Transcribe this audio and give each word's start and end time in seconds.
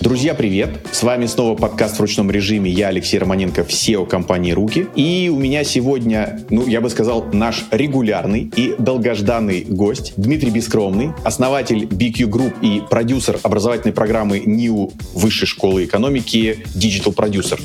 Друзья, 0.00 0.32
привет! 0.32 0.70
С 0.92 1.02
вами 1.02 1.26
снова 1.26 1.56
подкаст 1.56 1.96
в 1.96 2.00
ручном 2.00 2.30
режиме. 2.30 2.70
Я 2.70 2.88
Алексей 2.88 3.18
Романенко, 3.18 3.62
SEO 3.62 4.06
компании 4.06 4.52
«Руки». 4.52 4.86
И 4.94 5.28
у 5.28 5.36
меня 5.36 5.64
сегодня, 5.64 6.40
ну, 6.50 6.68
я 6.68 6.80
бы 6.80 6.88
сказал, 6.88 7.26
наш 7.32 7.64
регулярный 7.72 8.48
и 8.54 8.76
долгожданный 8.78 9.64
гость 9.64 10.14
Дмитрий 10.16 10.50
Бескромный, 10.50 11.10
основатель 11.24 11.82
BQ 11.82 12.30
Group 12.30 12.54
и 12.62 12.80
продюсер 12.88 13.40
образовательной 13.42 13.92
программы 13.92 14.38
НИУ 14.38 14.92
Высшей 15.14 15.48
школы 15.48 15.84
экономики 15.84 16.64
Digital 16.76 17.12
Producer. 17.12 17.60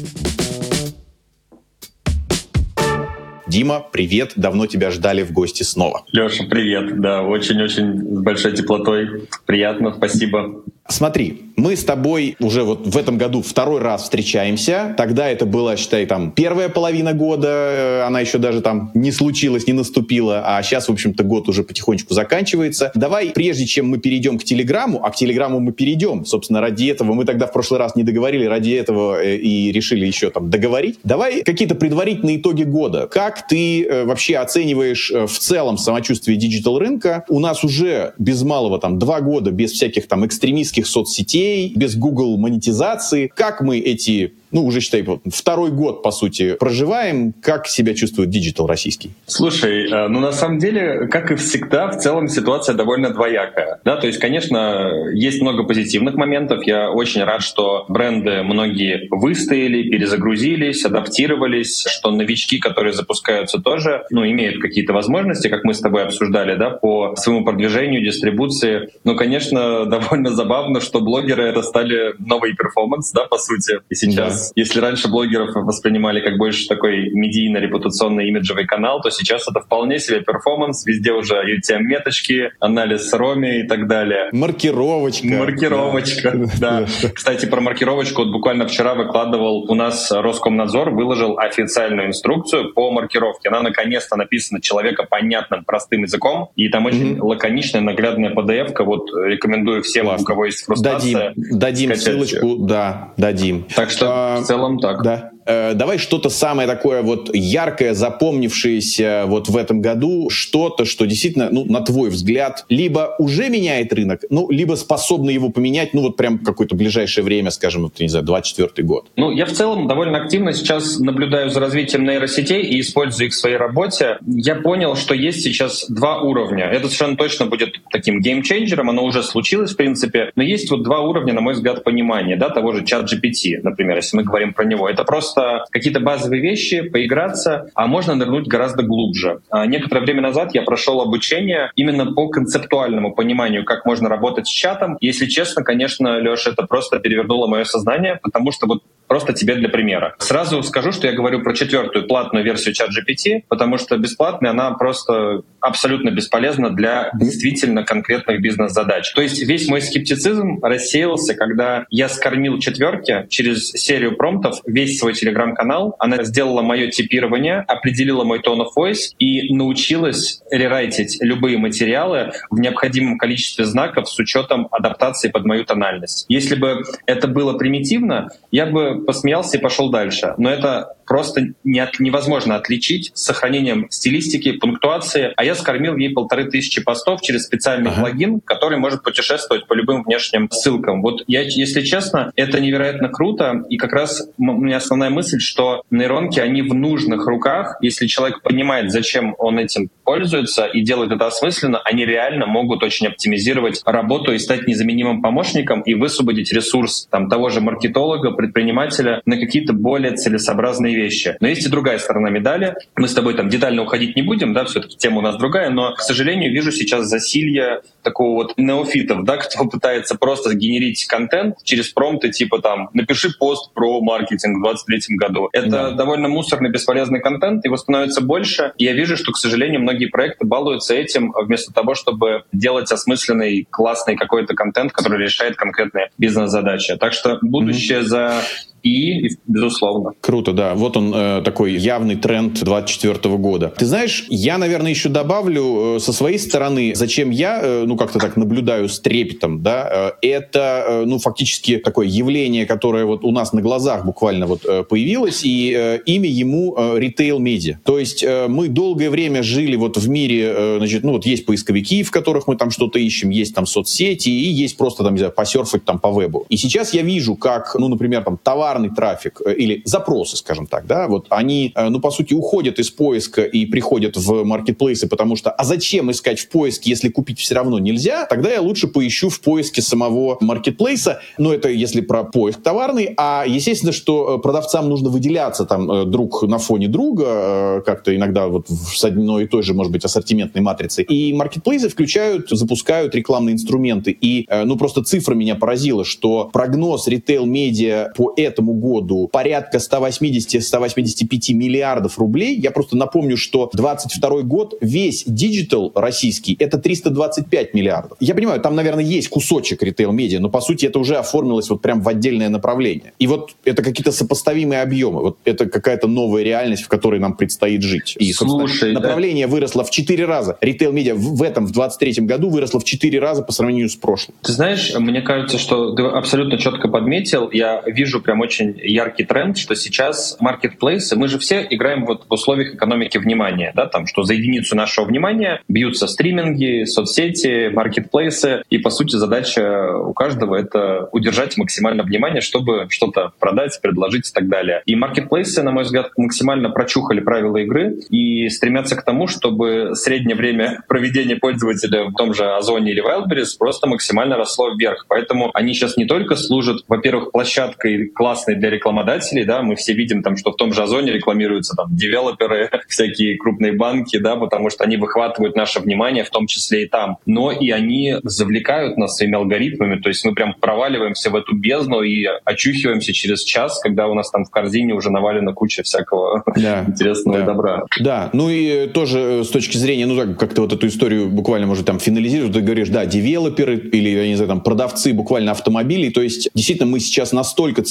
Дима, 3.53 3.85
привет, 3.91 4.33
давно 4.35 4.65
тебя 4.65 4.89
ждали 4.89 5.21
в 5.21 5.31
гости 5.31 5.61
снова. 5.61 6.03
Леша, 6.11 6.45
привет, 6.49 6.99
да, 6.99 7.21
очень-очень 7.21 7.99
с 7.99 8.19
большой 8.23 8.53
теплотой, 8.53 9.27
приятно, 9.45 9.93
спасибо. 9.95 10.63
Смотри, 10.89 11.43
мы 11.55 11.77
с 11.77 11.83
тобой 11.85 12.35
уже 12.39 12.63
вот 12.63 12.87
в 12.87 12.97
этом 12.97 13.17
году 13.17 13.41
второй 13.41 13.79
раз 13.79 14.03
встречаемся. 14.03 14.93
Тогда 14.97 15.29
это 15.29 15.45
была, 15.45 15.77
считай, 15.77 16.05
там 16.05 16.31
первая 16.31 16.67
половина 16.67 17.13
года, 17.13 17.47
э, 17.47 18.01
она 18.01 18.19
еще 18.19 18.37
даже 18.37 18.61
там 18.61 18.91
не 18.93 19.11
случилась, 19.11 19.65
не 19.65 19.73
наступила, 19.73 20.43
а 20.45 20.61
сейчас, 20.61 20.89
в 20.89 20.91
общем-то, 20.91 21.23
год 21.23 21.47
уже 21.47 21.63
потихонечку 21.63 22.13
заканчивается. 22.13 22.91
Давай, 22.95 23.29
прежде 23.29 23.65
чем 23.65 23.87
мы 23.87 23.97
перейдем 23.99 24.37
к 24.37 24.43
Телеграмму, 24.43 25.03
а 25.03 25.11
к 25.11 25.15
Телеграмму 25.15 25.61
мы 25.61 25.71
перейдем, 25.71 26.25
собственно, 26.25 26.59
ради 26.59 26.87
этого, 26.87 27.13
мы 27.13 27.23
тогда 27.23 27.47
в 27.47 27.53
прошлый 27.53 27.79
раз 27.79 27.95
не 27.95 28.03
договорили, 28.03 28.45
ради 28.45 28.71
этого 28.71 29.23
э, 29.23 29.37
и 29.37 29.71
решили 29.71 30.05
еще 30.05 30.31
там 30.31 30.49
договорить. 30.49 30.99
Давай 31.05 31.43
какие-то 31.43 31.75
предварительные 31.75 32.37
итоги 32.37 32.63
года. 32.63 33.07
Как 33.07 33.47
ты 33.47 33.85
э, 33.85 34.03
вообще 34.03 34.35
оцениваешь 34.35 35.11
в 35.11 35.39
целом 35.39 35.77
самочувствие 35.77 36.37
digital 36.37 36.77
рынка? 36.77 37.23
У 37.29 37.39
нас 37.39 37.63
уже 37.63 38.13
без 38.17 38.41
малого 38.43 38.79
там 38.79 38.99
два 38.99 39.21
года 39.21 39.51
без 39.51 39.71
всяких 39.71 40.07
там 40.07 40.25
экстремистских 40.73 40.87
соцсетей, 40.87 41.73
без 41.75 41.95
Google 41.95 42.37
монетизации. 42.37 43.31
Как 43.33 43.61
мы 43.61 43.79
эти 43.79 44.33
ну, 44.53 44.65
уже, 44.65 44.79
считай, 44.79 45.01
вот, 45.01 45.21
второй 45.25 45.71
год, 45.71 46.03
по 46.03 46.11
сути, 46.11 46.53
проживаем. 46.53 47.33
Как 47.41 47.67
себя 47.67 47.93
чувствует 47.95 48.29
digital 48.29 48.67
российский? 48.67 49.11
Слушай, 49.25 49.89
э, 49.91 50.07
ну, 50.07 50.19
на 50.19 50.31
самом 50.31 50.59
деле, 50.59 51.07
как 51.07 51.31
и 51.31 51.35
всегда, 51.35 51.87
в 51.87 51.97
целом 51.97 52.27
ситуация 52.27 52.75
довольно 52.75 53.09
двоякая. 53.09 53.79
Да, 53.83 53.97
то 53.97 54.07
есть, 54.07 54.19
конечно, 54.19 54.91
есть 55.13 55.41
много 55.41 55.63
позитивных 55.63 56.15
моментов. 56.15 56.65
Я 56.67 56.91
очень 56.91 57.23
рад, 57.23 57.41
что 57.41 57.85
бренды 57.89 58.43
многие 58.43 59.07
выстояли, 59.09 59.89
перезагрузились, 59.89 60.85
адаптировались, 60.85 61.85
что 61.87 62.11
новички, 62.11 62.59
которые 62.59 62.93
запускаются 62.93 63.59
тоже, 63.59 64.03
ну, 64.11 64.23
имеют 64.23 64.61
какие-то 64.61 64.93
возможности, 64.93 65.47
как 65.47 65.63
мы 65.63 65.73
с 65.73 65.79
тобой 65.79 66.03
обсуждали, 66.03 66.55
да, 66.55 66.69
по 66.69 67.15
своему 67.15 67.43
продвижению, 67.43 68.03
дистрибуции. 68.03 68.89
Ну, 69.03 69.15
конечно, 69.15 69.85
довольно 69.87 70.29
забавно, 70.29 70.79
что 70.79 70.99
блогеры 71.01 71.43
это 71.43 71.63
стали 71.63 72.13
новый 72.19 72.53
перформанс, 72.55 73.11
да, 73.11 73.25
по 73.25 73.39
сути. 73.39 73.79
И 73.89 73.95
сейчас 73.95 74.42
если 74.55 74.79
раньше 74.79 75.07
блогеров 75.09 75.51
воспринимали 75.55 76.19
как 76.21 76.37
больше 76.37 76.67
такой 76.67 77.09
медийно-репутационный 77.11 78.27
имиджевый 78.27 78.65
канал, 78.65 79.01
то 79.01 79.09
сейчас 79.09 79.47
это 79.47 79.61
вполне 79.61 79.99
себе 79.99 80.21
перформанс. 80.21 80.85
Везде 80.85 81.11
уже 81.11 81.35
UTM-меточки, 81.35 82.51
анализ 82.59 83.13
Роми 83.13 83.61
и 83.61 83.67
так 83.67 83.87
далее. 83.87 84.29
Маркировочка. 84.31 85.27
Маркировочка, 85.27 86.49
да. 86.59 86.85
Кстати, 87.13 87.45
про 87.45 87.61
маркировочку 87.61 88.23
вот 88.23 88.31
буквально 88.31 88.67
вчера 88.67 88.93
выкладывал 88.93 89.69
у 89.69 89.75
нас 89.75 90.11
Роскомнадзор, 90.11 90.91
выложил 90.91 91.37
официальную 91.37 92.07
инструкцию 92.07 92.73
по 92.73 92.91
маркировке. 92.91 93.49
Она 93.49 93.61
наконец-то 93.61 94.15
написана 94.15 94.61
человека 94.61 95.03
понятным, 95.03 95.63
простым 95.65 96.03
языком, 96.03 96.49
и 96.55 96.69
там 96.69 96.85
очень 96.85 97.15
mm-hmm. 97.15 97.23
лаконичная, 97.23 97.81
наглядная 97.81 98.33
PDF-ка. 98.33 98.83
Вот 98.83 99.09
рекомендую 99.13 99.83
всем, 99.83 100.05
Классно. 100.05 100.23
у 100.23 100.25
кого 100.25 100.45
есть 100.45 100.65
фрустрация. 100.65 101.33
Дадим, 101.35 101.59
дадим 101.59 101.95
ссылочку, 101.95 102.57
да, 102.57 103.13
дадим. 103.17 103.65
Так 103.75 103.89
что 103.89 104.32
а, 104.33 104.41
в 104.41 104.45
целом 104.45 104.79
так. 104.79 105.01
Да. 105.03 105.32
Э, 105.45 105.73
давай 105.73 105.97
что-то 105.97 106.29
самое 106.29 106.67
такое 106.67 107.01
вот 107.01 107.33
яркое, 107.33 107.93
запомнившееся 107.93 109.25
вот 109.27 109.49
в 109.49 109.57
этом 109.57 109.81
году, 109.81 110.29
что-то, 110.29 110.85
что 110.85 111.05
действительно, 111.05 111.49
ну, 111.51 111.65
на 111.65 111.81
твой 111.81 112.09
взгляд, 112.09 112.65
либо 112.69 113.15
уже 113.19 113.49
меняет 113.49 113.93
рынок, 113.93 114.21
ну, 114.29 114.49
либо 114.49 114.75
способно 114.75 115.29
его 115.29 115.49
поменять, 115.49 115.93
ну, 115.93 116.01
вот 116.01 116.17
прям 116.17 116.39
какое-то 116.39 116.75
ближайшее 116.75 117.23
время, 117.23 117.51
скажем, 117.51 117.83
вот, 117.83 117.99
не 117.99 118.07
знаю, 118.07 118.25
24 118.25 118.87
год. 118.87 119.07
Ну, 119.15 119.31
я 119.31 119.45
в 119.45 119.51
целом 119.51 119.87
довольно 119.87 120.23
активно 120.23 120.53
сейчас 120.53 120.99
наблюдаю 120.99 121.49
за 121.49 121.59
развитием 121.59 122.05
нейросетей 122.05 122.61
и 122.61 122.79
использую 122.79 123.27
их 123.27 123.33
в 123.33 123.37
своей 123.37 123.57
работе. 123.57 124.17
Я 124.25 124.55
понял, 124.55 124.95
что 124.95 125.13
есть 125.13 125.41
сейчас 125.41 125.85
два 125.89 126.21
уровня. 126.21 126.65
Это 126.65 126.85
совершенно 126.85 127.17
точно 127.17 127.45
будет 127.47 127.75
таким 127.91 128.21
геймчейнджером, 128.21 128.89
оно 128.89 129.03
уже 129.03 129.23
случилось, 129.23 129.73
в 129.73 129.77
принципе, 129.77 130.31
но 130.35 130.43
есть 130.43 130.69
вот 130.71 130.83
два 130.83 131.01
уровня, 131.01 131.33
на 131.33 131.41
мой 131.41 131.53
взгляд, 131.53 131.83
понимания, 131.83 132.35
да, 132.35 132.49
того 132.49 132.73
же 132.73 132.85
чат 132.85 133.11
GPT, 133.11 133.59
например, 133.61 133.97
если 133.97 134.17
мы 134.17 134.23
говорим 134.23 134.53
про 134.53 134.65
него. 134.65 134.89
Это 134.89 135.03
просто 135.03 135.32
просто 135.33 135.65
какие-то 135.71 135.99
базовые 135.99 136.41
вещи, 136.41 136.81
поиграться, 136.81 137.69
а 137.75 137.87
можно 137.87 138.15
нырнуть 138.15 138.47
гораздо 138.47 138.83
глубже. 138.83 139.41
А 139.49 139.65
некоторое 139.65 140.01
время 140.01 140.21
назад 140.21 140.53
я 140.53 140.61
прошел 140.61 141.01
обучение 141.01 141.71
именно 141.75 142.11
по 142.13 142.29
концептуальному 142.29 143.13
пониманию, 143.13 143.65
как 143.65 143.85
можно 143.85 144.09
работать 144.09 144.47
с 144.47 144.51
чатом. 144.51 144.97
Если 145.01 145.25
честно, 145.25 145.63
конечно, 145.63 146.19
Леша, 146.19 146.51
это 146.51 146.63
просто 146.63 146.99
перевернуло 146.99 147.47
мое 147.47 147.63
сознание, 147.63 148.19
потому 148.21 148.51
что 148.51 148.67
вот 148.67 148.83
просто 149.07 149.33
тебе 149.33 149.55
для 149.55 149.69
примера. 149.69 150.15
Сразу 150.19 150.61
скажу, 150.63 150.91
что 150.91 151.07
я 151.07 151.13
говорю 151.13 151.41
про 151.41 151.53
четвертую 151.53 152.07
платную 152.07 152.43
версию 152.43 152.73
чат 152.73 152.89
GPT, 152.89 153.43
потому 153.47 153.77
что 153.77 153.97
бесплатная 153.97 154.51
она 154.51 154.71
просто 154.71 155.41
абсолютно 155.59 156.09
бесполезна 156.09 156.69
для 156.69 157.11
действительно 157.13 157.83
конкретных 157.83 158.41
бизнес-задач. 158.41 159.13
То 159.13 159.21
есть 159.21 159.41
весь 159.41 159.67
мой 159.67 159.81
скептицизм 159.81 160.59
рассеялся, 160.61 161.35
когда 161.35 161.85
я 161.89 162.09
скормил 162.09 162.59
четверке 162.59 163.27
через 163.29 163.71
серию 163.71 164.15
промптов 164.15 164.59
весь 164.65 164.99
свой 164.99 165.13
телеграм-канал. 165.13 165.95
Она 165.99 166.23
сделала 166.23 166.61
мое 166.61 166.89
типирование, 166.89 167.63
определила 167.67 168.23
мой 168.23 168.39
tone 168.39 168.61
of 168.61 168.69
voice 168.77 169.13
и 169.19 169.53
научилась 169.53 170.41
рерайтить 170.51 171.17
любые 171.21 171.57
материалы 171.57 172.31
в 172.49 172.59
необходимом 172.59 173.17
количестве 173.17 173.65
знаков 173.65 174.09
с 174.09 174.19
учетом 174.19 174.67
адаптации 174.71 175.29
под 175.29 175.45
мою 175.45 175.65
тональность. 175.65 176.25
Если 176.29 176.55
бы 176.55 176.83
это 177.05 177.27
было 177.27 177.57
примитивно, 177.57 178.29
я 178.51 178.65
бы 178.65 178.92
посмеялся 178.95 179.57
и 179.57 179.61
пошел 179.61 179.89
дальше. 179.89 180.33
Но 180.37 180.49
это 180.49 180.95
просто 181.05 181.53
не 181.63 181.79
от, 181.79 181.99
невозможно 181.99 182.55
отличить 182.55 183.11
с 183.13 183.23
сохранением 183.23 183.87
стилистики, 183.89 184.53
пунктуации. 184.53 185.33
А 185.35 185.43
я 185.43 185.55
скормил 185.55 185.95
ей 185.97 186.09
полторы 186.09 186.45
тысячи 186.49 186.81
постов 186.81 187.21
через 187.21 187.43
специальный 187.43 187.91
ага. 187.91 188.01
плагин, 188.01 188.39
который 188.41 188.77
может 188.77 189.03
путешествовать 189.03 189.67
по 189.67 189.73
любым 189.73 190.03
внешним 190.03 190.49
ссылкам. 190.51 191.01
Вот 191.01 191.23
я, 191.27 191.41
если 191.41 191.81
честно, 191.81 192.31
это 192.35 192.59
невероятно 192.59 193.09
круто. 193.09 193.63
И 193.69 193.77
как 193.77 193.93
раз 193.93 194.29
у 194.37 194.43
меня 194.43 194.77
основная 194.77 195.09
мысль, 195.09 195.39
что 195.39 195.83
нейронки, 195.91 196.39
они 196.39 196.61
в 196.61 196.73
нужных 196.73 197.27
руках. 197.27 197.77
Если 197.81 198.07
человек 198.07 198.41
понимает, 198.41 198.91
зачем 198.91 199.35
он 199.37 199.59
этим 199.59 199.89
пользуется 200.03 200.65
и 200.65 200.81
делает 200.81 201.11
это 201.11 201.27
осмысленно, 201.27 201.79
они 201.83 202.05
реально 202.05 202.45
могут 202.45 202.83
очень 202.83 203.07
оптимизировать 203.07 203.81
работу 203.85 204.33
и 204.33 204.39
стать 204.39 204.67
незаменимым 204.67 205.21
помощником 205.21 205.81
и 205.81 205.93
высвободить 205.93 206.51
ресурс 206.53 207.07
там, 207.09 207.29
того 207.29 207.49
же 207.49 207.61
маркетолога, 207.61 208.31
предпринимателя 208.31 209.21
на 209.25 209.37
какие-то 209.37 209.73
более 209.73 210.13
целесообразные 210.15 210.92
разные 210.93 210.95
вещи. 210.95 211.37
Но 211.39 211.47
есть 211.47 211.65
и 211.65 211.69
другая 211.69 211.97
сторона 211.99 212.29
медали. 212.29 212.75
Мы 212.95 213.07
с 213.07 213.13
тобой 213.13 213.35
там 213.35 213.49
детально 213.49 213.83
уходить 213.83 214.15
не 214.15 214.21
будем, 214.21 214.53
да, 214.53 214.65
все-таки 214.65 214.97
тема 214.97 215.19
у 215.19 215.21
нас 215.21 215.37
другая, 215.37 215.69
но, 215.69 215.93
к 215.93 216.01
сожалению, 216.01 216.51
вижу 216.51 216.71
сейчас 216.71 217.07
засилье 217.07 217.81
такого 218.03 218.35
вот 218.35 218.53
неофитов, 218.57 219.23
да, 219.23 219.37
кто 219.37 219.65
пытается 219.65 220.15
просто 220.15 220.55
генерить 220.55 221.05
контент 221.05 221.57
через 221.63 221.89
промпты 221.89 222.29
типа 222.29 222.59
там 222.61 222.89
«напиши 222.93 223.29
пост 223.37 223.73
про 223.73 224.01
маркетинг 224.01 224.59
в 224.59 224.63
2023 224.63 225.15
году». 225.17 225.49
Это 225.53 225.69
да. 225.69 225.91
довольно 225.91 226.27
мусорный, 226.27 226.69
бесполезный 226.69 227.19
контент, 227.19 227.65
его 227.65 227.77
становится 227.77 228.21
больше. 228.21 228.73
И 228.77 228.85
я 228.85 228.93
вижу, 228.93 229.17
что, 229.17 229.31
к 229.31 229.37
сожалению, 229.37 229.81
многие 229.81 230.07
проекты 230.07 230.45
балуются 230.45 230.93
этим 230.93 231.33
вместо 231.35 231.73
того, 231.73 231.95
чтобы 231.95 232.43
делать 232.51 232.91
осмысленный, 232.91 233.67
классный 233.69 234.15
какой-то 234.15 234.53
контент, 234.53 234.91
который 234.91 235.23
решает 235.23 235.55
конкретные 235.55 236.09
бизнес-задачи. 236.17 236.95
Так 236.97 237.13
что 237.13 237.39
будущее 237.41 237.99
mm-hmm. 237.99 238.03
за 238.03 238.41
и, 238.83 239.37
безусловно. 239.47 240.11
Круто, 240.19 240.51
да. 240.51 240.75
Вот 240.75 240.97
он 240.97 241.13
э, 241.15 241.41
такой 241.43 241.73
явный 241.73 242.15
тренд 242.15 242.61
24 242.61 243.37
года. 243.37 243.73
Ты 243.77 243.85
знаешь, 243.85 244.25
я, 244.29 244.57
наверное, 244.57 244.91
еще 244.91 245.07
добавлю 245.07 245.95
э, 245.95 245.99
со 245.99 246.11
своей 246.11 246.37
стороны, 246.37 246.93
зачем 246.93 247.29
я, 247.29 247.61
э, 247.63 247.83
ну, 247.85 247.95
как-то 247.95 248.19
так 248.19 248.35
наблюдаю 248.35 248.89
с 248.89 248.99
трепетом, 248.99 249.63
да, 249.63 250.11
э, 250.21 250.27
это, 250.27 250.85
э, 250.85 251.05
ну, 251.05 251.17
фактически 251.17 251.77
такое 251.77 252.07
явление, 252.07 252.65
которое 252.65 253.05
вот 253.05 253.23
у 253.23 253.31
нас 253.31 253.53
на 253.53 253.61
глазах 253.61 254.05
буквально 254.05 254.47
вот 254.47 254.65
э, 254.65 254.83
появилось, 254.83 255.45
и 255.45 255.73
э, 255.73 255.99
имя 256.05 256.29
ему 256.29 256.75
э, 256.77 256.99
ритейл-медиа. 256.99 257.79
То 257.85 257.97
есть 257.99 258.21
э, 258.21 258.47
мы 258.49 258.67
долгое 258.67 259.09
время 259.09 259.43
жили 259.43 259.77
вот 259.77 259.95
в 259.95 260.09
мире, 260.09 260.53
э, 260.53 260.75
значит, 260.79 261.05
ну, 261.05 261.13
вот 261.13 261.25
есть 261.25 261.45
поисковики, 261.45 262.03
в 262.03 262.11
которых 262.11 262.47
мы 262.47 262.57
там 262.57 262.69
что-то 262.69 262.99
ищем, 262.99 263.29
есть 263.29 263.55
там 263.55 263.65
соцсети, 263.65 264.27
и 264.27 264.49
есть 264.49 264.75
просто 264.75 265.05
там, 265.05 265.13
не 265.13 265.19
знаю, 265.19 265.33
посерфать 265.33 265.85
там 265.85 265.99
по 265.99 266.11
вебу. 266.11 266.45
И 266.49 266.57
сейчас 266.57 266.93
я 266.93 267.01
вижу, 267.01 267.35
как, 267.35 267.75
ну, 267.79 267.87
например, 267.87 268.25
там 268.25 268.37
товар 268.43 268.72
товарный 268.73 268.89
трафик 268.89 269.41
э, 269.45 269.53
или 269.53 269.81
запросы, 269.85 270.37
скажем 270.37 270.67
так, 270.67 270.87
да, 270.87 271.07
вот 271.07 271.27
они, 271.29 271.71
э, 271.75 271.89
ну, 271.89 271.99
по 271.99 272.11
сути, 272.11 272.33
уходят 272.33 272.79
из 272.79 272.89
поиска 272.89 273.43
и 273.43 273.65
приходят 273.65 274.17
в 274.17 274.43
маркетплейсы, 274.43 275.07
потому 275.07 275.35
что, 275.35 275.51
а 275.51 275.63
зачем 275.63 276.09
искать 276.11 276.39
в 276.39 276.49
поиске, 276.49 276.89
если 276.89 277.09
купить 277.09 277.39
все 277.39 277.55
равно 277.55 277.79
нельзя, 277.79 278.25
тогда 278.25 278.51
я 278.51 278.61
лучше 278.61 278.87
поищу 278.87 279.29
в 279.29 279.39
поиске 279.41 279.81
самого 279.81 280.37
маркетплейса, 280.41 281.19
ну, 281.37 281.51
это 281.51 281.69
если 281.69 282.01
про 282.01 282.23
поиск 282.23 282.61
товарный, 282.61 283.13
а, 283.17 283.45
естественно, 283.47 283.91
что 283.91 284.39
продавцам 284.39 284.89
нужно 284.89 285.09
выделяться 285.09 285.65
там 285.65 286.09
друг 286.09 286.43
на 286.43 286.57
фоне 286.57 286.87
друга, 286.87 287.83
как-то 287.85 288.15
иногда 288.15 288.47
вот 288.47 288.67
с 288.69 289.03
одной 289.03 289.43
и 289.43 289.47
той 289.47 289.63
же, 289.63 289.73
может 289.73 289.91
быть, 289.91 290.05
ассортиментной 290.05 290.61
матрицей, 290.61 291.03
и 291.03 291.33
маркетплейсы 291.33 291.89
включают, 291.89 292.49
запускают 292.49 293.15
рекламные 293.15 293.53
инструменты, 293.53 294.11
и, 294.11 294.47
ну, 294.65 294.77
просто 294.77 295.03
цифра 295.03 295.35
меня 295.35 295.55
поразила, 295.55 296.03
что 296.03 296.49
прогноз 296.51 297.07
ритейл-медиа 297.07 298.13
по 298.15 298.33
этому 298.37 298.62
году 298.71 299.27
порядка 299.27 299.79
180-185 299.79 301.53
миллиардов 301.53 302.17
рублей. 302.17 302.55
Я 302.55 302.71
просто 302.71 302.95
напомню, 302.95 303.35
что 303.35 303.69
22 303.73 304.43
год 304.43 304.75
весь 304.79 305.25
digital 305.27 305.91
российский 305.95 306.55
это 306.59 306.77
325 306.77 307.73
миллиардов. 307.73 308.17
Я 308.21 308.35
понимаю, 308.35 308.61
там, 308.61 308.75
наверное, 308.75 309.03
есть 309.03 309.27
кусочек 309.27 309.83
ритейл-медиа, 309.83 310.39
но 310.39 310.49
по 310.49 310.61
сути 310.61 310.85
это 310.85 310.99
уже 310.99 311.15
оформилось 311.17 311.69
вот 311.69 311.81
прям 311.81 312.01
в 312.01 312.07
отдельное 312.07 312.49
направление. 312.49 313.13
И 313.19 313.27
вот 313.27 313.51
это 313.65 313.83
какие-то 313.83 314.11
сопоставимые 314.11 314.81
объемы. 314.81 315.21
Вот 315.21 315.37
это 315.45 315.65
какая-то 315.65 316.07
новая 316.07 316.43
реальность, 316.43 316.83
в 316.83 316.87
которой 316.87 317.19
нам 317.19 317.35
предстоит 317.35 317.81
жить. 317.81 318.15
И, 318.19 318.31
Слушай, 318.33 318.93
направление 318.93 319.47
да. 319.47 319.51
выросло 319.51 319.83
в 319.83 319.89
4 319.91 320.25
раза. 320.25 320.57
Ритейл-медиа 320.61 321.15
в 321.15 321.41
этом, 321.41 321.65
в 321.65 321.71
23 321.71 322.25
году 322.25 322.49
выросло 322.49 322.79
в 322.79 322.83
4 322.83 323.19
раза 323.19 323.41
по 323.41 323.51
сравнению 323.51 323.89
с 323.89 323.95
прошлым. 323.95 324.35
Ты 324.41 324.51
знаешь, 324.51 324.93
мне 324.97 325.21
кажется, 325.21 325.57
что 325.57 325.95
ты 325.95 326.03
абсолютно 326.03 326.57
четко 326.57 326.87
подметил. 326.87 327.49
Я 327.51 327.81
вижу 327.85 328.21
прям 328.21 328.41
очень 328.41 328.52
яркий 328.61 329.23
тренд, 329.23 329.57
что 329.57 329.75
сейчас 329.75 330.37
маркетплейсы, 330.39 331.15
мы 331.15 331.27
же 331.27 331.39
все 331.39 331.65
играем 331.69 332.05
вот 332.05 332.25
в 332.27 332.33
условиях 332.33 332.75
экономики 332.75 333.17
внимания, 333.17 333.71
да, 333.75 333.85
там, 333.85 334.07
что 334.07 334.23
за 334.23 334.33
единицу 334.33 334.75
нашего 334.75 335.05
внимания 335.05 335.61
бьются 335.67 336.07
стриминги, 336.07 336.85
соцсети, 336.85 337.69
маркетплейсы, 337.73 338.63
и, 338.69 338.77
по 338.77 338.89
сути, 338.89 339.15
задача 339.15 339.95
у 339.97 340.13
каждого— 340.13 340.55
это 340.57 341.09
удержать 341.11 341.57
максимально 341.57 342.03
внимание, 342.03 342.41
чтобы 342.41 342.87
что-то 342.89 343.33
продать, 343.39 343.79
предложить 343.81 344.29
и 344.29 344.33
так 344.33 344.47
далее. 344.47 344.81
И 344.85 344.95
маркетплейсы, 344.95 345.63
на 345.63 345.71
мой 345.71 345.83
взгляд, 345.83 346.11
максимально 346.17 346.69
прочухали 346.69 347.19
правила 347.19 347.57
игры 347.57 347.97
и 348.09 348.49
стремятся 348.49 348.95
к 348.95 349.03
тому, 349.03 349.27
чтобы 349.27 349.95
среднее 349.95 350.35
время 350.35 350.83
проведения 350.87 351.35
пользователя 351.35 352.05
в 352.05 352.13
том 352.13 352.33
же 352.33 352.45
Озоне 352.55 352.91
или 352.91 353.03
Wildberries 353.03 353.57
просто 353.57 353.87
максимально 353.87 354.37
росло 354.37 354.73
вверх. 354.75 355.05
Поэтому 355.07 355.51
они 355.53 355.73
сейчас 355.73 355.97
не 355.97 356.05
только 356.05 356.35
служат, 356.35 356.83
во-первых, 356.87 357.31
площадкой 357.31 358.09
классной 358.43 358.55
для 358.55 358.69
рекламодателей, 358.69 359.45
да, 359.45 359.61
мы 359.61 359.75
все 359.75 359.93
видим 359.93 360.21
там, 360.23 360.37
что 360.37 360.51
в 360.51 360.55
том 360.55 360.73
же 360.73 360.83
Озоне 360.83 361.11
рекламируются 361.11 361.75
там 361.75 361.87
девелоперы, 361.95 362.69
всякие 362.87 363.37
крупные 363.37 363.73
банки, 363.73 364.17
да, 364.17 364.35
потому 364.35 364.69
что 364.69 364.83
они 364.83 364.97
выхватывают 364.97 365.55
наше 365.55 365.79
внимание, 365.79 366.23
в 366.23 366.29
том 366.29 366.47
числе 366.47 366.83
и 366.83 366.87
там. 366.87 367.17
Но 367.25 367.51
и 367.51 367.69
они 367.71 368.15
завлекают 368.23 368.97
нас 368.97 369.17
своими 369.17 369.35
алгоритмами, 369.35 369.99
то 369.99 370.09
есть 370.09 370.25
мы 370.25 370.33
прям 370.33 370.55
проваливаемся 370.59 371.29
в 371.29 371.35
эту 371.35 371.55
бездну 371.55 372.01
и 372.01 372.25
очухиваемся 372.45 373.13
через 373.13 373.43
час, 373.43 373.79
когда 373.79 374.07
у 374.07 374.13
нас 374.13 374.29
там 374.29 374.45
в 374.45 374.49
корзине 374.49 374.93
уже 374.93 375.09
навалена 375.09 375.53
куча 375.53 375.83
всякого 375.83 376.43
да, 376.55 376.83
интересного 376.87 377.39
да. 377.39 377.45
добра. 377.45 377.83
Да, 377.99 378.29
ну 378.33 378.49
и 378.49 378.87
тоже 378.87 379.19
э, 379.19 379.43
с 379.43 379.49
точки 379.49 379.77
зрения, 379.77 380.05
ну 380.05 380.17
так, 380.17 380.37
как-то 380.37 380.61
вот 380.61 380.73
эту 380.73 380.87
историю 380.87 381.29
буквально, 381.29 381.67
может, 381.67 381.85
там 381.85 381.99
финализировать, 381.99 382.53
ты 382.53 382.61
говоришь, 382.61 382.89
да, 382.89 383.05
девелоперы 383.05 383.77
или, 383.77 384.09
я 384.09 384.27
не 384.27 384.35
знаю, 384.35 384.49
там, 384.49 384.61
продавцы 384.61 385.13
буквально 385.13 385.51
автомобилей, 385.51 386.09
то 386.09 386.21
есть 386.21 386.49
действительно 386.53 386.89
мы 386.89 386.99
сейчас 386.99 387.31
настолько 387.31 387.81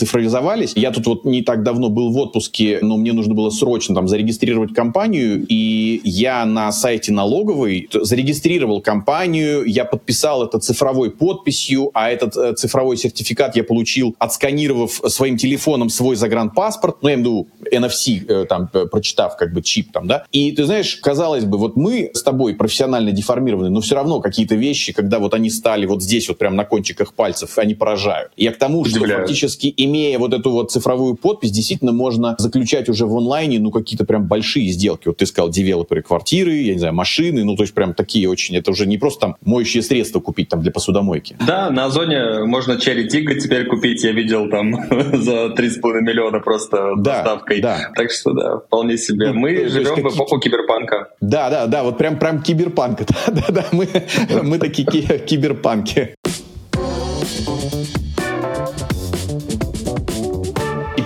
цифровизовались. 0.42 0.72
Я 0.76 0.90
тут 0.90 1.06
вот 1.06 1.24
не 1.24 1.42
так 1.42 1.62
давно 1.62 1.88
был 1.88 2.10
в 2.10 2.18
отпуске, 2.18 2.78
но 2.82 2.96
мне 2.96 3.12
нужно 3.12 3.34
было 3.34 3.50
срочно 3.50 3.94
там 3.94 4.08
зарегистрировать 4.08 4.74
компанию, 4.74 5.44
и 5.48 6.00
я 6.04 6.44
на 6.44 6.72
сайте 6.72 7.12
налоговой 7.12 7.88
зарегистрировал 7.92 8.80
компанию, 8.80 9.64
я 9.64 9.84
подписал 9.84 10.44
это 10.44 10.58
цифровой 10.58 11.10
подписью, 11.10 11.90
а 11.94 12.10
этот 12.10 12.36
э, 12.36 12.54
цифровой 12.54 12.96
сертификат 12.96 13.56
я 13.56 13.64
получил, 13.64 14.14
отсканировав 14.18 15.00
своим 15.08 15.36
телефоном 15.36 15.88
свой 15.88 16.16
загранпаспорт, 16.16 16.96
ну, 17.02 17.08
я 17.08 17.14
имею 17.14 17.46
в 17.46 17.58
виду 17.68 17.86
NFC, 17.86 18.24
э, 18.28 18.44
там, 18.46 18.68
э, 18.72 18.86
прочитав 18.86 19.36
как 19.36 19.52
бы 19.52 19.62
чип 19.62 19.92
там, 19.92 20.06
да. 20.06 20.24
И 20.32 20.52
ты 20.52 20.64
знаешь, 20.64 20.96
казалось 20.96 21.44
бы, 21.44 21.58
вот 21.58 21.76
мы 21.76 22.10
с 22.12 22.22
тобой 22.22 22.54
профессионально 22.54 23.12
деформированы, 23.12 23.70
но 23.70 23.80
все 23.80 23.94
равно 23.94 24.20
какие-то 24.20 24.54
вещи, 24.54 24.92
когда 24.92 25.18
вот 25.18 25.34
они 25.34 25.50
стали 25.50 25.86
вот 25.86 26.02
здесь 26.02 26.28
вот 26.28 26.38
прям 26.38 26.56
на 26.56 26.64
кончиках 26.64 27.14
пальцев, 27.14 27.58
они 27.58 27.74
поражают. 27.74 28.32
Я 28.36 28.52
к 28.52 28.58
тому, 28.58 28.84
что 28.84 29.00
фактически 29.06 29.72
имея 29.76 30.18
вот 30.22 30.32
эту 30.32 30.50
вот 30.50 30.70
цифровую 30.70 31.14
подпись, 31.14 31.50
действительно 31.50 31.92
можно 31.92 32.34
заключать 32.38 32.88
уже 32.88 33.06
в 33.06 33.16
онлайне, 33.16 33.58
ну, 33.58 33.70
какие-то 33.70 34.04
прям 34.04 34.26
большие 34.26 34.68
сделки. 34.68 35.08
Вот 35.08 35.18
ты 35.18 35.26
сказал, 35.26 35.50
девелоперы 35.50 36.02
квартиры, 36.02 36.54
я 36.54 36.72
не 36.72 36.78
знаю, 36.78 36.94
машины, 36.94 37.44
ну, 37.44 37.56
то 37.56 37.62
есть 37.62 37.74
прям 37.74 37.94
такие 37.94 38.28
очень, 38.28 38.56
это 38.56 38.70
уже 38.70 38.86
не 38.86 38.98
просто 38.98 39.20
там 39.20 39.36
моющие 39.44 39.82
средства 39.82 40.20
купить 40.20 40.48
там 40.48 40.62
для 40.62 40.70
посудомойки. 40.70 41.36
Да, 41.46 41.70
на 41.70 41.86
Озоне 41.86 42.44
можно 42.44 42.78
Черри 42.78 43.08
Тига 43.08 43.38
теперь 43.38 43.66
купить, 43.66 44.02
я 44.04 44.12
видел 44.12 44.48
там 44.48 44.72
за 45.12 45.46
3,5 45.46 46.00
миллиона 46.00 46.40
просто 46.40 46.94
да, 46.96 47.22
доставкой. 47.22 47.60
Да. 47.60 47.90
Так 47.94 48.10
что 48.10 48.32
да, 48.32 48.58
вполне 48.58 48.96
себе. 48.96 49.32
Ну, 49.32 49.40
мы 49.40 49.68
живем 49.68 49.94
в 49.94 50.14
эпоху 50.14 50.38
киберпанка. 50.38 51.10
Да, 51.20 51.50
да, 51.50 51.66
да, 51.66 51.82
вот 51.82 51.98
прям, 51.98 52.18
прям 52.18 52.42
киберпанк. 52.42 53.00
Да, 53.32 53.42
да, 53.48 53.52
да, 53.52 53.64
мы, 53.72 53.88
мы 54.42 54.58
такие 54.58 55.18
киберпанки. 55.18 56.16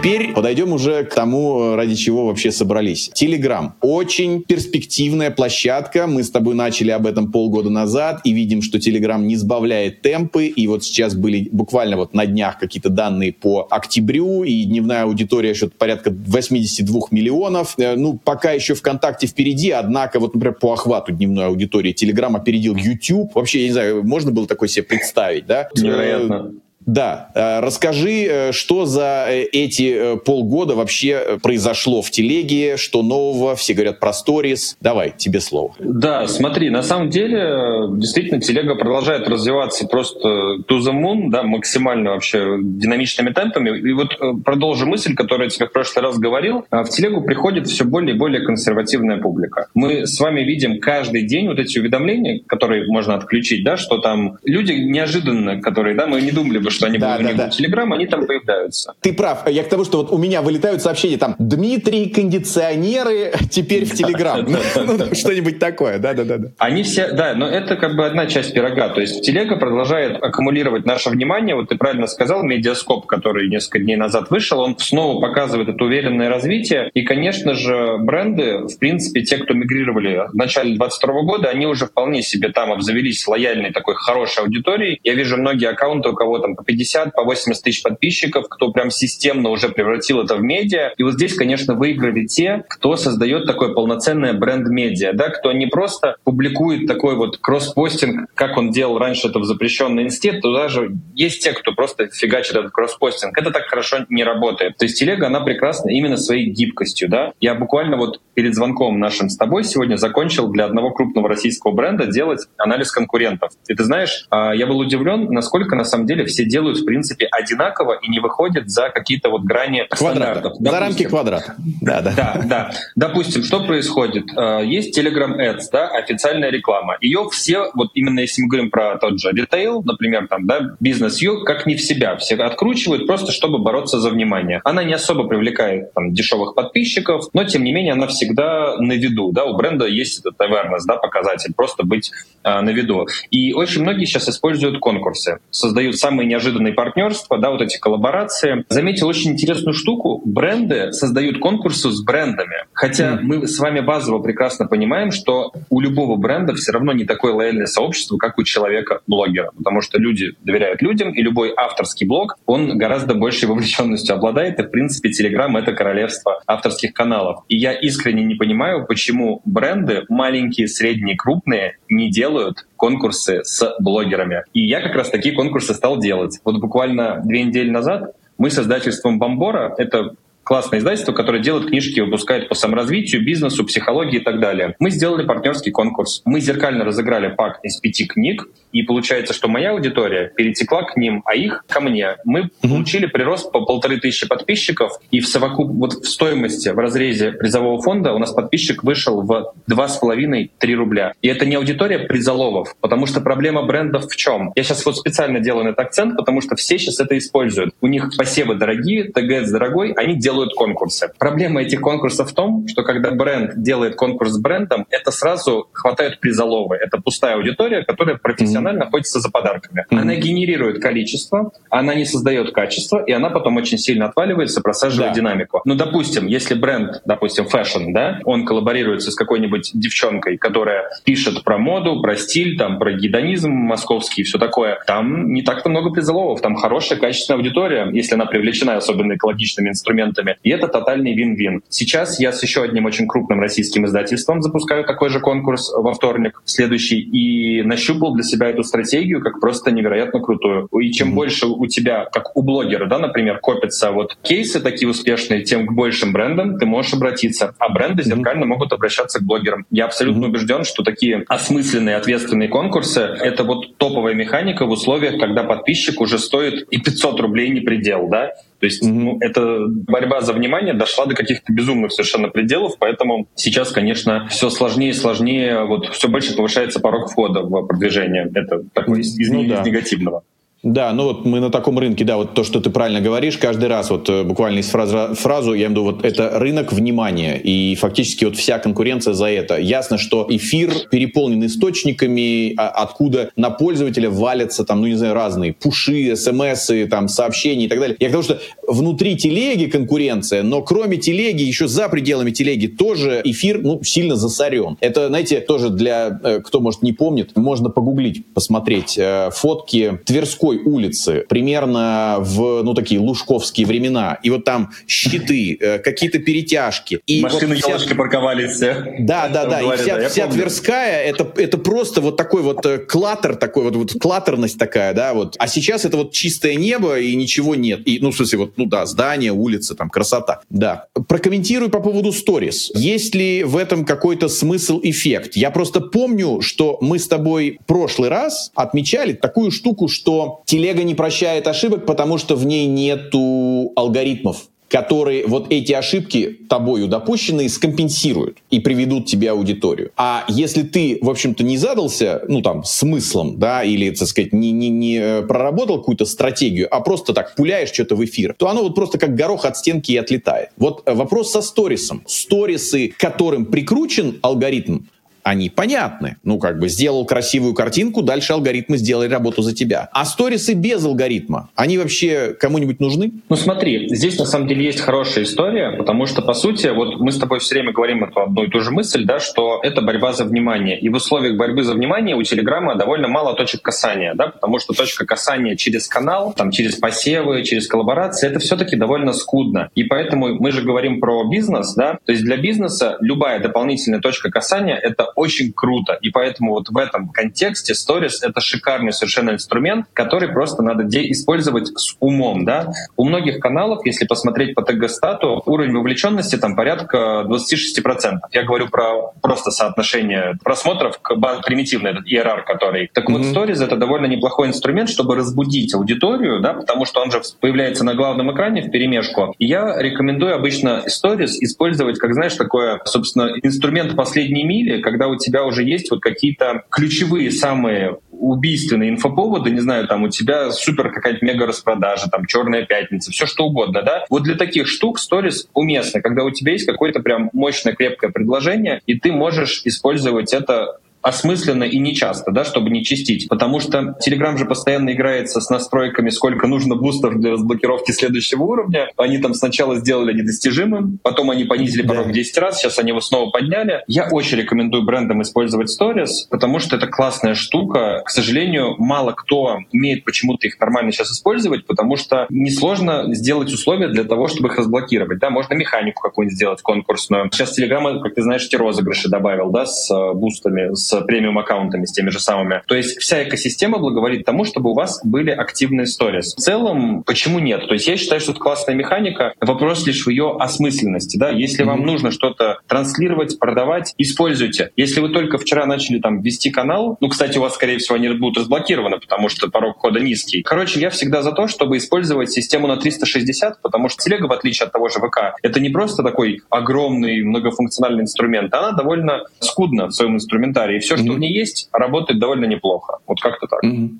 Теперь 0.07 0.35
подойдем 0.35 0.73
уже 0.73 1.03
к 1.03 1.13
тому, 1.13 1.75
ради 1.75 1.97
чего 1.97 2.27
вообще 2.27 2.53
собрались. 2.53 3.11
Телеграм. 3.13 3.75
Очень 3.81 4.41
перспективная 4.41 5.33
площадка. 5.33 6.07
Мы 6.07 6.23
с 6.23 6.31
тобой 6.31 6.55
начали 6.55 6.93
об 6.93 7.09
этом 7.09 7.33
полгода 7.33 7.71
назад 7.71 8.21
и 8.23 8.33
видим, 8.33 8.63
что 8.63 8.79
Телеграм 8.79 9.27
не 9.27 9.35
сбавляет 9.35 10.03
темпы. 10.03 10.47
И 10.47 10.69
вот 10.69 10.85
сейчас 10.85 11.17
были 11.17 11.49
буквально 11.51 11.97
вот 11.97 12.15
на 12.15 12.25
днях 12.25 12.61
какие-то 12.61 12.89
данные 12.89 13.33
по 13.33 13.67
октябрю, 13.69 14.45
и 14.45 14.63
дневная 14.63 15.03
аудитория 15.03 15.55
что-то 15.55 15.77
порядка 15.77 16.13
82 16.13 17.01
миллионов. 17.11 17.75
Э, 17.77 17.97
ну, 17.97 18.17
пока 18.17 18.53
еще 18.53 18.75
ВКонтакте 18.75 19.27
впереди, 19.27 19.73
однако 19.73 20.21
вот, 20.21 20.37
например, 20.37 20.55
по 20.55 20.73
охвату 20.73 21.11
дневной 21.11 21.47
аудитории 21.47 21.91
Телеграм 21.91 22.37
опередил 22.37 22.77
YouTube. 22.77 23.35
Вообще, 23.35 23.63
я 23.63 23.67
не 23.67 23.73
знаю, 23.73 24.07
можно 24.07 24.31
было 24.31 24.47
такое 24.47 24.69
себе 24.69 24.85
представить, 24.85 25.47
да? 25.47 25.69
Невероятно. 25.75 26.53
Да, 26.87 27.31
э, 27.35 27.61
расскажи, 27.61 28.27
э, 28.29 28.53
что 28.53 28.87
за 28.87 29.27
э, 29.29 29.43
эти 29.43 30.17
полгода 30.25 30.77
вообще 30.77 31.39
произошло 31.43 32.01
в 32.01 32.11
телеге, 32.13 32.77
что 32.77 33.03
нового, 33.03 33.57
все 33.57 33.75
говорят 33.75 33.99
про 33.99 34.13
сторис. 34.13 34.77
Давай, 34.81 35.13
тебе 35.17 35.41
слово. 35.41 35.75
Да, 35.81 36.29
смотри, 36.29 36.71
на 36.71 36.83
самом 36.83 37.11
деле, 37.11 37.89
действительно, 37.97 38.41
телега 38.41 38.77
продолжает 38.77 39.29
развиваться 39.29 39.89
просто 39.89 40.29
to 40.69 40.79
the 40.79 40.93
moon, 40.93 41.31
да, 41.31 41.43
максимально 41.43 42.11
вообще 42.11 42.59
динамичными 42.63 43.31
темпами. 43.31 43.77
И 43.77 43.93
вот 43.93 44.17
продолжу 44.45 44.87
мысль, 44.87 45.15
которую 45.15 45.47
я 45.47 45.51
тебе 45.51 45.67
в 45.67 45.73
прошлый 45.73 46.05
раз 46.05 46.19
говорил. 46.19 46.65
В 46.71 46.89
телегу 46.89 47.23
приходит 47.23 47.67
все 47.67 47.85
более 47.85 48.15
и 48.15 48.19
более 48.19 48.45
консервативная 48.45 49.19
публика. 49.19 49.67
Мы 49.75 50.07
с 50.07 50.21
вами 50.21 50.43
видим 50.43 50.79
каждый 50.81 51.23
день 51.23 51.49
вот 51.49 51.59
эти 51.59 51.81
уведомления, 51.81 52.43
которые 52.47 52.87
можно 52.87 53.15
отключить, 53.15 53.65
да, 53.65 53.77
что 53.77 53.99
там 53.99 54.39
люди 54.45 54.73
неожиданно, 54.73 55.61
которые, 55.61 55.97
да, 55.97 56.07
мы 56.07 56.21
не 56.21 56.31
думали 56.31 56.59
бы, 56.59 56.71
что 56.77 56.87
они 56.87 56.99
да, 56.99 57.17
будут 57.17 57.37
да, 57.37 57.45
да. 57.45 57.51
Телеграм, 57.51 57.93
они 57.93 58.07
там 58.07 58.27
появляются. 58.27 58.95
Ты 59.01 59.13
прав. 59.13 59.49
Я 59.49 59.65
к 59.65 59.69
тому, 59.69 59.85
что 59.85 59.99
вот 59.99 60.13
у 60.13 60.19
меня 60.19 60.43
вылетают 60.43 60.83
сообщения 60.83 61.17
там 61.17 61.35
«Дмитрий, 61.39 62.09
кондиционеры 62.09 63.33
теперь 63.51 63.85
в 63.85 63.95
Телеграм». 63.95 64.47
Ну, 64.47 65.15
что-нибудь 65.15 65.59
такое, 65.59 65.99
да-да-да. 65.99 66.53
Они 66.59 66.83
все, 66.83 67.13
да, 67.13 67.35
но 67.35 67.49
это 67.49 67.77
как 67.77 67.97
бы 67.97 68.07
одна 68.07 68.27
часть 68.27 68.55
пирога. 68.55 68.89
То 68.91 69.01
есть 69.01 69.25
телега 69.25 69.57
продолжает 69.57 70.23
аккумулировать 70.23 70.85
наше 70.85 71.11
внимание. 71.11 71.55
Вот 71.55 71.69
ты 71.69 71.77
правильно 71.77 72.07
сказал, 72.07 72.43
медиаскоп, 72.43 73.07
который 73.07 73.49
несколько 73.49 73.79
дней 73.79 73.97
назад 73.97 74.31
вышел, 74.31 74.61
он 74.61 74.79
снова 74.79 75.21
показывает 75.21 75.69
это 75.69 75.85
уверенное 75.85 76.29
развитие. 76.29 76.91
И, 76.95 77.03
конечно 77.03 77.55
же, 77.55 77.97
бренды, 77.99 78.59
в 78.59 78.79
принципе, 78.79 79.23
те, 79.23 79.39
кто 79.39 79.55
мигрировали 79.55 80.29
в 80.33 80.35
начале 80.35 80.77
2022 80.77 81.23
года, 81.23 81.49
они 81.49 81.67
уже 81.67 81.87
вполне 81.87 82.23
себе 82.23 82.51
там 82.51 82.73
обзавелись 82.73 83.27
лояльной 83.27 83.73
такой 83.73 83.95
хорошей 83.95 84.45
аудиторией. 84.45 85.01
Я 85.03 85.15
вижу 85.15 85.37
многие 85.37 85.69
аккаунты, 85.69 86.11
у 86.11 86.15
кого 86.15 86.39
там 86.39 86.55
50, 86.67 87.15
по 87.15 87.25
80 87.25 87.63
тысяч 87.63 87.83
подписчиков, 87.83 88.47
кто 88.49 88.71
прям 88.73 88.91
системно 88.91 89.51
уже 89.51 89.69
превратил 89.69 90.21
это 90.21 90.37
в 90.37 90.43
медиа. 90.43 90.93
И 90.97 91.03
вот 91.03 91.15
здесь, 91.15 91.35
конечно, 91.35 91.75
выиграли 91.75 92.27
те, 92.27 92.65
кто 92.69 92.97
создает 92.97 93.47
такое 93.47 93.73
полноценное 93.73 94.33
бренд-медиа, 94.35 95.13
да, 95.15 95.31
кто 95.31 95.53
не 95.53 95.67
просто 95.67 96.17
публикует 96.25 96.87
такой 96.87 97.17
вот 97.17 97.39
кросспостинг, 97.39 98.29
как 98.35 98.57
он 98.57 98.71
делал 98.71 98.99
раньше 98.99 99.29
это 99.29 99.39
в 99.39 99.45
запрещенный 99.45 100.03
институт, 100.05 100.43
туда 100.43 100.69
же 100.69 100.97
есть 101.15 101.43
те, 101.43 101.53
кто 101.53 101.73
просто 101.73 102.09
фигачит 102.09 102.57
этот 102.57 102.73
кросспостинг. 102.73 103.37
Это 103.39 103.51
так 103.51 103.67
хорошо 103.67 104.07
не 104.09 104.25
работает. 104.25 104.77
То 104.77 104.85
есть 104.85 104.99
телега, 104.99 105.27
она 105.29 105.41
прекрасна 105.41 105.91
именно 105.91 106.17
своей 106.17 106.51
гибкостью, 106.51 107.09
да. 107.09 107.33
Я 107.41 107.55
буквально 107.55 107.97
вот 107.97 108.21
перед 108.37 108.55
звонком 108.55 109.01
нашим 109.01 109.31
с 109.31 109.37
тобой 109.37 109.65
сегодня 109.65 109.97
закончил 109.97 110.49
для 110.49 110.67
одного 110.67 110.91
крупного 110.91 111.27
российского 111.27 111.73
бренда 111.73 112.07
делать 112.07 112.47
анализ 112.59 112.93
конкурентов. 112.93 113.51
И 113.67 113.75
ты 113.75 113.83
знаешь, 113.83 114.27
а, 114.31 114.55
я 114.55 114.67
был 114.67 114.79
удивлен, 114.79 115.33
насколько 115.33 115.75
на 115.75 115.85
самом 115.85 116.07
деле 116.07 116.27
все 116.27 116.45
делают, 116.45 116.79
в 116.79 116.85
принципе, 116.85 117.27
одинаково 117.27 117.99
и 118.01 118.11
не 118.11 118.21
выходят 118.21 118.69
за 118.69 118.91
какие-то 118.91 119.31
вот 119.31 119.43
грани 119.43 119.87
квадрата. 119.89 120.53
За 120.61 120.79
рамки 120.79 121.05
квадрата. 121.05 121.55
Да, 121.81 122.03
да. 122.03 122.13
Да, 122.15 122.43
да. 122.45 122.71
Допустим, 122.95 123.43
что 123.43 123.65
происходит? 123.65 124.27
А, 124.37 124.61
есть 124.61 124.97
Telegram 124.97 125.35
Ads, 125.35 125.65
да, 125.73 125.89
официальная 125.89 126.51
реклама. 126.51 126.99
Ее 127.01 127.27
все, 127.33 127.71
вот 127.75 127.89
именно 127.95 128.21
если 128.21 128.43
мы 128.43 128.49
говорим 128.49 128.71
про 128.71 128.99
тот 128.99 129.19
же 129.19 129.31
ритейл, 129.33 129.83
например, 129.83 130.29
там, 130.29 130.47
да, 130.47 130.77
бизнес, 130.79 131.23
ее 131.23 131.43
как 131.43 131.65
не 131.65 131.75
в 131.75 131.81
себя. 131.81 132.17
Все 132.17 132.37
откручивают 132.37 133.07
просто, 133.07 133.33
чтобы 133.33 133.59
бороться 133.59 133.99
за 133.99 134.11
внимание. 134.11 134.61
Она 134.65 134.85
не 134.85 134.93
особо 134.93 135.27
привлекает 135.27 135.95
там, 135.95 136.13
дешевых 136.13 136.55
подписчиков, 136.55 137.25
но 137.33 137.45
тем 137.45 137.65
не 137.65 137.73
менее 137.73 137.95
она 137.95 138.07
всегда 138.09 138.26
на 138.35 138.93
виду. 138.93 139.33
Да? 139.33 139.45
У 139.45 139.57
бренда 139.57 139.87
есть 139.87 140.21
этот 140.21 140.41
awareness, 140.41 140.81
да, 140.87 140.97
показатель, 140.97 141.53
просто 141.55 141.85
быть 141.85 142.13
на 142.47 142.71
виду. 142.71 143.07
И 143.31 143.53
очень 143.53 143.83
многие 143.83 144.05
сейчас 144.05 144.29
используют 144.29 144.79
конкурсы, 144.79 145.39
создают 145.51 145.97
самые 145.97 146.27
неожиданные 146.27 146.73
партнерства, 146.73 147.39
да, 147.39 147.51
вот 147.51 147.61
эти 147.61 147.79
коллаборации. 147.79 148.65
Заметил 148.69 149.09
очень 149.09 149.33
интересную 149.33 149.75
штуку. 149.75 150.23
Бренды 150.25 150.93
создают 150.93 151.39
конкурсы 151.41 151.91
с 151.91 152.03
брендами. 152.03 152.65
Хотя 152.73 153.15
mm. 153.15 153.21
мы 153.23 153.47
с 153.49 153.59
вами 153.59 153.81
базово 153.81 154.21
прекрасно 154.21 154.67
понимаем, 154.67 155.11
что 155.11 155.53
у 155.71 155.81
любого 155.81 156.17
бренда 156.17 156.55
все 156.55 156.73
равно 156.73 156.93
не 156.93 157.05
такое 157.05 157.33
лояльное 157.33 157.67
сообщество, 157.67 158.17
как 158.17 158.39
у 158.39 158.45
человека-блогера. 158.45 159.51
Потому 159.57 159.81
что 159.81 159.99
люди 159.99 160.33
доверяют 160.43 160.83
людям, 160.83 161.13
и 161.13 161.23
любой 161.23 161.53
авторский 161.57 162.07
блог, 162.07 162.37
он 162.47 162.79
гораздо 162.79 163.15
большей 163.15 163.49
вовлеченностью 163.49 164.15
обладает. 164.15 164.61
И, 164.61 164.63
в 164.63 164.71
принципе, 164.71 165.11
Telegram— 165.11 165.59
это 165.59 165.73
королевство 165.73 166.41
авторских 166.47 166.93
каналов. 166.93 167.45
И 167.49 167.57
я 167.57 167.73
искренне 167.73 168.25
не 168.25 168.37
понимаю, 168.37 168.87
почему 168.87 169.43
бренды, 169.45 170.05
маленькие, 170.09 170.69
средние, 170.69 171.17
крупные, 171.17 171.79
не 171.89 172.11
делают 172.11 172.36
конкурсы 172.77 173.43
с 173.45 173.77
блогерами. 173.81 174.45
И 174.53 174.67
я 174.67 174.81
как 174.81 174.95
раз 174.95 175.11
такие 175.11 175.35
конкурсы 175.35 175.75
стал 175.75 175.99
делать. 175.99 176.41
Вот 176.45 176.61
буквально 176.61 177.21
две 177.25 177.43
недели 177.43 177.71
назад 177.71 178.15
мы 178.39 178.51
с 178.51 178.59
издательством 178.59 179.19
Бомбора, 179.19 179.75
это 179.79 180.15
классное 180.47 180.79
издательство, 180.79 181.13
которое 181.13 181.43
делает 181.43 181.67
книжки, 181.69 181.99
выпускает 181.99 182.49
по 182.49 182.55
саморазвитию, 182.55 183.25
бизнесу, 183.25 183.67
психологии 183.67 184.21
и 184.21 184.25
так 184.25 184.41
далее. 184.41 184.77
Мы 184.79 184.91
сделали 184.91 185.27
партнерский 185.27 185.73
конкурс. 185.73 186.23
Мы 186.25 186.41
зеркально 186.41 186.85
разыграли 186.85 187.35
пак 187.35 187.59
из 187.65 187.79
пяти 187.79 188.07
книг, 188.07 188.49
и 188.73 188.85
получается, 188.85 189.35
что 189.35 189.49
моя 189.49 189.73
аудитория 189.73 190.31
перетекла 190.37 190.83
к 190.83 190.97
ним, 190.97 191.23
а 191.25 191.35
их 191.35 191.65
ко 191.67 191.81
мне. 191.81 192.17
Мы 192.25 192.43
mm-hmm. 192.43 192.69
получили 192.69 193.07
прирост 193.07 193.51
по 193.51 193.65
полторы 193.65 193.99
тысячи 193.99 194.29
подписчиков, 194.29 194.93
и 195.11 195.19
в 195.21 195.27
совокуп 195.27 195.69
вот 195.73 195.95
в 195.95 196.09
стоимости, 196.09 196.69
в 196.69 196.79
разрезе 196.79 197.33
призового 197.33 197.83
фонда 197.83 198.13
у 198.13 198.19
нас 198.19 198.33
подписчик 198.33 198.85
вышел 198.85 199.23
в 199.23 199.53
два 199.67 199.89
с 199.89 199.97
половиной 199.97 200.53
три 200.59 200.77
рубля. 200.77 201.13
И 201.23 201.29
это 201.29 201.45
не 201.45 201.57
аудитория 201.57 201.99
призоловов, 201.99 202.77
потому 202.81 203.07
что 203.07 203.21
проблема 203.21 203.63
брендов 203.63 204.07
в 204.07 204.15
чем? 204.15 204.53
Я 204.55 204.63
сейчас 204.63 204.87
вот 204.87 204.97
специально 204.97 205.41
делаю 205.41 205.65
на 205.65 205.69
этот 205.71 205.81
акцент, 205.81 206.17
потому 206.17 206.41
что 206.41 206.55
все 206.55 206.79
сейчас 206.79 207.01
это 207.01 207.19
используют. 207.19 207.75
У 207.81 207.89
них 207.89 208.11
посевы 208.17 208.55
дорогие, 208.55 209.11
TG 209.11 209.27
Ads 209.27 209.51
дорогой, 209.51 209.93
они 209.93 210.15
делают 210.15 210.36
делают 210.37 210.55
конкурсы. 210.55 211.11
Проблема 211.19 211.63
этих 211.63 211.81
конкурсов 211.81 212.31
в 212.31 212.35
том, 212.35 212.67
что 212.69 212.83
когда 212.83 213.11
бренд 213.11 213.63
делает 213.63 213.97
конкурс 213.97 214.33
с 214.33 214.39
брендом, 214.39 214.87
это 214.91 215.11
сразу 215.11 215.69
хватает 215.73 216.21
призоловы. 216.21 216.77
Это 216.77 217.01
пустая 217.01 217.37
аудитория, 217.37 217.85
которая 217.85 218.17
профессионально 218.17 218.83
угу. 218.83 218.91
охотится 218.91 219.21
за 219.21 219.31
подарками. 219.31 219.87
Угу. 219.91 219.99
Она 219.99 220.15
генерирует 220.17 220.83
количество, 220.83 221.53
она 221.71 221.95
не 221.95 222.05
создает 222.05 222.53
качество, 222.53 223.03
и 223.03 223.13
она 223.13 223.31
потом 223.31 223.57
очень 223.57 223.79
сильно 223.79 224.07
отваливается, 224.07 224.61
просаживает 224.61 225.13
да. 225.13 225.15
динамику. 225.15 225.63
Ну, 225.65 225.75
допустим, 225.75 226.27
если 226.27 226.55
бренд, 226.55 227.01
допустим, 227.07 227.47
фэшн, 227.47 227.93
да, 227.93 228.21
он 228.25 228.45
коллаборируется 228.45 229.11
с 229.11 229.15
какой-нибудь 229.15 229.71
девчонкой, 229.73 230.37
которая 230.37 230.91
пишет 231.05 231.45
про 231.45 231.57
моду, 231.57 232.03
про 232.03 232.17
стиль, 232.17 232.59
там, 232.59 232.79
про 232.79 232.93
гедонизм 232.93 233.51
московский 233.51 234.23
и 234.23 234.25
все 234.25 234.39
такое, 234.39 234.79
там 234.87 235.33
не 235.33 235.43
так-то 235.43 235.71
много 235.71 235.91
призоловов, 235.91 236.43
там 236.43 236.57
хорошая, 236.57 236.99
качественная 236.99 237.39
аудитория, 237.39 237.89
если 237.93 238.15
она 238.15 238.27
привлечена 238.27 238.77
особенно 238.77 239.15
экологичными 239.15 239.71
инструментами 239.71 240.26
брендами. 240.27 240.39
И 240.43 240.51
это 240.51 240.69
тотальный 240.69 241.15
вин-вин. 241.15 241.63
Сейчас 241.69 242.21
я 242.21 242.33
с 242.33 242.43
еще 242.43 242.63
одним 242.63 242.87
очень 242.87 243.07
крупным 243.07 243.41
российским 243.41 243.87
издательством 243.87 244.43
запускаю 244.43 244.85
такой 244.85 245.09
же 245.11 245.21
конкурс 245.21 245.73
во 245.75 245.93
вторник, 245.93 246.43
следующий, 246.45 247.01
и 247.01 247.63
нащупал 247.63 248.15
для 248.15 248.25
себя 248.25 248.49
эту 248.49 248.63
стратегию 248.63 249.21
как 249.21 249.41
просто 249.41 249.71
невероятно 249.71 250.21
крутую. 250.21 250.67
И 250.81 250.91
чем 250.93 251.11
mm-hmm. 251.11 251.15
больше 251.15 251.47
у 251.47 251.67
тебя, 251.67 252.07
как 252.13 252.37
у 252.37 252.43
блогера, 252.43 252.87
да, 252.87 252.99
например, 252.99 253.39
копятся 253.39 253.91
вот 253.91 254.17
кейсы 254.23 254.61
такие 254.61 254.89
успешные, 254.89 255.45
тем 255.45 255.67
к 255.67 255.73
большим 255.73 256.13
брендам 256.13 256.59
ты 256.59 256.67
можешь 256.67 256.95
обратиться. 256.95 257.55
А 257.59 257.69
бренды 257.69 258.03
зеркально 258.03 258.45
mm-hmm. 258.45 258.49
могут 258.49 258.73
обращаться 258.73 259.21
к 259.21 259.23
блогерам. 259.23 259.67
Я 259.71 259.87
абсолютно 259.87 260.27
mm-hmm. 260.27 260.29
убежден, 260.29 260.65
что 260.65 260.83
такие 260.83 261.25
осмысленные, 261.29 261.97
ответственные 261.97 262.49
конкурсы— 262.49 263.01
это 263.01 263.45
вот 263.45 263.77
топовая 263.79 264.15
механика 264.15 264.67
в 264.67 264.71
условиях, 264.71 265.21
когда 265.21 265.43
подписчик 265.43 266.01
уже 266.01 266.19
стоит 266.19 266.67
и 266.71 266.79
500 266.79 267.21
рублей 267.21 267.51
не 267.51 267.61
предел, 267.61 268.09
да, 268.09 268.33
то 268.67 268.69
есть 268.69 268.83
ну, 268.83 269.17
эта 269.21 269.65
борьба 269.69 270.23
за 270.23 270.33
внимание 270.33 270.75
дошла 270.75 271.07
до 271.07 271.15
каких-то 271.15 271.53
безумных 271.53 271.93
совершенно 271.93 272.29
пределов, 272.29 272.73
поэтому 272.81 273.29
сейчас, 273.37 273.71
конечно, 273.71 274.27
все 274.29 274.51
сложнее 274.51 274.91
и 274.91 274.93
сложнее, 274.93 275.65
вот 275.65 275.87
все 275.91 276.09
больше 276.09 276.35
повышается 276.35 276.81
порог 276.81 277.09
входа 277.09 277.43
в 277.43 277.67
продвижение. 277.67 278.29
Это 278.35 278.65
такой 278.73 279.03
из, 279.03 279.17
из, 279.21 279.31
ну, 279.31 279.45
из 279.45 279.51
да. 279.51 279.63
негативного. 279.63 280.25
Да, 280.67 280.93
ну 280.93 281.05
вот 281.05 281.25
мы 281.25 281.39
на 281.39 281.51
таком 281.51 281.79
рынке, 281.79 282.05
да, 282.05 282.17
вот 282.17 282.35
то, 282.35 282.43
что 282.43 282.61
ты 282.61 282.71
правильно 282.71 283.01
говоришь, 283.01 283.39
каждый 283.39 283.69
раз 283.69 283.89
вот 283.89 284.09
э, 284.09 284.25
буквально 284.25 284.59
из 284.59 284.67
фразы, 284.67 285.15
фразу, 285.15 285.53
я 285.53 285.67
имею 285.67 285.69
в 285.69 285.71
виду, 285.71 285.83
вот 285.85 286.05
это 286.05 286.41
рынок 286.41 286.73
внимания, 286.73 287.37
и 287.37 287.77
фактически 287.77 288.25
вот 288.25 288.35
вся 288.35 288.59
конкуренция 288.59 289.15
за 289.15 289.27
это. 289.27 289.59
Ясно, 289.59 289.97
что 289.97 290.27
эфир 290.29 290.73
переполнен 290.91 291.47
источниками, 291.47 292.53
а, 292.57 292.67
откуда 292.83 293.31
на 293.37 293.51
пользователя 293.51 294.11
валятся 294.11 294.65
там, 294.65 294.81
ну 294.81 294.89
не 294.89 294.97
знаю, 294.97 295.15
разные 295.15 295.53
пуши, 295.53 296.17
смс, 296.17 296.69
там, 296.91 297.07
сообщения 297.07 297.67
и 297.67 297.69
так 297.69 297.79
далее. 297.79 297.97
Я 298.01 298.09
к 298.09 298.11
тому, 298.11 298.25
что 298.25 298.41
внутри 298.67 299.17
телеги 299.17 299.67
конкуренция, 299.67 300.43
но 300.43 300.63
кроме 300.63 300.97
телеги, 300.97 301.45
еще 301.45 301.69
за 301.69 301.89
пределами 301.89 302.33
телеги 302.33 302.67
тоже 302.67 303.21
эфир, 303.23 303.61
ну, 303.63 303.85
сильно 303.85 304.17
засорен. 304.17 304.79
Это, 304.81 305.07
знаете, 305.07 305.39
тоже 305.39 305.71
для, 305.71 306.19
э, 306.25 306.41
кто, 306.41 306.59
может, 306.59 306.83
не 306.83 306.93
помнит, 306.93 307.37
можно 307.37 307.71
погуглить, 307.71 308.27
посмотреть 308.35 308.99
э, 308.99 309.31
фотки 309.33 310.01
Тверской 310.05 310.56
Тверской 310.57 310.73
улицы, 310.73 311.25
примерно 311.29 312.17
в, 312.21 312.63
ну, 312.63 312.75
такие 312.75 313.01
лужковские 313.01 313.67
времена. 313.67 314.19
И 314.23 314.31
вот 314.31 314.45
там 314.45 314.71
щиты, 314.87 315.57
э, 315.61 315.79
какие-то 315.79 316.19
перетяжки. 316.19 317.01
И 317.07 317.21
Машины 317.21 317.55
вот 317.55 317.69
елочки 317.69 317.89
вся... 317.89 317.97
парковались 317.97 318.53
все. 318.53 318.97
Да, 319.01 319.29
да, 319.29 319.47
да. 319.47 319.61
и 319.61 319.77
вся, 319.77 319.99
да, 319.99 320.09
вся 320.09 320.27
Тверская, 320.29 321.03
это, 321.03 321.31
это 321.37 321.59
просто 321.59 322.01
вот 322.01 322.17
такой 322.17 322.43
вот 322.43 322.65
э, 322.67 322.79
клатер, 322.79 323.37
такой 323.37 323.65
вот, 323.65 323.77
вот 323.77 323.93
клатерность 324.01 324.59
такая, 324.59 324.95
да, 324.95 325.15
вот. 325.15 325.37
А 325.39 325.49
сейчас 325.49 325.85
это 325.85 325.97
вот 325.97 326.13
чистое 326.13 326.55
небо 326.55 326.99
и 326.99 327.15
ничего 327.15 327.55
нет. 327.55 327.87
И, 327.87 327.99
ну, 328.01 328.11
в 328.11 328.17
смысле, 328.17 328.39
вот, 328.39 328.53
ну 328.57 328.67
да, 328.67 328.87
здание, 328.87 329.33
улица, 329.33 329.75
там, 329.75 329.91
красота. 329.91 330.41
Да. 330.51 330.87
Прокомментирую 331.09 331.71
по 331.71 331.81
поводу 331.81 332.13
сторис. 332.13 332.71
Есть 332.75 333.15
ли 333.15 333.45
в 333.45 333.57
этом 333.57 333.85
какой-то 333.85 334.29
смысл, 334.29 334.81
эффект? 334.83 335.37
Я 335.37 335.51
просто 335.51 335.81
помню, 335.81 336.41
что 336.41 336.79
мы 336.81 336.99
с 336.99 337.09
тобой 337.09 337.59
прошлый 337.67 338.09
раз 338.09 338.51
отмечали 338.55 339.13
такую 339.13 339.51
штуку, 339.51 339.89
что 339.89 340.36
телега 340.45 340.83
не 340.85 340.95
прощает 340.95 341.47
ошибок, 341.47 341.87
потому 341.87 342.19
что 342.19 342.37
в 342.37 342.47
ней 342.47 342.67
нету 342.67 343.73
алгоритмов 343.77 344.49
которые 344.69 345.27
вот 345.27 345.47
эти 345.51 345.73
ошибки 345.73 346.39
тобою 346.49 346.89
допущенные 346.89 347.49
скомпенсируют 347.49 348.39
и 348.51 348.61
приведут 348.61 349.07
тебе 349.07 349.31
аудиторию. 349.31 349.91
А 349.97 350.25
если 350.29 350.63
ты, 350.63 350.99
в 351.01 351.11
общем-то, 351.11 351.45
не 351.45 351.57
задался, 351.57 352.23
ну, 352.29 352.43
там, 352.43 352.65
смыслом, 352.65 353.39
да, 353.39 353.63
или, 353.63 353.91
так 353.91 354.09
сказать, 354.09 354.33
не, 354.33 354.51
не, 354.51 354.69
не 354.69 354.99
э, 354.99 355.23
проработал 355.23 355.79
какую-то 355.79 356.05
стратегию, 356.05 356.69
а 356.75 356.81
просто 356.81 357.13
так 357.13 357.35
пуляешь 357.37 357.73
что-то 357.73 357.97
в 357.97 358.05
эфир, 358.05 358.35
то 358.37 358.49
оно 358.49 358.63
вот 358.63 358.75
просто 358.75 358.99
как 358.99 359.15
горох 359.15 359.45
от 359.45 359.57
стенки 359.57 359.93
и 359.93 359.97
отлетает. 359.97 360.51
Вот 360.57 360.83
э, 360.85 360.95
вопрос 360.95 361.31
со 361.31 361.43
сторисом. 361.43 362.03
Сторисы, 362.07 362.89
к 362.89 362.97
которым 362.97 363.47
прикручен 363.47 364.19
алгоритм, 364.23 364.81
они 365.27 365.51
понятны. 365.51 366.19
Ну, 366.23 366.39
как 366.39 366.61
бы 366.61 366.69
сделал 366.69 367.05
красивую 367.05 367.53
картинку, 367.53 368.01
дальше 368.03 368.33
алгоритмы 368.33 368.77
сделали 368.77 369.09
работу 369.09 369.43
за 369.43 369.53
тебя. 369.53 369.89
А 369.93 370.05
сторисы 370.05 370.55
без 370.55 370.85
алгоритма, 370.85 371.51
они 371.57 371.79
вообще 371.79 372.37
кому-нибудь 372.39 372.79
нужны? 372.79 373.11
Ну, 373.29 373.35
смотри, 373.35 373.89
здесь 373.89 374.17
на 374.21 374.25
самом 374.25 374.47
деле 374.47 374.65
есть 374.65 374.81
хорошая 374.81 375.25
история, 375.25 375.73
потому 375.77 376.07
что, 376.07 376.23
по 376.23 376.33
сути, 376.33 376.69
вот 376.69 377.01
мы 377.01 377.11
с 377.11 377.19
тобой 377.19 377.41
все 377.41 377.57
время 377.57 377.73
говорим 377.73 378.05
эту 378.05 378.21
одну 378.21 378.45
и 378.45 378.49
ту 378.49 378.61
же 378.61 378.71
мысль, 378.71 379.05
да, 379.05 379.19
что 379.19 379.59
это 379.65 379.83
борьба 379.83 380.13
за 380.13 380.25
внимание. 380.25 380.79
И 380.79 380.89
в 380.89 380.95
условиях 380.95 381.37
борьбы 381.37 381.65
за 381.65 381.75
внимание 381.75 382.15
у 382.15 382.23
Телеграма 382.23 382.77
довольно 382.77 383.09
мало 383.09 383.35
точек 383.35 383.63
касания, 383.63 384.15
да, 384.15 384.29
потому 384.29 384.61
что 384.61 384.75
точка 384.75 385.07
касания 385.07 385.57
через 385.57 385.89
канал, 385.89 386.35
там, 386.37 386.53
через 386.53 386.77
посевы, 386.77 387.43
через 387.43 387.67
коллаборации, 387.67 388.29
это 388.29 388.39
все-таки 388.39 388.77
довольно 388.77 389.13
скудно. 389.13 389.71
И 389.75 389.83
поэтому 389.83 390.37
мы 390.37 390.53
же 390.53 390.63
говорим 390.63 391.01
про 391.01 391.25
бизнес, 391.29 391.75
да, 391.75 391.99
то 392.05 392.13
есть 392.13 392.23
для 392.23 392.37
бизнеса 392.37 392.97
любая 393.01 393.41
дополнительная 393.41 393.99
точка 393.99 394.31
касания— 394.31 394.77
это 394.83 395.16
очень 395.17 395.53
круто. 395.53 395.99
И 396.01 396.11
поэтому 396.11 396.53
вот 396.53 396.69
в 396.69 396.77
этом 396.79 397.09
контексте 397.09 397.73
Stories— 397.73 398.17
это 398.23 398.41
шикарный 398.41 398.93
совершенно 398.93 399.31
инструмент, 399.31 399.87
который 399.93 400.29
просто 400.29 400.63
надо 400.63 400.85
использовать 400.87 401.69
с 401.77 401.97
умом. 402.01 402.45
Да? 402.45 402.71
У 402.97 403.05
многих 403.05 403.41
каналов, 403.41 403.85
если 403.85 404.07
посмотреть 404.07 404.55
по 404.55 404.63
ТГ-стату, 404.63 405.43
уровень 405.47 405.75
вовлеченности 405.75 406.37
там 406.37 406.55
порядка 406.55 407.25
26%. 407.27 408.19
Я 408.33 408.45
говорю 408.45 408.69
про 408.69 409.13
просто 409.23 409.51
соотношение 409.51 410.39
просмотров 410.45 410.99
к 411.01 411.17
примитивный 411.45 411.91
этот 411.93 412.07
ERR, 412.07 412.45
который... 412.47 412.91
Так 412.93 413.09
вот, 413.09 413.23
mm-hmm. 413.23 413.35
Stories— 413.35 413.65
это 413.65 413.77
довольно 413.77 414.07
неплохой 414.07 414.49
инструмент, 414.49 414.89
чтобы 414.89 415.17
разбудить 415.17 415.75
аудиторию, 415.75 416.41
да, 416.41 416.55
потому 416.55 416.85
что 416.85 417.01
он 417.01 417.11
же 417.11 417.23
появляется 417.41 417.85
на 417.85 417.95
главном 417.95 418.33
экране 418.33 418.63
в 418.63 418.71
перемешку. 418.71 419.35
И 419.39 419.47
я 419.47 419.81
рекомендую 419.81 420.35
обычно 420.35 420.85
Stories 420.87 421.33
использовать, 421.41 421.99
как, 421.99 422.13
знаешь, 422.15 422.35
такое, 422.35 422.81
собственно, 422.85 423.31
инструмент 423.43 423.97
последней 423.97 424.45
мили, 424.45 424.81
когда 424.81 425.06
у 425.09 425.17
тебя 425.17 425.45
уже 425.45 425.63
есть 425.65 425.91
вот 425.91 426.01
какие-то 426.01 426.65
ключевые 426.71 427.31
самые 427.31 427.99
убийственные 428.11 428.91
инфоповоды, 428.91 429.51
не 429.51 429.61
знаю, 429.61 429.87
там 429.87 430.05
у 430.05 430.09
тебя 430.09 430.51
супер 430.51 430.91
какая-то 430.91 431.25
мега 431.25 431.47
распродажа, 431.47 432.09
там 432.11 432.27
черная 432.27 432.65
пятница, 432.65 433.11
все 433.11 433.27
что 433.27 433.45
угодно, 433.45 433.83
да. 433.83 434.05
Вот 434.09 434.23
для 434.23 434.37
таких 434.37 434.67
штук 434.67 434.99
сторис 434.99 435.49
уместно, 435.55 436.01
когда 436.01 436.25
у 436.25 436.31
тебя 436.31 436.53
есть 436.53 436.67
какое-то 436.67 437.01
прям 437.01 437.31
мощное 437.33 437.75
крепкое 437.75 438.11
предложение, 438.11 438.81
и 438.87 438.99
ты 438.99 439.13
можешь 439.13 439.63
использовать 439.65 440.33
это 440.33 440.79
осмысленно 441.07 441.63
и 441.63 441.79
нечасто, 441.79 442.33
да, 442.33 442.45
чтобы 442.45 442.71
не 442.71 442.85
чистить. 442.85 443.29
Потому 443.29 443.61
что 443.61 443.95
Telegram 444.05 444.37
же 444.37 444.45
постоянно 444.45 444.93
играется 444.93 445.41
с 445.41 445.49
настройками, 445.51 446.11
сколько 446.11 446.49
нужно 446.49 446.75
бустов 446.75 447.15
для 447.15 447.33
разблокировки 447.33 447.93
следующего 447.93 448.43
уровня. 448.43 448.89
Они 448.97 449.19
там 449.19 449.33
сначала 449.33 449.77
сделали 449.77 450.13
недостижимым, 450.13 450.99
потом 451.03 451.31
они 451.31 451.45
понизили 451.45 451.87
порог 451.87 452.09
в 452.09 452.13
10 452.13 452.39
раз, 452.39 452.59
сейчас 452.59 452.81
они 452.81 452.91
его 452.91 453.01
снова 453.01 453.31
подняли. 453.31 453.85
Я 453.87 454.09
очень 454.11 454.39
рекомендую 454.39 454.83
брендам 454.83 455.23
использовать 455.23 455.71
Stories, 455.71 456.27
потому 456.29 456.59
что 456.59 456.77
это 456.77 456.89
классная 456.89 457.35
штука. 457.35 458.03
К 458.05 458.11
сожалению, 458.11 458.75
мало 458.79 459.13
кто 459.13 459.59
умеет 459.73 460.05
почему-то 460.05 460.49
их 460.49 460.59
нормально 460.59 460.91
сейчас 460.91 461.13
использовать, 461.13 461.67
потому 461.67 461.97
что 461.97 462.27
несложно 462.31 463.15
сделать 463.15 463.53
условия 463.53 463.89
для 463.89 464.03
того, 464.03 464.27
чтобы 464.27 464.49
их 464.49 464.59
разблокировать. 464.59 465.21
Да, 465.21 465.31
можно 465.31 465.55
механику 465.55 466.03
какую-нибудь 466.03 466.37
сделать 466.37 466.63
конкурсную. 466.63 467.31
Сейчас 467.33 467.57
Telegram, 467.57 468.01
как 468.01 468.17
ты 468.17 468.23
знаешь, 468.23 468.45
эти 468.45 468.57
розыгрыши 468.57 469.09
добавил, 469.09 469.51
да, 469.51 469.67
с 469.67 469.89
э, 469.95 470.13
бустами, 470.15 470.75
с 470.75 470.96
премиум-аккаунтами, 471.03 471.85
с 471.85 471.93
теми 471.93 472.11
же 472.11 472.21
самыми. 472.21 472.63
То 472.67 472.75
есть 472.75 473.01
вся 473.01 473.23
экосистема 473.23 473.79
благоволит 473.79 474.25
тому, 474.25 474.45
чтобы 474.45 474.71
у 474.71 474.75
вас 474.75 475.01
были 475.05 475.31
активные 475.31 475.87
сторис. 475.87 476.35
В 476.35 476.41
целом, 476.41 477.03
почему 477.05 477.39
нет? 477.39 477.67
То 477.67 477.75
есть 477.75 477.87
я 477.87 477.97
считаю, 477.97 478.21
что 478.21 478.33
это 478.33 478.41
классная 478.41 478.75
механика. 478.75 479.35
Вопрос 479.41 479.87
лишь 479.87 480.05
в 480.05 480.11
ее 480.11 480.37
осмысленности. 480.39 481.17
Да? 481.17 481.31
Если 481.31 481.65
mm-hmm. 481.65 481.69
вам 481.69 481.87
нужно 481.87 482.11
что-то 482.11 482.59
транслировать, 482.67 483.39
продавать, 483.39 483.95
используйте. 483.99 484.71
Если 484.77 485.01
вы 485.01 485.11
только 485.11 485.39
вчера 485.39 485.67
начали 485.67 485.99
там 485.99 486.21
вести 486.21 486.51
канал, 486.51 486.97
ну, 487.01 487.09
кстати, 487.09 487.39
у 487.39 487.43
вас, 487.43 487.55
скорее 487.55 487.79
всего, 487.79 487.97
они 487.97 488.09
будут 488.09 488.39
разблокированы, 488.39 488.99
потому 488.99 489.29
что 489.29 489.49
порог 489.49 489.77
входа 489.77 490.01
низкий. 490.01 490.43
Короче, 490.43 490.81
я 490.81 490.91
всегда 490.91 491.23
за 491.23 491.33
то, 491.33 491.47
чтобы 491.47 491.77
использовать 491.77 492.31
систему 492.31 492.67
на 492.67 492.77
360, 492.77 493.63
потому 493.63 493.89
что 493.89 494.03
телега, 494.03 494.27
в 494.27 494.33
отличие 494.33 494.67
от 494.67 494.73
того 494.73 494.89
же 494.89 494.99
ВК, 494.99 495.37
это 495.43 495.61
не 495.61 495.71
просто 495.71 496.03
такой 496.03 496.43
огромный 496.51 497.23
многофункциональный 497.23 498.03
инструмент, 498.03 498.53
она 498.55 498.73
довольно 498.73 499.25
скудна 499.41 499.87
в 499.87 499.93
своем 499.93 500.15
инструментарии 500.17 500.79
все, 500.87 500.97
что 500.97 501.07
mm-hmm. 501.07 501.17
в 501.17 501.19
ней 501.19 501.33
есть, 501.35 501.69
работает 501.73 502.21
довольно 502.21 502.45
неплохо. 502.47 502.99
Вот 503.07 503.21
как-то 503.21 503.47
так. 503.49 503.63
Mm-hmm. 503.65 503.99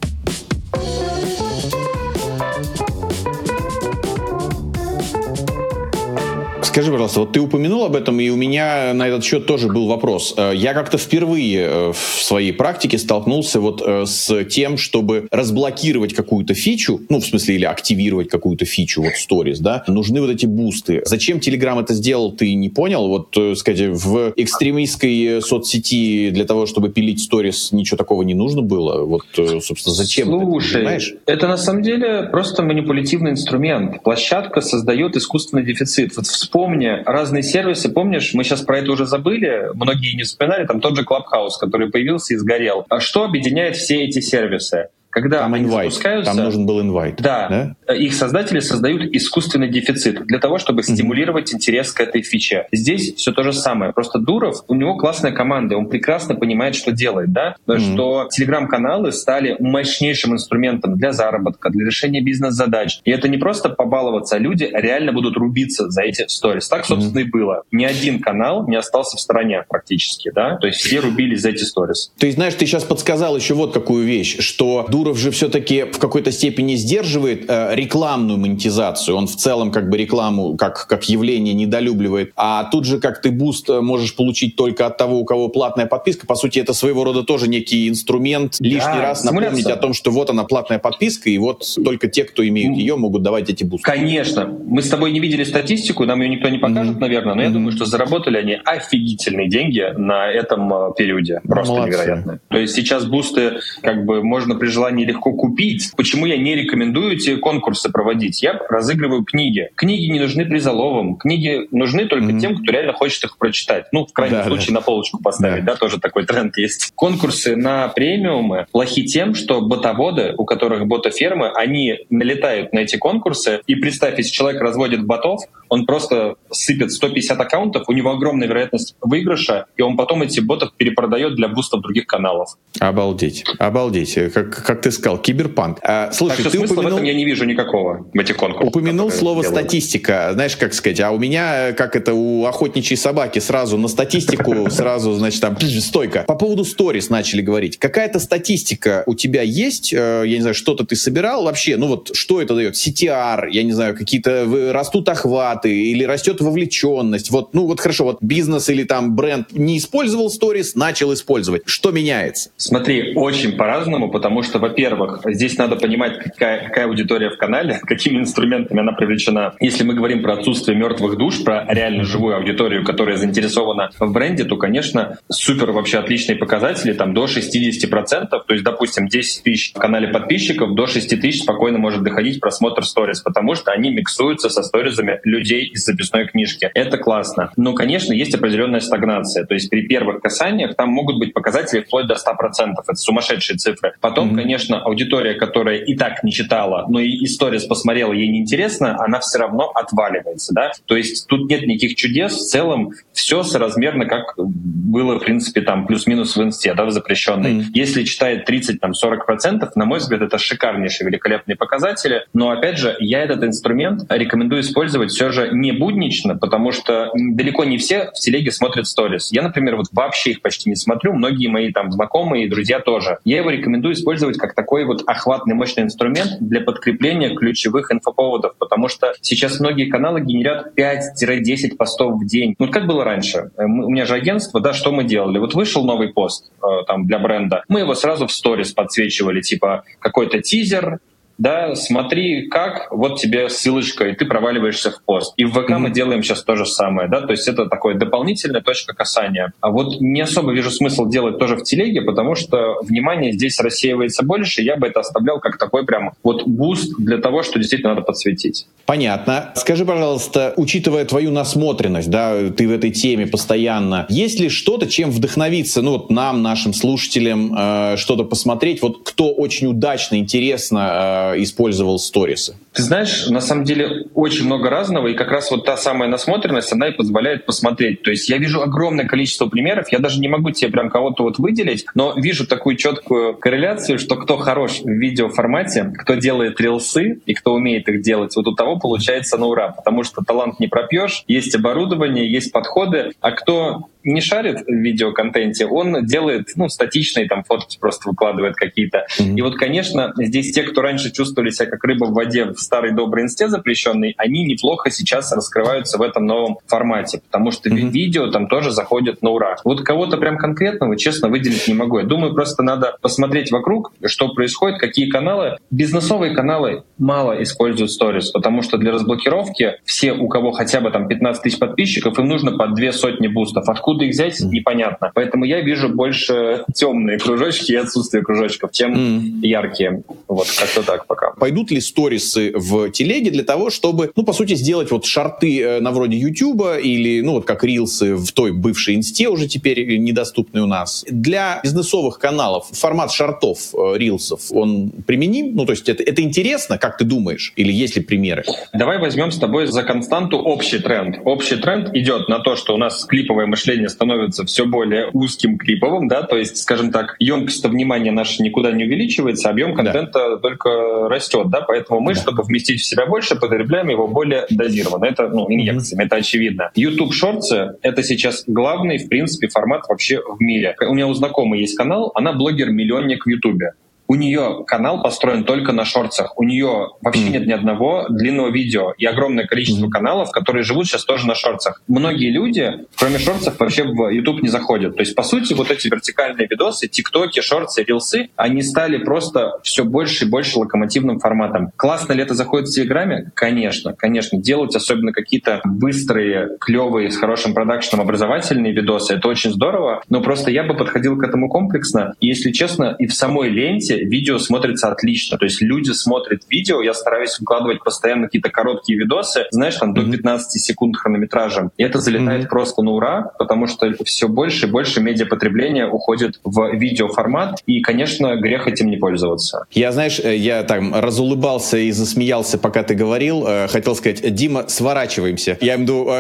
Скажи, 6.77 6.93
пожалуйста, 6.93 7.21
вот 7.21 7.33
ты 7.33 7.41
упомянул 7.41 7.87
об 7.87 7.97
этом, 7.97 8.21
и 8.21 8.29
у 8.29 8.37
меня 8.37 8.93
на 8.93 9.09
этот 9.09 9.25
счет 9.25 9.47
тоже 9.47 9.69
был 9.69 9.87
вопрос. 9.87 10.35
Э, 10.37 10.53
я 10.55 10.75
как-то 10.75 10.99
впервые 10.99 11.61
э, 11.61 11.93
в 11.95 12.23
своей 12.23 12.53
практике 12.53 12.99
столкнулся 12.99 13.61
вот 13.61 13.81
э, 13.83 14.05
с 14.05 14.45
тем, 14.45 14.77
чтобы 14.77 15.27
разблокировать 15.31 16.13
какую-то 16.13 16.53
фичу, 16.53 17.01
ну, 17.09 17.21
в 17.21 17.25
смысле, 17.25 17.55
или 17.55 17.65
активировать 17.65 18.29
какую-то 18.29 18.67
фичу, 18.67 19.01
вот 19.03 19.13
Stories, 19.15 19.61
да, 19.61 19.85
нужны 19.87 20.21
вот 20.21 20.29
эти 20.29 20.45
бусты. 20.45 21.01
Зачем 21.07 21.39
Telegram 21.39 21.81
это 21.81 21.95
сделал, 21.95 22.33
ты 22.33 22.55
не 22.55 22.69
понял? 22.69 23.09
Вот, 23.09 23.57
сказать, 23.57 23.81
в 23.81 24.35
экстремистской 24.37 25.41
соцсети 25.41 26.29
для 26.29 26.45
того, 26.45 26.67
чтобы 26.67 26.91
пилить 26.91 27.27
Stories, 27.27 27.69
ничего 27.75 27.97
такого 27.97 28.21
не 28.21 28.35
нужно 28.35 28.61
было? 28.61 29.03
Вот, 29.03 29.25
собственно, 29.35 29.95
зачем 29.95 30.29
Слушай, 30.29 30.83
это, 30.83 31.03
это 31.25 31.49
на 31.49 31.57
самом 31.57 31.81
деле 31.81 32.29
просто 32.31 32.63
манипулятивный 32.63 33.31
инструмент. 33.31 34.03
Площадка 34.03 34.61
создает 34.61 35.17
искусственный 35.17 35.65
дефицит. 35.65 36.15
Вот 36.19 36.27
вспомни 36.27 36.66
помни 36.67 37.03
разные 37.07 37.45
сервисы. 37.45 37.89
Помнишь, 37.89 38.35
мы 38.35 38.43
сейчас 38.43 38.63
про 38.63 38.79
это 38.79 38.91
уже 38.91 39.07
забыли, 39.07 39.71
многие 39.75 40.17
не 40.17 40.25
вспоминали, 40.25 40.67
там 40.67 40.81
тот 40.81 40.97
же 40.97 41.05
Clubhouse, 41.05 41.61
который 41.61 41.91
появился 41.91 42.35
и 42.35 42.37
сгорел. 42.37 42.85
А 42.89 42.99
что 42.99 43.25
объединяет 43.25 43.77
все 43.77 44.03
эти 44.05 44.19
сервисы? 44.19 44.89
Когда 45.17 45.39
там 45.39 45.55
они 45.55 45.65
invite. 45.65 45.85
запускаются... 45.85 46.35
Там 46.35 46.45
нужен 46.45 46.67
был 46.67 46.83
инвайт. 46.83 47.17
Да, 47.23 47.75
да, 47.87 47.95
их 47.95 48.13
создатели 48.13 48.61
создают 48.61 49.03
искусственный 49.15 49.71
дефицит 49.71 50.27
для 50.27 50.39
того, 50.39 50.59
чтобы 50.59 50.83
стимулировать 50.83 51.51
mm-hmm. 51.51 51.57
интерес 51.57 51.93
к 51.93 52.03
этой 52.03 52.21
фиче. 52.21 52.67
Здесь 52.71 53.15
все 53.15 53.33
то 53.33 53.43
же 53.43 53.55
самое. 53.55 53.95
Просто 53.95 54.19
Дуров, 54.19 54.65
у 54.69 54.75
него 54.75 54.99
классная 54.99 55.33
команда, 55.33 55.79
он 55.79 55.89
прекрасно 55.89 56.35
понимает, 56.35 56.75
что 56.75 56.93
делает, 56.93 57.33
да, 57.33 57.57
mm-hmm. 57.67 57.95
что 57.95 58.29
телеграм-каналы 58.31 59.11
стали 59.11 59.57
мощнейшим 59.59 60.35
инструментом 60.35 60.99
для 60.99 61.13
заработка, 61.13 61.71
для 61.71 61.87
решения 61.87 62.21
бизнес-задач. 62.21 63.01
И 63.05 63.11
это 63.11 63.29
не 63.29 63.39
просто 63.39 63.71
побаловаться, 63.71 64.37
а 64.37 64.39
люди 64.39 64.69
реально 64.71 65.15
будут 65.15 65.39
рубиться 65.39 65.89
за 65.89 66.03
эти 66.03 66.27
сторис. 66.29 66.69
Так, 66.69 66.85
собственно, 66.85 67.21
mm-hmm. 67.21 67.23
и 67.23 67.31
было. 67.31 67.63
Ни 67.73 67.87
один 67.87 68.21
канал 68.21 68.69
не 68.69 68.77
остался 68.77 69.17
в 69.17 69.21
стороне 69.21 69.65
практически, 69.67 70.31
да, 70.31 70.59
то 70.59 70.67
есть 70.67 70.81
все 70.81 71.01
рубились 71.01 71.41
за 71.41 71.49
эти 71.49 71.63
сторис. 71.63 72.13
Ты 72.19 72.31
знаешь, 72.33 72.53
ты 72.53 72.67
сейчас 72.67 72.85
подсказал 72.85 73.35
еще 73.35 73.55
вот 73.55 73.73
какую 73.73 74.05
вещь, 74.05 74.41
что 74.41 74.85
Дуров 74.91 75.06
Дуров 75.07 75.19
же 75.21 75.31
все-таки 75.31 75.85
в 75.85 75.99
какой-то 76.01 76.33
степени 76.33 76.75
сдерживает 76.75 77.45
э, 77.47 77.77
рекламную 77.77 78.41
монетизацию. 78.41 79.17
Он 79.17 79.29
в 79.29 79.37
целом 79.37 79.71
как 79.71 79.89
бы 79.89 79.97
рекламу 79.97 80.57
как, 80.57 80.89
как 80.89 81.09
явление 81.09 81.55
недолюбливает. 81.55 82.33
А 82.35 82.65
тут 82.65 82.87
же 82.87 82.99
как 82.99 83.23
ты 83.23 83.31
буст 83.31 83.71
э, 83.71 83.81
можешь 83.81 84.17
получить 84.17 84.57
только 84.57 84.85
от 84.85 84.97
того, 84.97 85.21
у 85.21 85.25
кого 85.25 85.49
платная 85.49 85.87
подписка. 85.87 86.27
По 86.27 86.35
сути, 86.35 86.59
это 86.59 86.73
своего 86.73 87.05
рода 87.05 87.23
тоже 87.23 87.49
некий 87.49 87.89
инструмент. 87.89 88.57
Лишний 88.59 88.81
да, 88.81 89.03
раз 89.03 89.23
напомнить 89.23 89.51
стимуляция. 89.51 89.75
о 89.75 89.77
том, 89.77 89.95
что 89.95 90.11
вот 90.11 90.29
она 90.29 90.43
платная 90.43 90.81
подписка, 90.81 91.31
и 91.31 91.39
вот 91.39 91.65
только 91.85 92.09
те, 92.09 92.25
кто 92.25 92.47
имеют 92.47 92.77
ее, 92.77 92.97
могут 92.97 93.23
давать 93.23 93.49
эти 93.49 93.63
бусты. 93.63 93.85
Конечно. 93.89 94.47
Мы 94.67 94.83
с 94.83 94.89
тобой 94.89 95.13
не 95.13 95.21
видели 95.21 95.45
статистику, 95.45 96.05
нам 96.05 96.21
ее 96.21 96.31
никто 96.31 96.49
не 96.49 96.59
покажет, 96.59 96.97
mm-hmm. 96.97 97.01
наверное, 97.01 97.35
но 97.35 97.43
mm-hmm. 97.43 97.45
я 97.45 97.51
думаю, 97.51 97.71
что 97.71 97.85
заработали 97.85 98.39
они 98.39 98.59
офигительные 98.65 99.49
деньги 99.49 99.85
на 99.97 100.27
этом 100.27 100.73
э, 100.75 100.91
периоде. 100.99 101.41
Просто 101.47 101.75
Молодцы. 101.75 101.97
невероятно. 101.97 102.41
То 102.49 102.59
есть 102.59 102.75
сейчас 102.75 103.05
бусты 103.05 103.61
как 103.83 104.05
бы 104.05 104.25
можно 104.25 104.57
при 104.57 104.67
желании 104.67 104.96
легко 105.05 105.33
купить. 105.33 105.93
Почему 105.97 106.27
я 106.27 106.37
не 106.37 106.55
рекомендую 106.55 107.15
эти 107.15 107.37
конкурсы 107.37 107.91
проводить? 107.91 108.43
Я 108.43 108.61
разыгрываю 108.69 109.25
книги. 109.25 109.71
Книги 109.77 110.11
не 110.11 110.21
нужны 110.21 110.45
призоловым. 110.45 111.17
Книги 111.17 111.67
нужны 111.71 112.07
только 112.07 112.33
mm-hmm. 112.33 112.41
тем, 112.41 112.57
кто 112.57 112.73
реально 112.73 112.93
хочет 112.93 113.25
их 113.25 113.39
прочитать. 113.39 113.87
Ну, 113.93 114.07
в 114.07 114.13
крайнем 114.13 114.39
да, 114.39 114.45
случае, 114.45 114.69
да. 114.69 114.75
на 114.75 114.81
полочку 114.81 115.23
поставить, 115.23 115.65
да. 115.65 115.73
да, 115.73 115.79
тоже 115.79 116.01
такой 116.01 116.27
тренд 116.27 116.57
есть. 116.57 116.93
Конкурсы 116.95 117.57
на 117.57 117.89
премиумы 117.89 118.67
плохи 118.73 119.05
тем, 119.05 119.35
что 119.35 119.61
ботоводы, 119.61 120.35
у 120.37 120.45
которых 120.45 120.87
ботофермы, 120.87 121.49
они 121.49 121.99
налетают 122.11 122.73
на 122.73 122.81
эти 122.81 122.97
конкурсы. 122.97 123.61
И 123.67 123.75
представь, 123.75 124.19
если 124.19 124.31
человек 124.31 124.61
разводит 124.61 125.05
ботов, 125.05 125.41
он 125.69 125.87
просто 125.87 126.37
сыпет 126.51 126.93
150 126.93 127.41
аккаунтов, 127.41 127.85
у 127.89 127.93
него 127.93 128.11
огромная 128.11 128.49
вероятность 128.49 128.97
выигрыша, 129.01 129.67
и 129.77 129.83
он 129.83 129.97
потом 129.97 130.23
эти 130.23 130.41
ботов 130.41 130.73
перепродает 130.77 131.35
для 131.35 131.49
бустов 131.49 131.83
других 131.83 132.07
каналов. 132.07 132.51
Обалдеть, 132.79 133.45
обалдеть. 133.59 134.15
Как, 134.33 134.65
как 134.65 134.83
ты 134.83 134.91
сказал, 134.91 135.19
киберпанк. 135.19 135.79
А, 135.83 136.11
слушай, 136.13 136.37
так 136.37 136.41
что 136.41 136.51
ты 136.51 136.59
смысла 136.59 136.75
упомянул... 136.75 136.99
в 136.99 137.03
этом 137.03 137.07
я 137.07 137.15
не 137.15 137.25
вижу 137.25 137.45
никакого 137.45 138.07
в 138.13 138.19
этих 138.19 138.37
конкурсах. 138.37 138.69
Упомянул 138.69 139.11
слово 139.11 139.43
делают. 139.43 139.61
статистика. 139.61 140.31
Знаешь, 140.33 140.57
как 140.57 140.75
сказать, 140.75 141.01
а 141.01 141.11
у 141.11 141.19
меня, 141.19 141.73
как 141.73 141.97
это 141.97 142.15
у 142.15 142.45
охотничьей 142.47 142.97
собаки, 142.97 143.39
сразу 143.39 143.77
на 143.79 143.89
статистику, 143.89 144.71
сразу, 144.71 145.13
значит, 145.15 145.41
там, 145.41 145.57
стойка. 145.61 146.25
По 146.27 146.35
поводу 146.35 146.65
сторис 146.65 147.11
начали 147.11 147.41
говорить. 147.41 147.79
Какая-то 147.79 148.19
статистика 148.21 149.03
у 149.07 149.15
тебя 149.15 149.43
есть? 149.43 149.93
Э, 149.93 150.23
я 150.27 150.37
не 150.37 150.41
знаю, 150.41 150.55
что-то 150.55 150.85
ты 150.85 150.97
собирал 150.97 151.45
вообще? 151.45 151.77
Ну 151.77 151.89
вот, 151.89 152.11
что 152.15 152.41
это 152.41 152.55
дает? 152.55 152.75
CTR, 152.75 153.49
я 153.51 153.63
не 153.63 153.73
знаю, 153.73 153.97
какие-то 153.97 154.73
растут 154.73 155.09
охваты 155.57 155.75
или 155.75 156.05
растет 156.05 156.41
вовлеченность? 156.41 157.31
Вот, 157.31 157.55
ну 157.55 157.67
вот 157.67 157.81
хорошо, 157.81 158.05
вот 158.05 158.19
бизнес 158.21 158.69
или 158.69 158.85
там 158.85 159.17
бренд 159.17 159.53
не 159.53 159.79
использовал 159.79 160.31
сторис, 160.31 160.75
начал 160.75 161.13
использовать. 161.13 161.63
Что 161.67 161.91
меняется? 161.91 162.51
Смотри, 162.57 163.15
очень 163.15 163.57
по-разному, 163.57 164.11
потому 164.11 164.43
что, 164.43 164.59
во-первых, 164.59 165.23
здесь 165.27 165.57
надо 165.59 165.77
понимать, 165.77 166.19
какая, 166.19 166.69
какая 166.69 166.87
аудитория 166.87 167.31
в 167.31 167.37
канале, 167.37 167.81
какими 167.87 168.19
инструментами 168.19 168.81
она 168.81 168.93
привлечена. 168.93 169.55
Если 169.61 169.85
мы 169.85 169.95
говорим 169.95 170.23
про 170.23 170.35
отсутствие 170.35 170.77
мертвых 170.77 171.17
душ, 171.17 171.43
про 171.43 171.67
реально 171.69 172.05
живую 172.05 172.37
аудиторию, 172.37 172.85
которая 172.85 173.17
заинтересована 173.17 173.91
в 173.99 174.13
бренде, 174.13 174.45
то, 174.45 174.57
конечно, 174.57 175.19
супер 175.29 175.73
вообще 175.73 175.99
отличные 175.99 176.37
показатели, 176.37 176.93
там 176.93 177.15
до 177.15 177.25
60%. 177.25 178.29
То 178.29 178.45
есть, 178.49 178.65
допустим, 178.65 179.09
10 179.09 179.43
тысяч 179.43 179.73
в 179.75 179.79
канале 179.79 180.09
подписчиков, 180.09 180.75
до 180.75 180.87
6 180.87 181.21
тысяч 181.21 181.43
спокойно 181.43 181.79
может 181.79 182.03
доходить 182.03 182.41
просмотр 182.41 182.85
сторис, 182.85 183.21
потому 183.21 183.55
что 183.55 183.73
они 183.73 183.91
миксуются 183.91 184.49
со 184.49 184.63
сторизами 184.63 185.21
людей 185.25 185.46
людей 185.47 185.67
из 185.67 185.85
записной 185.85 186.27
книжки. 186.27 186.71
Это 186.75 186.99
классно. 186.99 187.53
Но, 187.57 187.73
конечно, 187.75 188.13
есть 188.13 188.35
определенная 188.35 188.81
стагнация. 188.81 189.45
То 189.47 189.55
есть 189.55 189.71
при 189.71 189.87
первых 189.87 190.21
касаниях 190.21 190.75
там 190.75 190.91
могут 190.91 191.19
быть 191.19 191.33
показатели 191.33 191.83
вплоть 191.83 192.07
до 192.07 192.15
100%. 192.15 192.73
Это 192.83 192.95
сумасшедшие 192.95 193.57
цифры. 193.57 193.95
Потом, 194.01 194.31
mm-hmm. 194.33 194.37
конечно, 194.37 194.81
аудитория, 194.81 195.35
которая 195.35 195.79
и 195.79 195.95
так 195.95 196.25
не 196.25 196.33
читала, 196.33 196.87
но 196.89 197.01
и 197.01 197.25
история 197.25 197.61
посмотрела, 197.67 198.13
ей 198.13 198.29
неинтересно, 198.29 198.97
она 199.03 199.21
все 199.21 199.39
равно 199.39 199.71
отваливается. 199.75 200.53
Да? 200.53 200.73
То 200.87 200.97
есть 200.97 201.27
тут 201.29 201.49
нет 201.49 201.67
никаких 201.67 201.95
чудес. 201.97 202.35
В 202.35 202.47
целом 202.49 202.93
все 203.13 203.43
соразмерно, 203.43 204.07
как 204.07 204.35
было, 204.37 205.19
в 205.19 205.21
принципе, 205.21 205.61
там 205.61 205.87
плюс-минус 205.87 206.37
в 206.37 206.43
инсте, 206.43 206.75
да, 206.75 206.85
в 206.85 206.91
запрещенной. 206.91 207.53
Mm-hmm. 207.55 207.65
Если 207.75 208.03
читает 208.05 208.49
30-40%, 208.49 209.71
на 209.75 209.85
мой 209.85 209.99
взгляд, 210.01 210.23
это 210.23 210.39
шикарнейшие, 210.39 211.09
великолепные 211.09 211.57
показатели. 211.57 212.27
Но, 212.35 212.51
опять 212.51 212.79
же, 212.79 212.97
я 212.99 213.23
этот 213.23 213.43
инструмент 213.45 214.03
рекомендую 214.11 214.63
использовать 214.63 215.11
все 215.11 215.31
же 215.31 215.36
не 215.53 215.73
буднично, 215.73 216.37
потому 216.37 216.73
что 216.73 217.11
далеко 217.15 217.65
не 217.65 217.79
все 217.79 218.11
в 218.15 218.21
телеге 218.21 218.51
смотрят 218.51 218.87
сторис. 218.87 219.33
Я, 219.33 219.43
например, 219.43 219.77
вот 219.77 219.87
вообще 219.93 220.33
их 220.33 220.43
почти 220.43 220.71
не 220.71 220.77
смотрю, 220.77 221.13
многие 221.13 221.49
мои 221.49 221.73
там 221.73 221.91
знакомые 221.91 222.47
и 222.47 222.49
друзья 222.49 222.81
тоже. 222.81 223.19
Я 223.25 223.39
его 223.39 223.51
рекомендую 223.51 223.95
использовать 223.95 224.39
как 224.39 224.55
такой 224.55 224.85
вот 224.85 225.03
охватный 225.07 225.55
мощный 225.55 225.85
инструмент 225.85 226.39
для 226.41 226.61
подкрепления 226.61 227.35
ключевых 227.35 227.93
инфоповодов, 227.93 228.57
потому 228.59 228.89
что 228.89 229.15
сейчас 229.21 229.61
многие 229.61 229.91
каналы 229.91 230.21
генерят 230.21 230.73
5-10 230.77 231.77
постов 231.77 232.21
в 232.21 232.27
день. 232.27 232.55
Ну, 232.59 232.71
как 232.71 232.87
было 232.87 233.05
раньше? 233.05 233.51
У 233.57 233.91
меня 233.91 234.07
же 234.07 234.15
агентство, 234.15 234.61
да, 234.61 234.73
что 234.73 234.93
мы 234.93 235.05
делали? 235.05 235.39
Вот 235.39 235.55
вышел 235.55 235.85
новый 235.85 236.09
пост 236.09 236.51
э, 236.63 236.67
там 236.87 237.07
для 237.07 237.19
бренда, 237.19 237.65
мы 237.69 237.81
его 237.81 237.95
сразу 237.95 238.27
в 238.27 238.33
сторис 238.33 238.73
подсвечивали, 238.73 239.41
типа 239.41 239.85
какой-то 239.99 240.41
тизер, 240.41 241.01
да, 241.39 241.75
смотри, 241.75 242.49
как, 242.49 242.89
вот 242.91 243.21
тебе 243.21 243.49
ссылочка, 243.49 244.09
и 244.09 244.15
ты 244.15 244.25
проваливаешься 244.25 244.91
в 244.91 245.03
пост. 245.03 245.35
И 245.37 245.45
в 245.45 245.51
ВК 245.51 245.71
mm-hmm. 245.71 245.79
мы 245.79 245.91
делаем 245.91 246.23
сейчас 246.23 246.43
то 246.43 246.57
же 246.57 246.67
самое, 246.67 247.09
да, 247.09 247.21
то 247.21 247.33
есть 247.33 247.47
это 247.49 247.67
такое 247.67 247.95
дополнительная 247.95 248.63
точка 248.63 248.95
касания. 248.95 249.53
А 249.61 249.71
вот 249.71 250.01
не 250.01 250.21
особо 250.21 250.53
вижу 250.53 250.71
смысл 250.71 251.07
делать 251.07 251.39
тоже 251.39 251.57
в 251.57 251.63
телеге, 251.63 252.03
потому 252.03 252.35
что 252.35 252.81
внимание 252.83 253.33
здесь 253.33 253.61
рассеивается 253.61 254.25
больше, 254.25 254.63
я 254.63 254.77
бы 254.77 254.87
это 254.87 255.01
оставлял 255.01 255.41
как 255.41 255.59
такой 255.59 255.85
прям 255.85 256.13
вот 256.23 256.47
буст 256.47 256.95
для 256.99 257.19
того, 257.19 257.43
что 257.43 257.59
действительно 257.59 257.95
надо 257.95 258.03
подсветить. 258.03 258.67
Понятно. 258.87 259.53
Скажи, 259.57 259.85
пожалуйста, 259.85 260.55
учитывая 260.57 261.05
твою 261.05 261.33
насмотренность, 261.33 262.09
да, 262.09 262.51
ты 262.51 262.69
в 262.69 262.73
этой 262.73 262.91
теме 262.91 263.27
постоянно, 263.27 264.07
есть 264.09 264.41
ли 264.41 264.49
что-то, 264.49 264.87
чем 264.87 265.11
вдохновиться, 265.11 265.83
ну 265.83 265.93
вот 265.93 266.11
нам, 266.11 266.43
нашим 266.43 266.73
слушателям, 266.73 267.55
э, 267.57 267.97
что-то 267.97 268.25
посмотреть, 268.25 268.83
вот 268.83 269.03
кто 269.05 269.33
очень 269.33 269.67
удачно, 269.67 270.17
интересно 270.17 271.26
э, 271.26 271.26
использовал 271.37 271.99
сторисы? 271.99 272.57
Ты 272.77 272.83
знаешь, 272.83 273.27
на 273.29 273.41
самом 273.41 273.65
деле 273.65 274.05
очень 274.13 274.45
много 274.45 274.69
разного, 274.69 275.09
и 275.09 275.15
как 275.15 275.31
раз 275.31 275.51
вот 275.51 275.65
та 275.65 275.79
самая 275.79 276.11
насмотренность, 276.11 276.73
она 276.75 276.89
и 276.89 276.93
позволяет 276.93 277.47
посмотреть. 277.47 278.03
То 278.03 278.11
есть 278.11 278.29
я 278.29 278.37
вижу 278.37 278.61
огромное 278.61 279.07
количество 279.07 279.47
примеров, 279.47 279.91
я 279.91 279.99
даже 279.99 280.21
не 280.21 280.29
могу 280.29 280.51
тебе 280.51 280.71
прям 280.71 280.91
кого-то 280.91 281.23
вот 281.23 281.39
выделить, 281.39 281.87
но 281.95 282.13
вижу 282.17 282.47
такую 282.47 282.77
четкую 282.77 283.35
корреляцию, 283.35 283.99
что 283.99 284.17
кто 284.17 284.37
хорош 284.37 284.81
в 284.83 284.89
видеоформате, 284.91 285.91
кто 285.97 286.15
делает 286.15 286.61
рилсы 286.61 287.19
и 287.25 287.33
кто 287.33 287.55
умеет 287.55 287.89
их 287.89 288.03
делать, 288.03 288.37
вот 288.37 288.47
у 288.47 288.55
того 288.55 288.79
получается 288.79 289.39
на 289.39 289.47
ура, 289.47 289.69
потому 289.69 290.03
что 290.03 290.23
талант 290.23 290.61
не 290.61 290.67
пропьешь, 290.67 291.25
есть 291.27 291.55
оборудование, 291.55 292.31
есть 292.31 292.53
подходы, 292.53 293.13
а 293.23 293.31
кто 293.31 293.89
не 294.07 294.21
шарит 294.21 294.61
в 294.67 294.73
видеоконтенте, 294.73 295.67
он 295.67 296.07
делает 296.07 296.51
ну, 296.55 296.69
статичные 296.69 297.27
там 297.27 297.43
фотки, 297.43 297.77
просто 297.79 298.09
выкладывает 298.09 298.55
какие-то. 298.55 299.07
Mm-hmm. 299.19 299.35
И 299.35 299.43
вот, 299.43 299.57
конечно, 299.57 300.13
здесь 300.17 300.53
те, 300.53 300.63
кто 300.63 300.81
раньше 300.81 301.11
чувствовали 301.11 301.51
себя 301.51 301.67
как 301.67 301.83
рыба 301.85 302.05
в 302.05 302.13
воде 302.13 302.45
в 302.45 302.59
старой 302.67 302.93
доброй 302.93 303.25
инсте 303.25 303.49
запрещенной, 303.49 304.15
они 304.19 304.45
неплохо 304.45 304.91
сейчас 304.91 305.33
раскрываются 305.33 305.99
в 305.99 306.03
этом 306.03 306.27
новом 306.27 306.59
формате, 306.67 307.21
потому 307.25 307.51
что 307.51 307.69
mm-hmm. 307.69 307.91
видео 307.91 308.31
там 308.31 308.49
тоже 308.49 308.71
заходят 308.71 309.23
на 309.23 309.31
ура. 309.31 309.57
Вот 309.65 309.83
кого-то 309.83 310.17
прям 310.17 310.37
конкретного, 310.37 310.97
честно, 310.97 311.29
выделить 311.29 311.69
не 311.69 311.75
могу. 311.75 311.99
Я 311.99 312.05
думаю, 312.05 312.35
просто 312.35 312.63
надо 312.63 312.97
посмотреть 313.01 313.51
вокруг, 313.51 313.93
что 314.05 314.29
происходит, 314.35 314.79
какие 314.79 315.09
каналы. 315.09 315.57
Бизнесовые 315.71 316.35
каналы 316.35 316.83
мало 316.99 317.43
используют 317.43 317.91
сторис, 317.91 318.31
потому 318.31 318.63
что 318.63 318.79
для 318.79 318.93
разблокировки 318.93 319.79
все, 319.85 320.13
у 320.13 320.29
кого 320.29 320.53
хотя 320.53 320.81
бы 320.81 320.91
там 320.91 321.09
15 321.09 321.43
тысяч 321.43 321.59
подписчиков, 321.59 322.19
им 322.19 322.27
нужно 322.27 322.57
по 322.57 322.69
две 322.69 322.93
сотни 322.93 323.29
бустов. 323.29 323.69
Откуда 323.69 324.05
их 324.05 324.13
взять, 324.13 324.41
непонятно. 324.41 325.11
Поэтому 325.15 325.45
я 325.45 325.61
вижу 325.61 325.89
больше 325.89 326.65
темные 326.75 327.19
кружочки 327.19 327.73
и 327.73 327.77
отсутствие 327.77 328.23
кружочков, 328.23 328.73
чем 328.73 328.95
mm. 328.95 329.21
яркие. 329.43 330.03
Вот, 330.29 330.47
как-то 330.59 330.83
так 330.83 331.07
пока. 331.07 331.31
Пойдут 331.33 331.71
ли 331.71 331.81
сторисы 331.81 332.53
в 332.57 332.91
телеге 332.91 333.31
для 333.31 333.45
того, 333.45 333.71
чтобы, 333.71 334.11
ну, 334.17 334.25
по 334.25 334.33
сути, 334.33 334.55
сделать 334.55 334.91
вот 334.91 335.05
шарты 335.05 335.61
э, 335.61 335.81
на 335.81 335.93
вроде 335.93 336.17
Ютуба 336.17 336.79
или, 336.79 337.21
ну, 337.21 337.33
вот 337.33 337.45
как 337.45 337.65
рилсы 337.65 338.17
в 338.17 338.33
той 338.33 338.53
бывшей 338.53 338.97
инсте 338.97 339.29
уже 339.29 339.47
теперь 339.47 339.99
недоступны 339.99 340.63
у 340.63 340.67
нас. 340.67 341.05
Для 341.09 341.61
бизнесовых 341.63 342.19
каналов 342.19 342.69
формат 342.73 343.13
шартов, 343.13 343.59
э, 343.75 343.99
рилсов, 343.99 344.41
он 344.51 344.91
применим? 345.07 345.55
Ну, 345.55 345.67
то 345.67 345.73
есть 345.73 345.89
это, 345.89 346.03
это 346.03 346.23
интересно, 346.23 346.79
как 346.79 346.99
ты 346.99 347.05
думаешь? 347.05 347.53
Или 347.57 347.73
есть 347.73 347.97
ли 347.97 348.03
примеры? 348.03 348.45
Давай 348.73 348.99
возьмем 348.99 349.31
с 349.31 349.39
тобой 349.39 349.67
за 349.67 349.83
константу 349.83 350.39
общий 350.39 350.79
тренд. 350.79 351.19
Общий 351.25 351.57
тренд 351.57 351.95
идет 351.95 352.29
на 352.29 352.39
то, 352.41 352.57
что 352.57 352.75
у 352.75 352.79
нас 352.79 353.05
клиповое 353.05 353.47
мышление 353.47 353.89
становится 353.89 354.45
все 354.45 354.65
более 354.67 355.11
узким 355.13 355.59
клиповым, 355.59 356.09
да, 356.09 356.23
то 356.23 356.37
есть, 356.37 356.59
скажем 356.59 356.91
так, 356.91 357.17
емкость 357.19 357.65
внимания 357.65 358.13
наша 358.13 358.43
никуда 358.43 358.73
не 358.73 358.85
увеличивается, 358.85 359.51
объем 359.51 359.75
контента 359.75 360.31
да. 360.31 360.37
только 360.37 361.09
растет, 361.09 361.49
да, 361.51 361.63
поэтому 361.63 362.01
мы, 362.01 362.15
да. 362.15 362.21
чтобы 362.21 362.43
вместить 362.47 362.81
в 362.81 362.87
себя 362.87 363.07
больше, 363.07 363.37
потребляем 363.37 363.89
его 363.89 364.09
более 364.09 364.47
дозированно. 364.51 365.05
Это, 365.05 365.29
ну, 365.29 365.47
инъекциями, 365.49 366.05
это 366.05 366.17
очевидно. 366.17 366.71
YouTube 366.75 367.13
Shorts— 367.13 367.77
это 367.83 368.03
сейчас 368.03 368.45
главный, 368.47 368.99
в 368.99 369.09
принципе, 369.09 369.49
формат 369.49 369.83
вообще 369.89 370.21
в 370.21 370.41
мире. 370.41 370.77
У 370.89 370.95
меня 370.95 371.07
у 371.07 371.15
знакомой 371.15 371.61
есть 371.61 371.77
канал, 371.77 372.13
она 372.15 372.33
блогер-миллионник 372.33 373.25
в 373.25 373.29
YouTube 373.29 373.63
у 374.09 374.15
нее 374.15 374.65
канал 374.67 375.03
построен 375.03 375.45
только 375.45 375.73
на 375.73 375.85
шорцах. 375.85 376.33
У 376.37 376.45
нее 376.45 376.89
вообще 377.01 377.27
mm. 377.27 377.31
нет 377.31 377.47
ни 377.47 377.53
одного 377.53 378.07
длинного 378.09 378.51
видео. 378.51 378.93
И 378.99 379.05
огромное 379.05 379.47
количество 379.47 379.87
mm. 379.87 379.91
каналов, 379.91 380.31
которые 380.31 380.63
живут 380.63 380.87
сейчас 380.87 381.05
тоже 381.05 381.27
на 381.27 381.35
шорцах. 381.35 381.83
Многие 381.89 382.31
люди, 382.31 382.87
кроме 382.97 383.19
шорцев, 383.19 383.59
вообще 383.59 383.85
в 383.85 384.09
YouTube 384.09 384.43
не 384.43 384.49
заходят. 384.49 384.97
То 384.97 385.03
есть, 385.03 385.15
по 385.15 385.23
сути, 385.23 385.55
вот 385.55 385.71
эти 385.71 385.89
вертикальные 385.89 386.47
видосы, 386.49 386.89
тиктоки, 386.89 387.41
шорцы, 387.41 387.83
рилсы, 387.83 388.29
они 388.37 388.63
стали 388.63 388.99
просто 388.99 389.59
все 389.63 389.85
больше 389.85 390.25
и 390.25 390.29
больше 390.29 390.59
локомотивным 390.59 391.19
форматом. 391.19 391.73
Классно 391.77 392.13
ли 392.13 392.23
это 392.23 392.35
заходит 392.35 392.69
в 392.69 392.75
Телеграме? 392.75 393.31
Конечно, 393.35 393.95
конечно. 393.95 394.39
Делать 394.39 394.75
особенно 394.77 395.13
какие-то 395.13 395.61
быстрые, 395.65 396.57
клевые, 396.61 397.11
с 397.11 397.17
хорошим 397.17 397.55
продакшеном 397.55 398.05
образовательные 398.05 398.73
видосы, 398.73 399.15
это 399.15 399.29
очень 399.29 399.51
здорово. 399.51 400.03
Но 400.09 400.21
просто 400.21 400.51
я 400.51 400.63
бы 400.63 400.75
подходил 400.75 401.19
к 401.19 401.25
этому 401.25 401.49
комплексно. 401.49 402.15
И, 402.21 402.29
если 402.29 402.53
честно, 402.53 402.95
и 402.99 403.07
в 403.07 403.15
самой 403.15 403.49
ленте 403.49 403.96
видео 404.05 404.39
смотрится 404.39 404.89
отлично. 404.89 405.39
То 405.39 405.45
есть 405.45 405.61
люди 405.61 405.91
смотрят 405.93 406.43
видео, 406.49 406.83
я 406.83 406.95
стараюсь 406.95 407.39
выкладывать 407.39 407.83
постоянно 407.83 408.27
какие-то 408.27 408.51
короткие 408.51 408.99
видосы, 408.99 409.47
знаешь, 409.51 409.77
там 409.77 409.93
mm-hmm. 409.93 410.05
до 410.05 410.13
15 410.13 410.63
секунд 410.63 410.97
хронометражем. 410.97 411.71
И 411.77 411.83
это 411.83 411.99
залетает 411.99 412.45
mm-hmm. 412.45 412.49
просто 412.49 412.83
на 412.83 412.91
ура, 412.93 413.33
потому 413.39 413.67
что 413.67 413.93
все 414.05 414.29
больше 414.29 414.67
и 414.67 414.71
больше 414.71 415.01
медиапотребления 415.01 415.87
уходит 415.87 416.41
в 416.45 416.75
видеоформат, 416.75 417.63
и, 417.67 417.81
конечно, 417.81 418.37
грех 418.37 418.67
этим 418.67 418.89
не 418.91 418.97
пользоваться. 418.97 419.65
Я, 419.71 419.93
знаешь, 419.93 420.21
э, 420.23 420.37
я 420.37 420.63
там 420.63 420.95
разулыбался 420.95 421.79
и 421.79 421.91
засмеялся, 421.91 422.59
пока 422.59 422.83
ты 422.83 422.95
говорил. 422.95 423.45
Э, 423.47 423.69
хотел 423.69 423.95
сказать, 423.95 424.35
Дима, 424.35 424.69
сворачиваемся. 424.69 425.59
Я 425.61 425.77
имею 425.77 425.79
в 425.79 425.83
виду, 425.83 426.11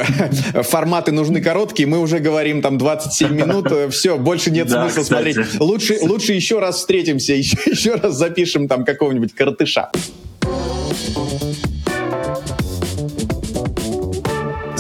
э, 0.55 0.63
форматы 0.63 1.13
нужны 1.13 1.41
короткие, 1.41 1.89
мы 1.89 1.99
уже 1.99 2.19
говорим 2.19 2.63
там 2.63 2.79
27 2.79 3.33
минут, 3.33 3.73
все, 3.91 4.19
больше 4.19 4.51
нет 4.51 4.71
смысла 4.71 5.03
смотреть. 5.03 5.37
Лучше 5.61 6.33
еще 6.33 6.59
раз 6.59 6.77
встретимся, 6.77 7.35
еще, 7.35 7.57
еще 7.71 7.95
раз 7.95 8.15
запишем 8.15 8.69
там 8.69 8.85
какого-нибудь 8.85 9.35
коротыша. 9.35 9.91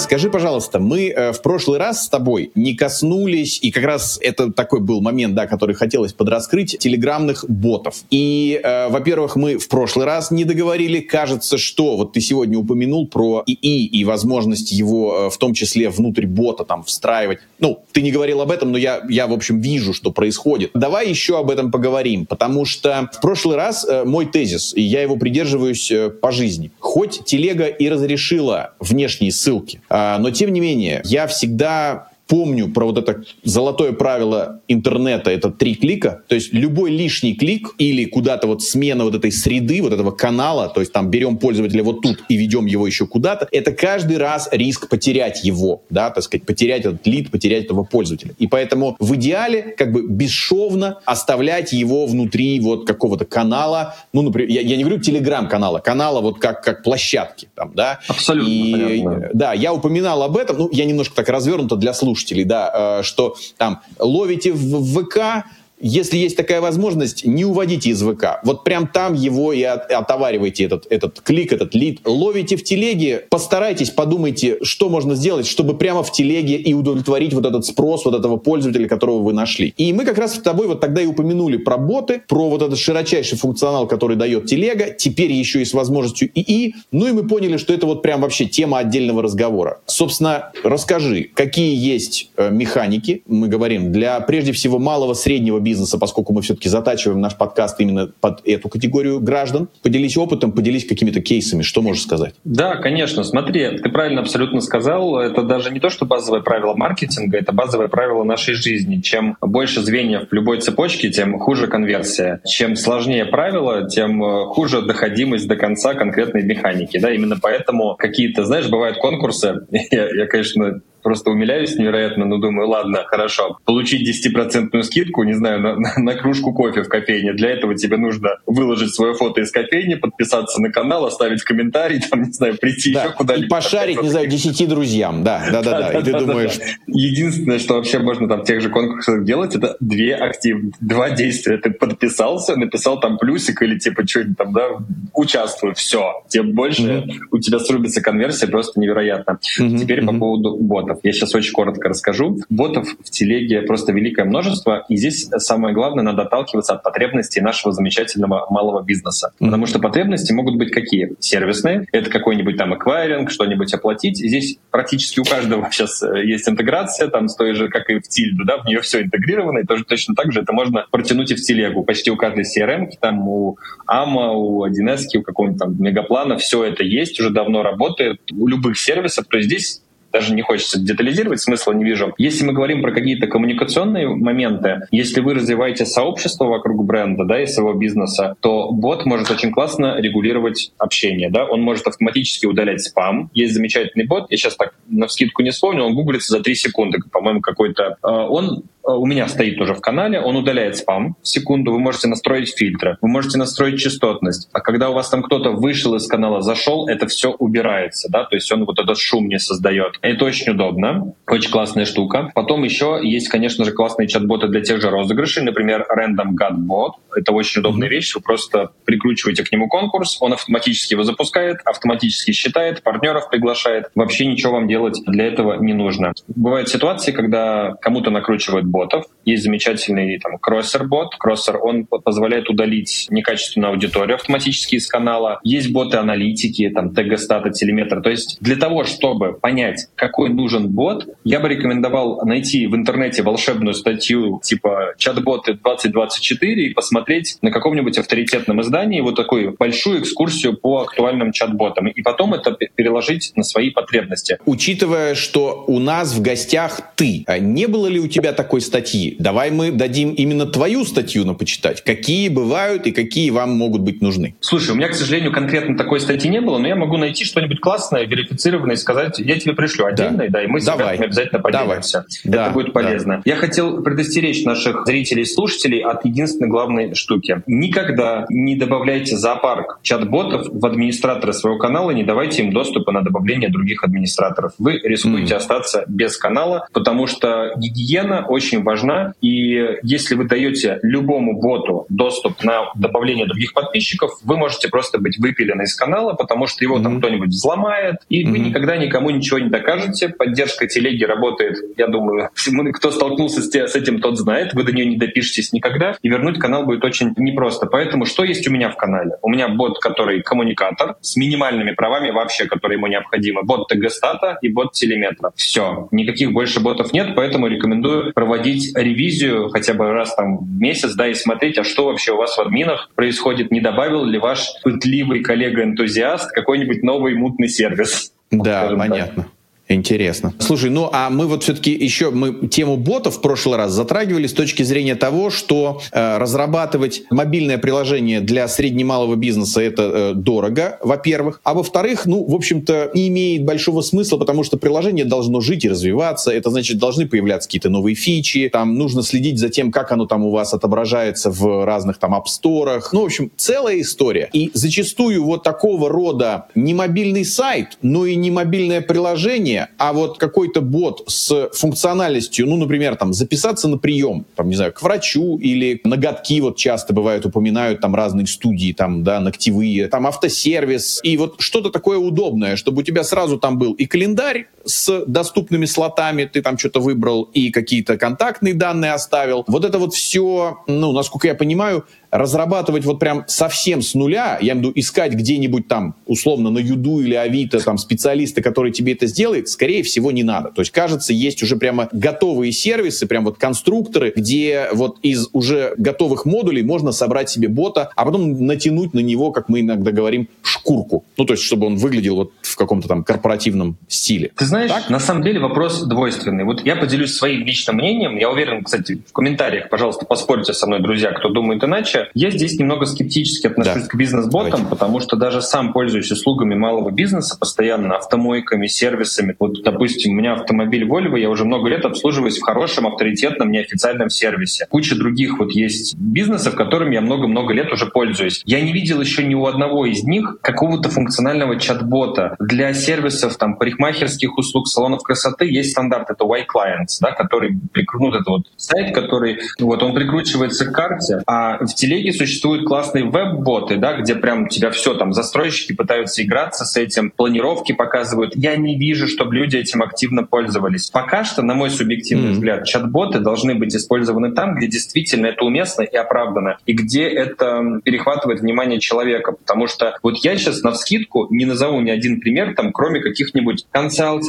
Скажи, 0.07 0.31
пожалуйста, 0.31 0.79
мы 0.79 1.09
э, 1.09 1.33
в 1.33 1.43
прошлый 1.43 1.81
раз 1.81 2.05
с 2.05 2.09
тобой 2.09 2.53
не 2.55 2.77
коснулись, 2.77 3.59
и 3.61 3.73
как 3.73 3.83
раз 3.83 4.21
это 4.23 4.53
такой 4.53 4.79
был 4.79 5.01
момент, 5.01 5.35
да, 5.35 5.49
который 5.49 5.75
хотелось 5.75 6.13
подраскрыть, 6.13 6.79
телеграмных 6.79 7.45
ботов. 7.49 8.05
И, 8.13 8.61
э, 8.63 8.89
во-первых, 8.89 9.35
мы 9.35 9.59
в 9.59 9.67
прошлый 9.67 10.07
раз 10.07 10.31
не 10.31 10.45
договорили, 10.45 11.01
кажется, 11.01 11.59
что 11.59 11.97
вот 11.97 12.13
ты 12.13 12.21
сегодня 12.21 12.57
упомянул 12.57 13.09
про 13.09 13.43
ИИ 13.47 13.87
и 13.87 14.05
возможность 14.05 14.71
его 14.71 15.27
э, 15.27 15.31
в 15.31 15.39
том 15.39 15.55
числе 15.55 15.91
внутрь 15.91 16.27
бота 16.27 16.65
там 16.65 16.85
встраивать. 16.85 17.41
Ну, 17.59 17.83
ты 17.91 18.01
не 18.01 18.13
говорил 18.13 18.41
об 18.41 18.53
этом, 18.53 18.71
но 18.71 18.79
я, 18.79 19.03
я 19.09 19.27
в 19.27 19.33
общем, 19.33 19.61
вижу, 19.61 19.93
что 19.93 20.13
происходит. 20.13 20.71
Давай 20.75 21.09
еще 21.09 21.37
об 21.37 21.51
этом 21.51 21.73
поговорим, 21.73 22.27
потому 22.27 22.65
что 22.65 23.11
в 23.13 23.21
прошлый 23.21 23.57
раз 23.57 23.85
э, 23.85 24.05
мой 24.05 24.27
тезис, 24.27 24.73
и 24.73 24.83
я 24.83 25.03
его 25.03 25.17
придерживаюсь 25.17 25.91
э, 25.91 26.11
по 26.11 26.31
жизни. 26.31 26.71
Хоть 26.79 27.25
телега 27.25 27.67
и 27.67 27.89
разрешила 27.89 28.75
внешние 28.79 29.33
ссылки, 29.33 29.81
но, 30.19 30.31
тем 30.31 30.53
не 30.53 30.61
менее, 30.61 31.01
я 31.05 31.27
всегда 31.27 32.09
помню 32.27 32.73
про 32.73 32.87
вот 32.87 32.99
это 32.99 33.23
золотое 33.45 33.93
правило 33.93 34.61
интернета, 34.69 35.31
это 35.31 35.51
три 35.51 35.75
клика. 35.75 36.23
То 36.29 36.35
есть 36.35 36.53
любой 36.53 36.91
лишний 36.91 37.35
клик 37.35 37.75
или 37.79 38.05
куда-то 38.05 38.47
вот 38.47 38.63
смена 38.63 39.05
вот 39.05 39.15
этой 39.15 39.33
среды, 39.33 39.83
вот 39.83 39.93
этого 39.93 40.11
канала, 40.11 40.69
то 40.69 40.81
есть 40.81 40.93
там 40.93 41.11
берем 41.11 41.39
пользователя 41.39 41.83
вот 41.83 42.03
тут 42.03 42.25
и 42.29 42.37
ведем 42.37 42.67
его 42.67 42.87
еще 42.87 43.07
куда-то, 43.07 43.49
это 43.53 43.73
каждый 43.73 44.19
раз 44.19 44.49
риск 44.53 44.89
потерять 44.89 45.45
его, 45.45 45.83
да, 45.91 46.11
так 46.11 46.25
сказать, 46.25 46.45
потерять 46.45 46.85
этот 46.85 47.07
лид, 47.07 47.31
потерять 47.31 47.65
этого 47.65 47.85
пользователя. 47.85 48.35
И 48.39 48.47
поэтому 48.47 48.97
в 48.99 49.15
идеале 49.15 49.63
как 49.77 49.93
бы 49.93 50.07
бесшовно 50.07 51.01
оставлять 51.05 51.73
его 51.73 52.07
внутри 52.07 52.59
вот 52.61 52.87
какого-то 52.87 53.25
канала, 53.25 53.95
ну, 54.13 54.23
например, 54.23 54.51
я, 54.51 54.61
я 54.63 54.77
не 54.77 54.85
говорю 54.85 55.01
телеграм-канала, 55.01 55.79
канала 55.79 56.21
вот 56.21 56.39
как, 56.39 56.63
как 56.63 56.83
площадки 56.83 57.49
там, 57.55 57.73
да. 57.75 58.01
Абсолютно. 58.09 58.51
И, 58.51 59.03
понятно. 59.03 59.31
да, 59.33 59.53
я 59.53 59.73
упоминал 59.73 60.23
об 60.23 60.37
этом, 60.37 60.59
ну, 60.59 60.69
я 60.73 60.85
немножко 60.85 61.15
так 61.15 61.29
развернуто 61.29 61.77
для 61.77 61.93
слушателей, 61.93 62.16
да, 62.45 62.99
э, 63.01 63.03
что 63.03 63.37
там 63.57 63.83
ловите 63.99 64.53
в 64.53 64.83
ВК, 64.85 65.47
если 65.79 66.17
есть 66.17 66.37
такая 66.37 66.61
возможность, 66.61 67.25
не 67.25 67.45
уводите 67.45 67.91
из 67.91 68.03
ВК. 68.03 68.41
Вот 68.45 68.65
прям 68.65 68.87
там 68.87 69.15
его 69.15 69.53
и 69.53 69.63
от, 69.63 69.91
отоваривайте, 69.91 70.65
этот, 70.65 70.87
этот 70.91 71.21
клик, 71.21 71.53
этот 71.53 71.75
лид. 71.75 72.01
Ловите 72.05 72.57
в 72.57 72.65
телеге, 72.65 73.27
постарайтесь, 73.29 73.91
подумайте, 73.91 74.59
что 74.63 74.89
можно 74.89 75.15
сделать, 75.15 75.47
чтобы 75.47 75.77
прямо 75.77 76.03
в 76.03 76.13
телеге 76.13 76.57
и 76.57 76.75
удовлетворить 76.75 77.35
вот 77.35 77.47
этот 77.47 77.67
спрос 77.67 78.05
вот 78.05 78.15
этого 78.15 78.37
пользователя, 78.37 78.89
которого 78.89 79.23
вы 79.23 79.33
нашли. 79.33 79.75
И 79.77 79.93
мы 79.93 80.05
как 80.05 80.19
раз 80.19 80.37
с 80.37 80.39
тобой 80.39 80.67
вот 80.67 80.81
тогда 80.81 81.03
и 81.03 81.07
упомянули 81.07 81.57
про 81.57 81.77
боты, 81.77 82.23
про 82.27 82.49
вот 82.49 82.63
этот 82.63 82.79
широчайший 82.79 83.39
функционал, 83.39 83.87
который 83.87 84.17
дает 84.17 84.47
телега, 84.47 84.91
теперь 84.91 85.33
еще 85.33 85.63
и 85.63 85.65
с 85.65 85.75
возможностью 85.75 86.31
ИИ. 86.35 86.75
Ну 86.93 87.09
и 87.09 87.13
мы 87.13 87.27
поняли, 87.27 87.57
что 87.57 87.75
это 87.75 87.87
вот 87.87 88.03
прям 88.03 88.21
вообще 88.23 88.47
тема 88.47 88.79
отдельного 88.79 89.23
разговора. 89.23 89.81
Собственно, 89.87 90.53
расскажи, 90.63 91.31
какие 91.35 91.77
есть 91.77 92.31
э, 92.37 92.51
механики, 92.51 93.23
мы 93.27 93.49
говорим, 93.49 93.93
для 93.93 94.21
прежде 94.21 94.53
всего 94.53 94.79
малого, 94.79 95.15
среднего 95.15 95.61
бизнеса, 95.67 95.99
поскольку 95.99 96.33
мы 96.33 96.43
все-таки 96.43 96.69
затачиваем 96.69 97.21
наш 97.21 97.37
подкаст 97.37 97.81
именно 97.81 98.09
под 98.21 98.47
эту 98.47 98.69
категорию 98.69 99.21
граждан. 99.21 99.69
Поделись 99.83 100.17
опытом, 100.17 100.53
поделись 100.53 100.87
какими-то 100.87 101.21
кейсами. 101.21 101.63
Что 101.63 101.83
можешь 101.83 102.05
сказать? 102.05 102.35
Да, 102.45 102.77
конечно. 102.77 103.25
Смотри, 103.25 103.79
ты 103.79 103.89
правильно 103.91 104.21
абсолютно 104.21 104.61
сказал. 104.61 105.19
Это 105.19 105.43
даже 105.43 105.73
не 105.73 105.81
то, 105.81 105.91
что 105.91 106.07
базовое 106.07 106.41
правило 106.41 106.75
маркетинга, 106.75 107.39
это 107.39 107.53
базовое 107.53 107.89
правило 107.89 108.23
нашей 108.23 108.55
жизни. 108.55 109.01
Чем 109.01 109.37
больше 109.41 109.83
звеньев 109.83 110.29
в 110.31 110.33
любой 110.33 110.61
цепочке, 110.61 111.11
тем 111.11 111.39
хуже 111.41 111.67
конверсия. 111.67 112.41
Чем 112.47 112.77
сложнее 112.77 113.25
правило, 113.25 113.89
тем 113.89 114.23
э, 114.23 114.45
хуже 114.47 114.83
доходимость 114.83 115.49
до 115.49 115.57
конца 115.57 115.95
конкретной 115.95 116.45
механики. 116.45 116.99
Да, 116.99 117.11
именно 117.13 117.37
поэтому 117.43 117.97
какие-то, 117.97 118.45
знаешь, 118.45 118.69
бывают 118.69 118.99
конкурсы. 118.99 119.67
Я, 119.91 120.09
я 120.15 120.27
конечно, 120.27 120.81
просто 121.07 121.31
умиляюсь 121.31 121.77
невероятно, 121.77 122.25
но 122.25 122.39
думаю, 122.39 122.69
ладно, 122.69 123.05
хорошо, 123.07 123.59
получить 123.65 124.03
10% 124.27 124.83
скидку, 124.83 125.23
не 125.23 125.35
знаю, 125.35 125.61
на, 125.63 125.77
на, 125.77 125.93
на 125.99 126.15
кружку 126.15 126.53
кофе 126.53 126.83
в 126.83 126.89
кофейне, 126.89 127.33
для 127.33 127.51
этого 127.51 127.77
тебе 127.77 127.97
нужно 127.97 128.31
выложить 128.45 128.93
свое 128.93 129.15
фото 129.15 129.41
из 129.41 129.53
кофейни, 129.53 129.95
подписаться 129.95 130.61
на 130.61 130.73
канал, 130.73 131.07
оставить 131.07 131.45
комментарий, 131.45 132.01
там, 132.01 132.23
не 132.23 132.33
знаю, 132.33 132.59
прийти 132.61 132.93
да. 132.93 133.05
еще 133.05 133.13
куда-нибудь. 133.13 133.47
И 133.47 133.49
пошарить, 133.49 134.03
не 134.03 134.09
знаю, 134.09 134.27
10 134.27 134.69
друзьям, 134.69 135.23
да, 135.23 135.45
да, 135.53 135.63
да, 135.63 135.93
да, 135.93 136.01
и 136.01 136.03
ты 136.03 136.11
думаешь... 136.19 136.59
Единственное, 136.89 137.61
что 137.61 137.75
вообще 137.75 138.01
можно 138.01 138.29
там 138.29 138.41
в 138.41 138.45
тех 138.45 138.61
же 138.61 138.69
конкурсах 138.69 139.25
делать, 139.25 139.55
это 139.55 139.77
две 139.79 140.17
актив, 140.17 140.59
два 140.81 141.11
действия. 141.11 141.59
Ты 141.59 141.71
подписался, 141.71 142.57
написал 142.57 142.99
там 142.99 143.17
плюсик 143.17 143.63
или 143.63 143.79
типа 143.79 144.05
что-нибудь 144.05 144.39
там, 144.39 144.53
да, 144.53 144.71
участвуй, 145.15 145.75
все. 145.75 146.25
Тем 146.29 146.51
больше 146.53 147.07
у 147.31 147.39
тебя 147.39 147.61
срубится 147.61 148.01
конверсия 148.01 148.49
просто 148.49 148.81
невероятно. 148.81 149.39
Теперь 149.57 150.05
по 150.05 150.13
поводу 150.13 150.57
ботов 150.57 150.96
ботов. 150.97 151.05
Я 151.05 151.13
сейчас 151.13 151.35
очень 151.35 151.53
коротко 151.53 151.89
расскажу. 151.89 152.39
Ботов 152.49 152.89
в 153.05 153.11
телеге 153.11 153.63
просто 153.63 153.93
великое 153.93 154.25
множество, 154.25 154.85
и 154.89 154.97
здесь 154.97 155.29
самое 155.39 155.75
главное, 155.75 156.05
надо 156.05 156.23
отталкиваться 156.23 156.75
от 156.75 156.83
потребностей 156.83 157.41
нашего 157.41 157.73
замечательного 157.73 158.47
малого 158.51 158.83
бизнеса. 158.83 159.33
Потому 159.39 159.67
что 159.67 159.79
потребности 159.79 160.33
могут 160.33 160.57
быть 160.57 160.71
какие? 160.71 161.15
Сервисные, 161.21 161.87
это 161.93 162.11
какой-нибудь 162.11 162.57
там 162.57 162.75
эквайринг, 162.75 163.31
что-нибудь 163.31 163.73
оплатить. 163.75 164.21
И 164.21 164.29
здесь 164.29 164.59
практически 164.71 165.21
у 165.21 165.25
каждого 165.25 165.69
сейчас 165.71 166.03
э, 166.03 166.25
есть 166.25 166.49
интеграция, 166.49 167.09
там 167.09 167.29
с 167.29 167.37
той 167.37 167.55
же, 167.55 167.69
как 167.69 167.91
и 167.91 167.99
в 167.99 168.03
Тильду, 168.03 168.45
да, 168.45 168.59
в 168.59 168.67
нее 168.67 168.81
все 168.81 169.03
интегрировано, 169.03 169.61
и 169.61 169.65
тоже 169.65 169.85
точно 169.85 170.15
так 170.15 170.33
же 170.33 170.41
это 170.41 170.53
можно 170.53 170.87
протянуть 170.91 171.31
и 171.31 171.35
в 171.35 171.41
телегу. 171.41 171.85
Почти 171.85 172.11
у 172.11 172.17
каждой 172.17 172.45
CRM, 172.45 172.89
там 173.01 173.29
у 173.29 173.59
AMA, 173.89 174.33
у 174.35 174.67
1С, 174.67 175.19
у 175.19 175.23
какого-нибудь 175.23 175.59
там 175.59 175.77
мегаплана, 175.79 176.37
все 176.37 176.65
это 176.65 176.83
есть, 176.83 177.19
уже 177.21 177.31
давно 177.31 177.63
работает, 177.63 178.21
у 178.33 178.47
любых 178.47 178.79
сервисов, 178.79 179.27
то 179.27 179.37
есть 179.37 179.49
здесь 179.49 179.83
даже 180.17 180.33
не 180.33 180.41
хочется 180.41 180.81
детализировать, 180.81 181.43
смысла 181.43 181.73
не 181.73 181.85
вижу. 181.85 182.15
Если 182.17 182.43
мы 182.43 182.55
говорим 182.55 182.81
про 182.81 182.91
какие-то 182.91 183.27
коммуникационные 183.27 184.09
моменты, 184.09 184.87
если 184.91 185.21
вы 185.21 185.35
развиваете 185.35 185.85
сообщество 185.85 186.47
вокруг 186.47 186.87
бренда, 186.87 187.27
да, 187.27 187.43
и 187.43 187.47
своего 187.47 187.75
бизнеса, 187.75 188.35
то 188.41 188.71
бот 188.73 189.05
может 189.05 189.31
очень 189.31 189.53
классно 189.53 190.01
регулировать 190.01 190.73
общение, 190.79 191.29
да, 191.29 191.45
он 191.45 191.61
может 191.61 191.87
автоматически 191.87 192.47
удалять 192.47 192.83
спам. 192.83 193.31
Есть 193.35 193.53
замечательный 193.53 194.07
бот, 194.07 194.31
я 194.31 194.39
сейчас 194.39 194.57
так 194.57 194.73
на 194.89 195.07
вскидку 195.07 195.43
не 195.43 195.51
вспомню, 195.51 195.85
он 195.85 195.95
гуглится 195.95 196.33
за 196.33 196.43
3 196.43 196.55
секунды, 196.55 196.99
по-моему, 197.13 197.43
какой-то. 197.43 197.99
А, 198.01 198.27
он 198.27 198.65
Э, 198.76 198.76
у 198.87 199.07
меня 199.07 199.29
стоит 199.29 199.59
тоже 199.59 199.75
в 199.75 199.81
канале, 199.81 200.21
он 200.21 200.37
удаляет 200.37 200.77
спам 200.77 201.17
в 201.23 201.29
секунду, 201.29 201.73
вы 201.73 201.79
можете 201.79 202.09
настроить 202.09 202.57
фильтры, 202.57 202.97
вы 203.01 203.09
можете 203.09 203.39
настроить 203.39 203.79
частотность. 203.81 204.49
А 204.53 204.61
когда 204.61 204.91
у 204.91 204.95
вас 204.95 205.09
там 205.09 205.23
кто-то 205.23 205.51
вышел 205.51 205.95
из 205.95 206.07
канала, 206.07 206.41
зашел, 206.41 206.89
это 206.89 207.07
все 207.07 207.33
убирается, 207.33 208.09
да, 208.11 208.25
то 208.25 208.37
есть 208.37 208.51
он 208.53 208.65
вот 208.65 208.79
этот 208.79 208.99
шум 208.99 209.29
не 209.29 209.39
создает. 209.39 209.99
Это 210.03 210.25
очень 210.25 210.53
удобно, 210.53 211.15
очень 211.27 211.51
классная 211.51 211.85
штука. 211.85 212.31
Потом 212.35 212.63
еще 212.63 213.01
есть, 213.03 213.29
конечно 213.29 213.65
же, 213.65 213.73
классные 213.73 214.09
чат-боты 214.09 214.49
для 214.49 214.61
тех 214.61 214.81
же 214.81 214.91
розыгрышей, 214.91 215.43
например, 215.43 215.87
Random 215.91 216.33
God 216.41 216.59
Bot. 216.67 216.93
Это 217.17 217.33
очень 217.33 217.61
удобная 217.61 217.89
вещь, 217.89 218.15
вы 218.15 218.21
просто 218.21 218.71
прикручиваете 218.85 219.45
к 219.45 219.53
нему 219.53 219.69
конкурс, 219.69 220.19
он 220.21 220.33
автоматически 220.33 220.95
его 220.95 221.03
запускает, 221.03 221.59
автоматически 221.65 222.33
считает, 222.33 222.83
партнеров 222.83 223.31
приглашает. 223.31 223.87
Вообще 223.95 224.27
ничего 224.27 224.53
вам 224.53 224.69
делать 224.69 225.01
для 225.07 225.27
этого 225.27 225.61
не 225.61 225.73
нужно. 225.73 226.13
Бывают 226.29 226.69
ситуации, 226.69 227.13
когда 227.13 227.75
кому-то 227.81 228.11
накручивают 228.11 228.67
ботов. 228.77 229.07
Есть 229.25 229.45
замечательный 229.45 230.19
там 230.19 230.37
кроссер-бот. 230.39 231.17
Кроссер, 231.19 231.59
он 231.63 231.87
позволяет 231.87 232.51
удалить 232.51 233.07
некачественную 233.11 233.73
аудиторию 233.73 234.17
автоматически 234.17 234.75
из 234.77 234.87
канала. 234.87 235.41
Есть 235.43 235.73
боты-аналитики, 235.73 236.69
там, 236.69 236.95
тег-стата, 236.95 237.51
телеметр. 237.51 238.03
То 238.03 238.11
есть 238.11 238.37
для 238.41 238.57
того, 238.57 238.85
чтобы 238.85 239.33
понять, 239.33 239.89
какой 239.95 240.29
нужен 240.29 240.69
бот, 240.69 241.09
я 241.25 241.41
бы 241.41 241.49
рекомендовал 241.49 242.21
найти 242.27 242.67
в 242.67 242.77
интернете 242.77 243.23
волшебную 243.23 243.75
статью 243.75 244.41
типа 244.45 244.95
«Чат-боты 244.99 245.53
2024» 245.53 246.37
и 246.41 246.75
посмотреть 246.75 247.39
на 247.41 247.51
каком-нибудь 247.51 247.99
авторитетном 247.99 248.61
издании 248.61 249.01
вот 249.01 249.17
такую 249.17 249.57
большую 249.59 250.03
экскурсию 250.03 250.57
по 250.59 250.83
актуальным 250.83 251.33
чат-ботам. 251.33 251.89
И 251.89 252.03
потом 252.03 252.35
это 252.35 252.53
переложить 252.75 253.33
на 253.37 253.43
свои 253.43 253.71
потребности. 253.71 254.39
Учитывая, 254.45 255.15
что 255.15 255.65
у 255.67 255.79
нас 255.79 256.13
в 256.13 256.21
гостях 256.21 256.81
ты, 256.95 257.25
а 257.27 257.39
не 257.39 257.67
было 257.67 257.87
ли 257.87 257.99
у 257.99 258.09
тебя 258.09 258.33
такой 258.33 258.61
статьи. 258.67 259.17
Давай 259.19 259.51
мы 259.51 259.71
дадим 259.71 260.11
именно 260.11 260.47
твою 260.47 260.85
статью 260.85 261.25
на 261.25 261.35
почитать. 261.35 261.83
Какие 261.83 262.29
бывают 262.29 262.87
и 262.87 262.93
какие 262.93 263.31
вам 263.31 263.51
могут 263.57 263.83
быть 263.83 264.03
нужны? 264.03 264.35
Слушай, 264.41 264.73
у 264.73 264.75
меня, 264.75 264.89
к 264.89 264.95
сожалению, 264.95 265.33
конкретно 265.33 265.77
такой 265.77 266.01
статьи 266.01 266.31
не 266.31 266.41
было, 266.41 266.59
но 266.59 266.69
я 266.69 266.77
могу 266.77 266.97
найти 266.97 267.25
что-нибудь 267.25 267.61
классное, 267.61 268.05
верифицированное 268.05 268.75
и 268.75 268.79
сказать, 268.79 269.19
я 269.19 269.39
тебе 269.39 269.55
пришлю 269.55 269.87
отдельно, 269.87 270.19
да, 270.19 270.29
да 270.29 270.45
и 270.45 270.47
мы 270.47 270.61
с 270.61 270.65
Давай. 270.65 270.97
обязательно 270.97 271.41
поделимся. 271.41 272.05
Давай. 272.25 272.47
Это 272.47 272.49
да, 272.49 272.51
будет 272.51 272.73
полезно. 272.73 273.17
Да. 273.17 273.23
Я 273.25 273.37
хотел 273.37 273.83
предостеречь 273.83 274.45
наших 274.45 274.85
зрителей 274.87 275.23
и 275.23 275.27
слушателей 275.27 275.81
от 275.83 276.05
единственной 276.05 276.49
главной 276.49 276.95
штуки. 276.95 277.43
Никогда 277.47 278.27
не 278.29 278.57
добавляйте 278.57 279.17
зоопарк 279.17 279.79
чат-ботов 279.83 280.49
в 280.51 280.67
администраторы 280.67 281.33
своего 281.33 281.59
канала, 281.59 281.91
не 281.91 282.05
давайте 282.05 282.43
им 282.43 282.53
доступа 282.53 282.93
на 282.93 283.03
добавление 283.03 283.51
других 283.51 283.85
администраторов. 283.85 284.53
Вы 284.59 284.81
рискуете 284.83 285.35
mm. 285.35 285.37
остаться 285.37 285.85
без 285.87 286.17
канала, 286.17 286.69
потому 286.73 287.07
что 287.07 287.53
гигиена 287.57 288.27
очень 288.27 288.56
очень 288.57 288.65
важна. 288.65 289.13
И 289.21 289.79
если 289.83 290.15
вы 290.15 290.25
даете 290.25 290.79
любому 290.83 291.41
боту 291.41 291.87
доступ 291.89 292.43
на 292.43 292.71
добавление 292.75 293.27
других 293.27 293.53
подписчиков, 293.53 294.13
вы 294.25 294.37
можете 294.37 294.69
просто 294.69 294.99
быть 294.99 295.19
выпилены 295.19 295.63
из 295.63 295.75
канала, 295.75 296.15
потому 296.15 296.47
что 296.47 296.65
его 296.65 296.79
mm-hmm. 296.79 296.83
там 296.83 296.99
кто-нибудь 296.99 297.29
взломает, 297.29 297.97
и 298.09 298.25
mm-hmm. 298.25 298.31
вы 298.31 298.39
никогда 298.39 298.77
никому 298.77 299.11
ничего 299.11 299.39
не 299.39 299.51
докажете. 299.51 300.09
Поддержка 300.09 300.67
телеги 300.67 301.05
работает, 301.05 301.59
я 301.77 301.89
думаю, 301.89 302.31
кто 302.75 302.91
столкнулся 302.91 303.43
с, 303.43 303.77
этим, 303.77 304.01
тот 304.01 304.19
знает, 304.19 304.55
вы 304.55 304.65
до 304.65 304.73
нее 304.73 304.87
не 304.87 304.97
допишетесь 304.97 305.53
никогда, 305.53 305.97
и 306.03 306.09
вернуть 306.09 306.39
канал 306.39 306.65
будет 306.65 306.85
очень 306.85 307.15
непросто. 307.17 307.67
Поэтому 307.67 308.07
что 308.07 308.25
есть 308.25 308.47
у 308.49 308.53
меня 308.53 308.71
в 308.71 308.77
канале? 308.77 309.13
У 309.23 309.29
меня 309.29 309.49
бот, 309.49 309.79
который 309.81 310.23
коммуникатор, 310.23 310.97
с 311.01 311.17
минимальными 311.17 311.73
правами 311.73 312.11
вообще, 312.11 312.47
которые 312.47 312.77
ему 312.79 312.87
необходимы. 312.87 313.43
Бот 313.43 313.69
ТГ-стата 313.69 314.39
и 314.43 314.49
бот 314.49 314.73
телеметра. 314.73 315.33
Все. 315.35 315.89
Никаких 315.91 316.33
больше 316.33 316.61
ботов 316.61 316.93
нет, 316.93 317.15
поэтому 317.15 317.47
рекомендую 317.47 318.13
проводить 318.13 318.36
проводить 318.37 318.77
ревизию 318.77 319.49
хотя 319.51 319.75
бы 319.75 319.91
раз 319.93 320.15
там 320.15 320.39
в 320.39 320.61
месяц, 320.61 320.95
да, 320.95 321.09
и 321.09 321.15
смотреть, 321.15 321.59
а 321.59 321.65
что 321.65 321.87
вообще 321.87 322.13
у 322.13 322.17
вас 322.17 322.37
в 322.37 322.41
админах 322.41 322.91
происходит, 322.95 323.51
не 323.51 323.61
добавил 323.61 324.05
ли 324.05 324.19
ваш 324.19 324.49
пытливый 324.63 325.23
коллега-энтузиаст 325.23 326.31
какой-нибудь 326.33 326.83
новый 326.83 327.15
мутный 327.15 327.49
сервис. 327.49 328.13
Да, 328.31 328.69
понятно. 328.77 329.25
Так. 329.25 329.33
Интересно. 329.69 330.33
Слушай, 330.39 330.71
ну 330.71 330.89
а 330.93 331.11
мы 331.11 331.27
вот 331.27 331.43
все-таки 331.43 331.73
еще 331.73 332.11
мы 332.11 332.47
тему 332.47 332.77
ботов 332.77 333.17
в 333.17 333.21
прошлый 333.21 333.57
раз 333.57 333.73
затрагивали 333.73 334.29
с 334.29 334.33
точки 334.33 334.63
зрения 334.63 334.95
того, 334.95 335.29
что 335.31 335.81
э, 335.91 336.19
разрабатывать 336.19 337.03
мобильное 337.11 337.59
приложение 337.59 338.21
для 338.21 338.47
среднемалого 338.47 339.17
бизнеса 339.17 339.61
это 339.61 339.83
э, 339.83 340.13
дорого, 340.15 340.79
во-первых, 340.83 341.41
а 341.43 341.55
во-вторых, 341.55 342.07
ну, 342.07 342.25
в 342.25 342.35
общем-то, 342.35 342.93
не 342.95 343.09
имеет 343.09 343.45
большого 343.45 343.81
смысла, 343.81 344.19
потому 344.19 344.45
что 344.45 344.57
приложение 344.57 345.05
должно 345.05 345.41
жить 345.41 345.65
и 345.65 345.69
развиваться, 345.69 346.31
это 346.31 346.51
значит, 346.51 346.79
должны 346.79 347.09
появляться 347.09 347.49
какие-то 347.49 347.69
новые 347.69 347.97
фичи, 347.97 348.49
там 348.53 348.77
нужно 348.77 349.03
следить 349.03 349.41
за 349.41 349.49
тем, 349.49 349.73
как 349.73 349.91
оно 349.91 350.07
там 350.07 350.25
у 350.25 350.31
вас 350.31 350.55
отображается 350.55 351.31
в 351.31 351.65
разных 351.65 351.99
там 351.99 352.15
апсторах, 352.15 352.93
ну, 352.93 353.03
в 353.03 353.07
общем, 353.07 353.33
целая 353.37 353.81
история. 353.81 354.31
И 354.33 354.53
зачастую 354.55 355.25
вот 355.25 355.43
такого 355.43 355.89
рода 355.89 356.47
не 356.55 356.73
мобильный 356.73 357.25
сайт, 357.25 357.79
но 357.83 358.07
и 358.07 358.15
не 358.15 358.31
мобильное 358.31 358.81
приложение 358.81 359.56
приложение, 359.57 359.69
а 359.79 359.93
вот 359.93 360.19
какой-то 360.19 360.61
бот 360.61 361.05
с 361.07 361.51
функциональностью, 361.53 362.47
ну, 362.47 362.57
например, 362.57 362.97
там, 362.97 363.13
записаться 363.13 363.69
на 363.69 363.79
прием, 363.79 364.27
там, 364.35 364.49
не 364.49 364.57
знаю, 364.57 364.73
к 364.73 364.83
врачу 364.83 365.39
или 365.39 365.81
ноготки 365.85 366.41
вот 366.41 366.57
часто 366.57 366.93
бывают, 366.93 367.27
упоминают 367.27 367.81
там 367.81 367.95
разные 367.95 368.27
студии, 368.27 368.73
там, 368.73 369.03
да, 369.03 369.21
ногтевые, 369.21 369.89
там, 369.89 370.07
автосервис, 370.07 371.01
и 371.03 371.17
вот 371.17 371.37
что-то 371.39 371.71
такое 371.71 371.99
удобное, 371.99 372.57
чтобы 372.57 372.81
у 372.81 372.85
тебя 372.85 373.05
сразу 373.05 373.39
там 373.39 373.59
был 373.59 373.73
и 373.73 373.87
календарь 373.87 374.47
с 374.67 375.05
доступными 375.07 375.65
слотами, 375.65 376.25
ты 376.25 376.43
там 376.43 376.59
что-то 376.59 376.81
выбрал, 376.81 377.23
и 377.35 377.51
какие-то 377.51 377.97
контактные 377.97 378.55
данные 378.55 378.93
оставил. 378.93 379.45
Вот 379.47 379.65
это 379.65 379.79
вот 379.79 379.95
все, 379.95 380.59
ну, 380.67 380.93
насколько 380.93 381.29
я 381.29 381.35
понимаю, 381.35 381.85
разрабатывать 382.11 382.85
вот 382.85 382.99
прям 382.99 383.25
совсем 383.27 383.83
с 383.83 383.95
нуля, 383.95 384.39
я 384.41 384.53
имею 384.53 384.57
в 384.57 384.69
виду 384.69 384.73
искать 384.81 385.13
где-нибудь 385.13 385.69
там, 385.69 385.95
условно, 386.07 386.51
на 386.51 386.59
Юду 386.59 387.01
или 387.01 387.15
Авито 387.15 387.61
там 387.61 387.79
специалиста, 387.79 388.43
который 388.43 388.73
тебе 388.73 388.93
это 388.93 389.07
сделает, 389.07 389.49
скорее 389.49 389.83
всего, 389.83 390.11
не 390.11 390.23
надо. 390.23 390.51
То 390.51 390.63
есть, 390.63 390.73
кажется, 390.73 391.13
есть 391.13 391.43
уже 391.43 391.57
прямо 391.57 391.89
готовые 391.93 392.53
сервисы, 392.53 393.07
прям 393.07 393.25
вот 393.25 393.39
конструкторы, 393.39 394.13
где 394.15 394.69
вот 394.73 394.99
из 395.03 395.29
уже 395.33 395.75
готовых 395.77 396.25
модулей 396.25 396.63
можно 396.63 396.93
собрать 396.93 397.31
себе 397.31 397.49
бота, 397.49 397.91
а 397.95 398.05
потом 398.05 398.47
натянуть 398.47 398.95
на 398.95 399.01
него, 399.01 399.33
как 399.33 399.49
мы 399.49 399.61
иногда 399.61 399.91
говорим, 399.91 400.29
шкурку. 400.43 401.05
Ну, 401.17 401.25
то 401.25 401.35
есть, 401.35 401.43
чтобы 401.43 401.67
он 401.67 401.77
выглядел 401.77 402.17
вот 402.17 402.33
в 402.43 402.57
каком-то 402.57 402.89
там 402.89 403.05
корпоративном 403.05 403.77
стиле. 403.89 404.33
Ты 404.37 404.47
знаешь, 404.47 404.56
так? 404.69 404.91
на 404.91 404.99
самом 404.99 405.23
деле 405.23 405.41
вопрос 405.41 405.83
двойственный. 405.85 406.45
Вот 406.45 406.65
я 406.65 406.77
поделюсь 406.77 407.15
своим 407.15 407.45
личным 407.45 407.77
мнением. 407.77 408.17
Я 408.17 408.31
уверен, 408.31 408.65
кстати, 408.65 409.03
в 409.09 409.13
комментариях, 409.13 409.69
пожалуйста, 409.69 410.07
поспорьте 410.07 410.53
со 410.53 410.67
мной, 410.67 410.81
друзья, 410.81 411.13
кто 411.13 411.29
думает 411.29 411.63
иначе. 411.65 412.09
Я 412.15 412.31
здесь 412.31 412.59
немного 412.59 412.87
скептически 412.87 413.47
отношусь 413.47 413.83
да. 413.83 413.89
к 413.89 413.95
бизнес-ботам, 413.95 414.67
потому 414.67 415.01
что 415.01 415.17
даже 415.17 415.43
сам 415.43 415.73
пользуюсь 415.73 416.11
услугами 416.11 416.55
малого 416.55 416.91
бизнеса 416.91 417.37
постоянно, 417.39 417.97
автомойками, 417.97 418.67
сервисами. 418.67 419.37
Вот, 419.39 419.63
допустим, 419.63 420.13
у 420.13 420.17
меня 420.17 420.35
автомобиль 420.35 420.89
Volvo, 420.89 421.19
я 421.19 421.31
уже 421.31 421.45
много 421.45 421.69
лет 421.69 421.85
обслуживаюсь 421.85 422.39
в 422.39 422.43
хорошем, 422.43 422.87
авторитетном, 422.87 423.51
неофициальном 423.51 424.11
сервисе. 424.11 424.67
Куча 424.71 424.97
других 424.97 425.39
вот 425.39 425.53
есть 425.53 425.97
бизнесов, 425.97 426.55
которыми 426.55 426.95
я 426.95 427.01
много-много 427.01 427.53
лет 427.53 427.73
уже 427.73 427.87
пользуюсь. 427.87 428.43
Я 428.45 428.61
не 428.61 428.73
видел 428.73 429.01
еще 429.01 429.25
ни 429.25 429.35
у 429.35 429.47
одного 429.47 429.87
из 429.87 430.05
них 430.05 430.39
какого-то 430.43 430.89
функционального 430.89 431.59
чат-бота. 431.59 432.37
Для 432.39 432.73
сервисов, 432.73 433.37
там, 433.37 433.57
парикмахерских 433.57 434.37
услуг, 434.39 434.46
салонов 434.69 435.03
красоты 435.03 435.47
есть 435.47 435.73
стандарт, 435.73 436.11
это 436.11 436.25
Y-Clients, 436.25 436.99
да, 437.01 437.13
который 437.13 437.59
прикрутит 437.73 438.21
это 438.21 438.31
вот 438.31 438.43
сайт, 438.57 438.95
который, 438.95 439.41
вот 439.61 439.83
он 439.83 439.95
прикручивается 439.95 440.67
к 440.67 440.73
карте, 440.73 441.23
а 441.27 441.59
в 441.65 441.75
теле 441.75 441.97
телеге 441.97 442.13
существуют 442.13 442.67
классные 442.67 443.05
веб-боты, 443.05 443.77
да, 443.77 443.95
где 444.01 444.15
прям 444.15 444.45
у 444.45 444.49
тебя 444.49 444.71
все 444.71 444.95
там 444.95 445.13
застройщики 445.13 445.73
пытаются 445.73 446.23
играться 446.23 446.65
с 446.65 446.77
этим, 446.77 447.11
планировки 447.11 447.73
показывают. 447.73 448.35
Я 448.37 448.57
не 448.57 448.77
вижу, 448.77 449.07
чтобы 449.07 449.35
люди 449.35 449.57
этим 449.57 449.83
активно 449.83 450.25
пользовались. 450.25 450.91
Пока 450.91 451.25
что, 451.25 451.43
на 451.43 451.55
мой 451.55 451.71
субъективный 451.71 452.31
mm-hmm. 452.31 452.33
взгляд, 452.33 452.65
чат-боты 452.67 453.21
должны 453.21 453.55
быть 453.55 453.75
использованы 453.75 454.33
там, 454.33 454.57
где 454.57 454.67
действительно 454.67 455.27
это 455.27 455.45
уместно 455.45 455.83
и 455.83 455.97
оправдано, 455.97 456.59
и 456.67 456.73
где 456.73 457.05
это 457.09 457.81
перехватывает 457.85 458.41
внимание 458.41 458.81
человека. 458.81 459.33
Потому 459.33 459.67
что 459.67 459.97
вот 460.03 460.17
я 460.19 460.37
сейчас 460.37 460.63
на 460.63 460.73
вскидку 460.73 461.29
не 461.31 461.45
назову 461.45 461.81
ни 461.81 461.91
один 461.91 462.21
пример, 462.21 462.55
там, 462.55 462.73
кроме 462.73 463.01
каких-нибудь 463.01 463.67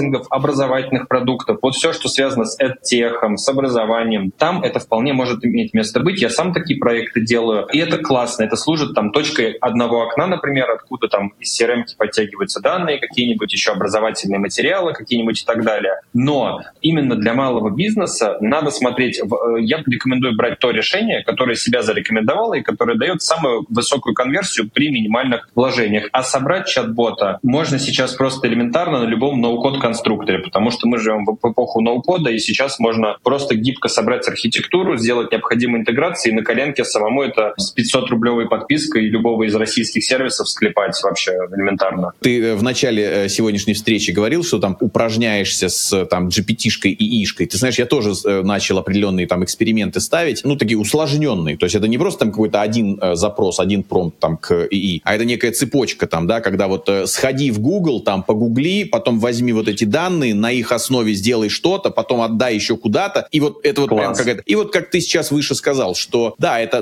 консалтингов, 0.08 0.28
образовательных 0.30 1.08
продуктов, 1.08 1.60
вот 1.62 1.76
все, 1.76 1.93
что 1.93 2.10
связано 2.10 2.46
с 2.46 2.60
эдтехом, 2.60 3.38
с 3.38 3.48
образованием, 3.48 4.32
там 4.32 4.63
это 4.63 4.80
вполне 4.80 5.13
может 5.13 5.46
иметь 5.46 5.74
место 5.74 6.00
быть. 6.00 6.22
Я 6.22 6.30
сам 6.30 6.54
такие 6.54 6.80
проекты 6.80 7.22
делаю, 7.22 7.67
и 7.72 7.78
это 7.80 7.98
классно, 7.98 8.43
это 8.43 8.56
служит 8.56 8.93
там 8.93 9.12
точкой 9.12 9.54
одного 9.54 10.04
окна, 10.04 10.28
например, 10.28 10.70
откуда 10.70 11.08
там 11.08 11.34
из 11.39 11.60
CRM 11.60 11.84
подтягиваются 11.98 12.62
данные, 12.62 13.00
какие-нибудь 13.00 13.52
еще 13.52 13.72
образовательные 13.72 14.39
материалы, 14.39 14.93
какие-нибудь 14.93 15.41
и 15.41 15.46
так 15.46 15.63
далее. 15.63 16.02
Но 16.13 16.62
именно 16.82 17.15
для 17.15 17.34
малого 17.34 17.70
бизнеса 17.70 18.38
надо 18.41 18.72
смотреть, 18.72 19.20
э, 19.20 19.24
я 19.60 19.84
рекомендую 19.86 20.36
брать 20.36 20.60
то 20.60 20.72
решение, 20.72 21.24
которое 21.24 21.56
себя 21.56 21.82
зарекомендовало 21.82 22.56
и 22.56 22.62
которое 22.62 22.98
дает 22.98 23.22
самую 23.22 23.65
высокую 23.70 24.13
конверсию 24.13 24.70
при 24.70 24.89
минимальных 24.89 25.50
вложениях. 25.56 26.10
А 26.12 26.24
собрать 26.24 26.67
чат-бота 26.67 27.39
можно 27.43 27.80
сейчас 27.80 28.13
просто 28.13 28.48
элементарно 28.48 29.00
на 29.00 29.06
любом 29.06 29.41
ноу-код 29.41 29.80
конструкторе, 29.97 30.39
потому 30.39 30.71
что 30.71 30.88
мы 30.88 30.97
живем 30.99 31.25
в 31.25 31.51
эпоху 31.51 31.81
ноу-кода, 31.81 32.29
и 32.29 32.38
сейчас 32.38 32.79
можно 32.79 33.17
просто 33.23 33.55
гибко 33.55 33.89
собрать 33.89 34.27
архитектуру, 34.27 34.97
сделать 34.97 35.31
необходимые 35.31 35.81
интеграции 35.81 36.29
и 36.29 36.33
на 36.33 36.43
коленке 36.43 36.83
самому 36.83 37.23
это 37.23 37.53
с 37.57 37.75
500-рублевой 37.75 38.47
подпиской 38.47 39.07
любого 39.07 39.43
из 39.43 39.55
российских 39.55 40.03
сервисов 40.03 40.47
склепать 40.49 40.95
вообще 41.03 41.31
элементарно. 41.31 42.12
Ты 42.21 42.41
э, 42.41 42.55
в 42.55 42.63
начале 42.63 43.03
э, 43.03 43.29
сегодняшней 43.29 43.73
встречи 43.73 44.12
говорил, 44.12 44.43
что 44.43 44.60
там 44.60 44.77
упражняешься 44.79 45.69
с 45.69 46.05
там 46.05 46.27
GPT-шкой 46.27 46.91
и 46.91 47.23
ишкой. 47.23 47.47
Ты 47.47 47.57
знаешь, 47.57 47.79
я 47.79 47.86
тоже 47.86 48.13
э, 48.25 48.43
начал 48.43 48.77
определенные 48.77 49.27
там 49.27 49.43
эксперименты 49.43 49.99
ставить, 49.99 50.41
ну, 50.43 50.55
такие 50.55 50.77
усложненные. 50.77 51.57
То 51.57 51.65
есть 51.65 51.75
это 51.75 51.88
не 51.88 51.97
просто 51.97 52.19
там 52.19 52.31
какой-то 52.31 52.62
один 52.62 52.99
запрос, 53.13 53.60
один 53.60 53.83
промпт 53.83 54.19
там 54.19 54.38
к 54.38 54.67
ИИ, 54.69 55.01
а 55.03 55.15
это 55.15 55.25
некая 55.25 55.51
цепочка 55.51 56.07
там, 56.07 56.27
да, 56.27 56.41
когда 56.41 56.67
вот 56.67 56.89
сходи 57.05 57.51
в 57.51 57.60
Google, 57.60 58.01
там 58.01 58.23
погугли, 58.23 58.83
потом 58.83 59.19
возьми 59.19 59.53
вот 59.53 59.67
эти 59.67 59.77
данные, 59.86 60.34
на 60.34 60.52
их 60.52 60.72
основе 60.72 61.13
сделай 61.13 61.50
что-то, 61.50 61.90
потом 61.90 62.22
отдай 62.22 62.56
еще 62.56 62.78
куда-то, 62.78 63.28
и 63.32 63.40
вот 63.40 63.60
это 63.63 63.82
вот 63.82 63.90
Класс. 63.90 64.02
прям 64.02 64.16
какая-то... 64.16 64.44
И 64.46 64.56
вот 64.56 64.72
как 64.72 64.90
ты 64.90 65.02
сейчас 65.02 65.32
выше 65.32 65.56
сказал, 65.56 65.96
что 65.96 66.36
да, 66.38 66.60
это 66.60 66.82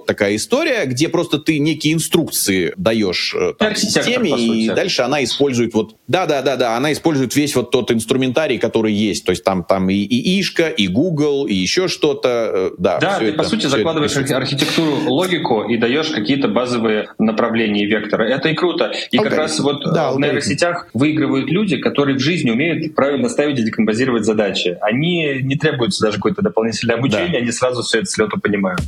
вот 0.00 0.06
такая 0.06 0.36
история, 0.36 0.84
где 0.86 1.08
просто 1.08 1.38
ты 1.38 1.58
некие 1.58 1.94
инструкции 1.94 2.72
даешь 2.76 3.34
э, 3.38 3.54
там, 3.58 3.74
системе, 3.76 4.38
и 4.38 4.68
дальше 4.68 5.02
она 5.02 5.22
использует 5.24 5.74
вот... 5.74 5.96
Да-да-да-да, 6.08 6.76
она 6.76 6.92
использует 6.92 7.34
весь 7.36 7.54
вот 7.56 7.70
тот 7.70 7.90
инструментарий, 7.90 8.58
который 8.58 8.92
есть. 8.92 9.24
То 9.24 9.30
есть 9.30 9.44
там, 9.44 9.64
там 9.64 9.90
и, 9.90 9.94
и 9.94 10.40
Ишка, 10.40 10.68
и 10.68 10.86
Google, 10.86 11.46
и 11.46 11.54
еще 11.54 11.88
что-то. 11.88 12.28
Э, 12.28 12.70
да, 12.78 12.98
да 12.98 13.18
ты, 13.18 13.26
это, 13.26 13.38
по 13.38 13.44
сути, 13.44 13.66
закладываешь 13.66 14.16
это 14.16 14.36
архитектуру, 14.36 15.08
логику 15.08 15.62
и 15.64 15.76
даешь 15.76 16.08
какие-то 16.08 16.48
базовые 16.48 17.10
направления 17.18 17.84
и 17.84 17.86
векторы. 17.86 18.30
Это 18.30 18.48
и 18.48 18.54
круто. 18.54 18.92
И 19.10 19.18
okay. 19.18 19.22
как 19.22 19.34
раз 19.34 19.58
вот 19.60 19.82
да, 19.84 20.12
в 20.12 20.20
нейросетях 20.20 20.88
выигрывают 20.94 21.50
люди, 21.50 21.76
которые 21.76 22.16
в 22.16 22.20
жизни 22.20 22.29
умеют 22.50 22.94
правильно 22.94 23.28
ставить 23.28 23.58
и 23.58 23.64
декомпозировать 23.64 24.24
задачи. 24.24 24.78
Они 24.80 25.40
не 25.42 25.56
требуются 25.56 26.04
даже 26.04 26.16
какое-то 26.16 26.42
дополнительное 26.42 26.96
обучение, 26.96 27.32
да. 27.32 27.38
они 27.38 27.52
сразу 27.52 27.82
все 27.82 27.98
это 27.98 28.06
с 28.06 28.18
лету 28.18 28.40
понимают. 28.40 28.80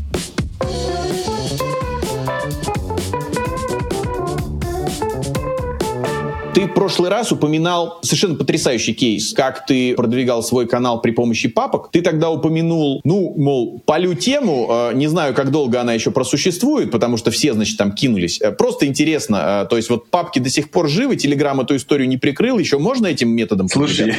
Ты 6.55 6.67
в 6.67 6.75
прошлый 6.75 7.09
раз 7.09 7.33
упоминал 7.33 7.99
совершенно 8.03 8.35
потрясающий 8.35 8.93
кейс, 8.93 9.33
как 9.33 9.65
ты 9.65 9.95
продвигал 9.95 10.43
свой 10.43 10.67
канал 10.67 11.01
при 11.01 11.13
помощи 11.13 11.49
папок. 11.49 11.91
Ты 11.91 12.03
тогда 12.03 12.31
упомянул, 12.31 13.01
ну, 13.05 13.33
мол, 13.39 13.83
полю 13.87 14.15
тему, 14.15 14.69
э, 14.71 14.95
не 14.95 15.07
знаю, 15.07 15.33
как 15.33 15.51
долго 15.51 15.81
она 15.81 15.95
еще 15.95 16.11
просуществует, 16.11 16.91
потому 16.91 17.17
что 17.17 17.31
все, 17.31 17.55
значит, 17.55 17.79
там 17.79 17.93
кинулись. 17.93 18.39
Э, 18.43 18.53
просто 18.53 18.87
интересно, 18.87 19.63
э, 19.65 19.69
то 19.71 19.77
есть 19.77 19.89
вот 19.89 20.11
папки 20.11 20.41
до 20.41 20.51
сих 20.51 20.71
пор 20.71 20.89
живы, 20.89 21.17
Телеграм 21.17 21.59
эту 21.61 21.75
историю 21.75 22.07
не 22.07 22.19
прикрыл, 22.19 22.59
еще 22.59 22.79
можно 22.79 23.07
этим 23.07 23.31
методом 23.31 23.69
Слушай, 23.69 24.13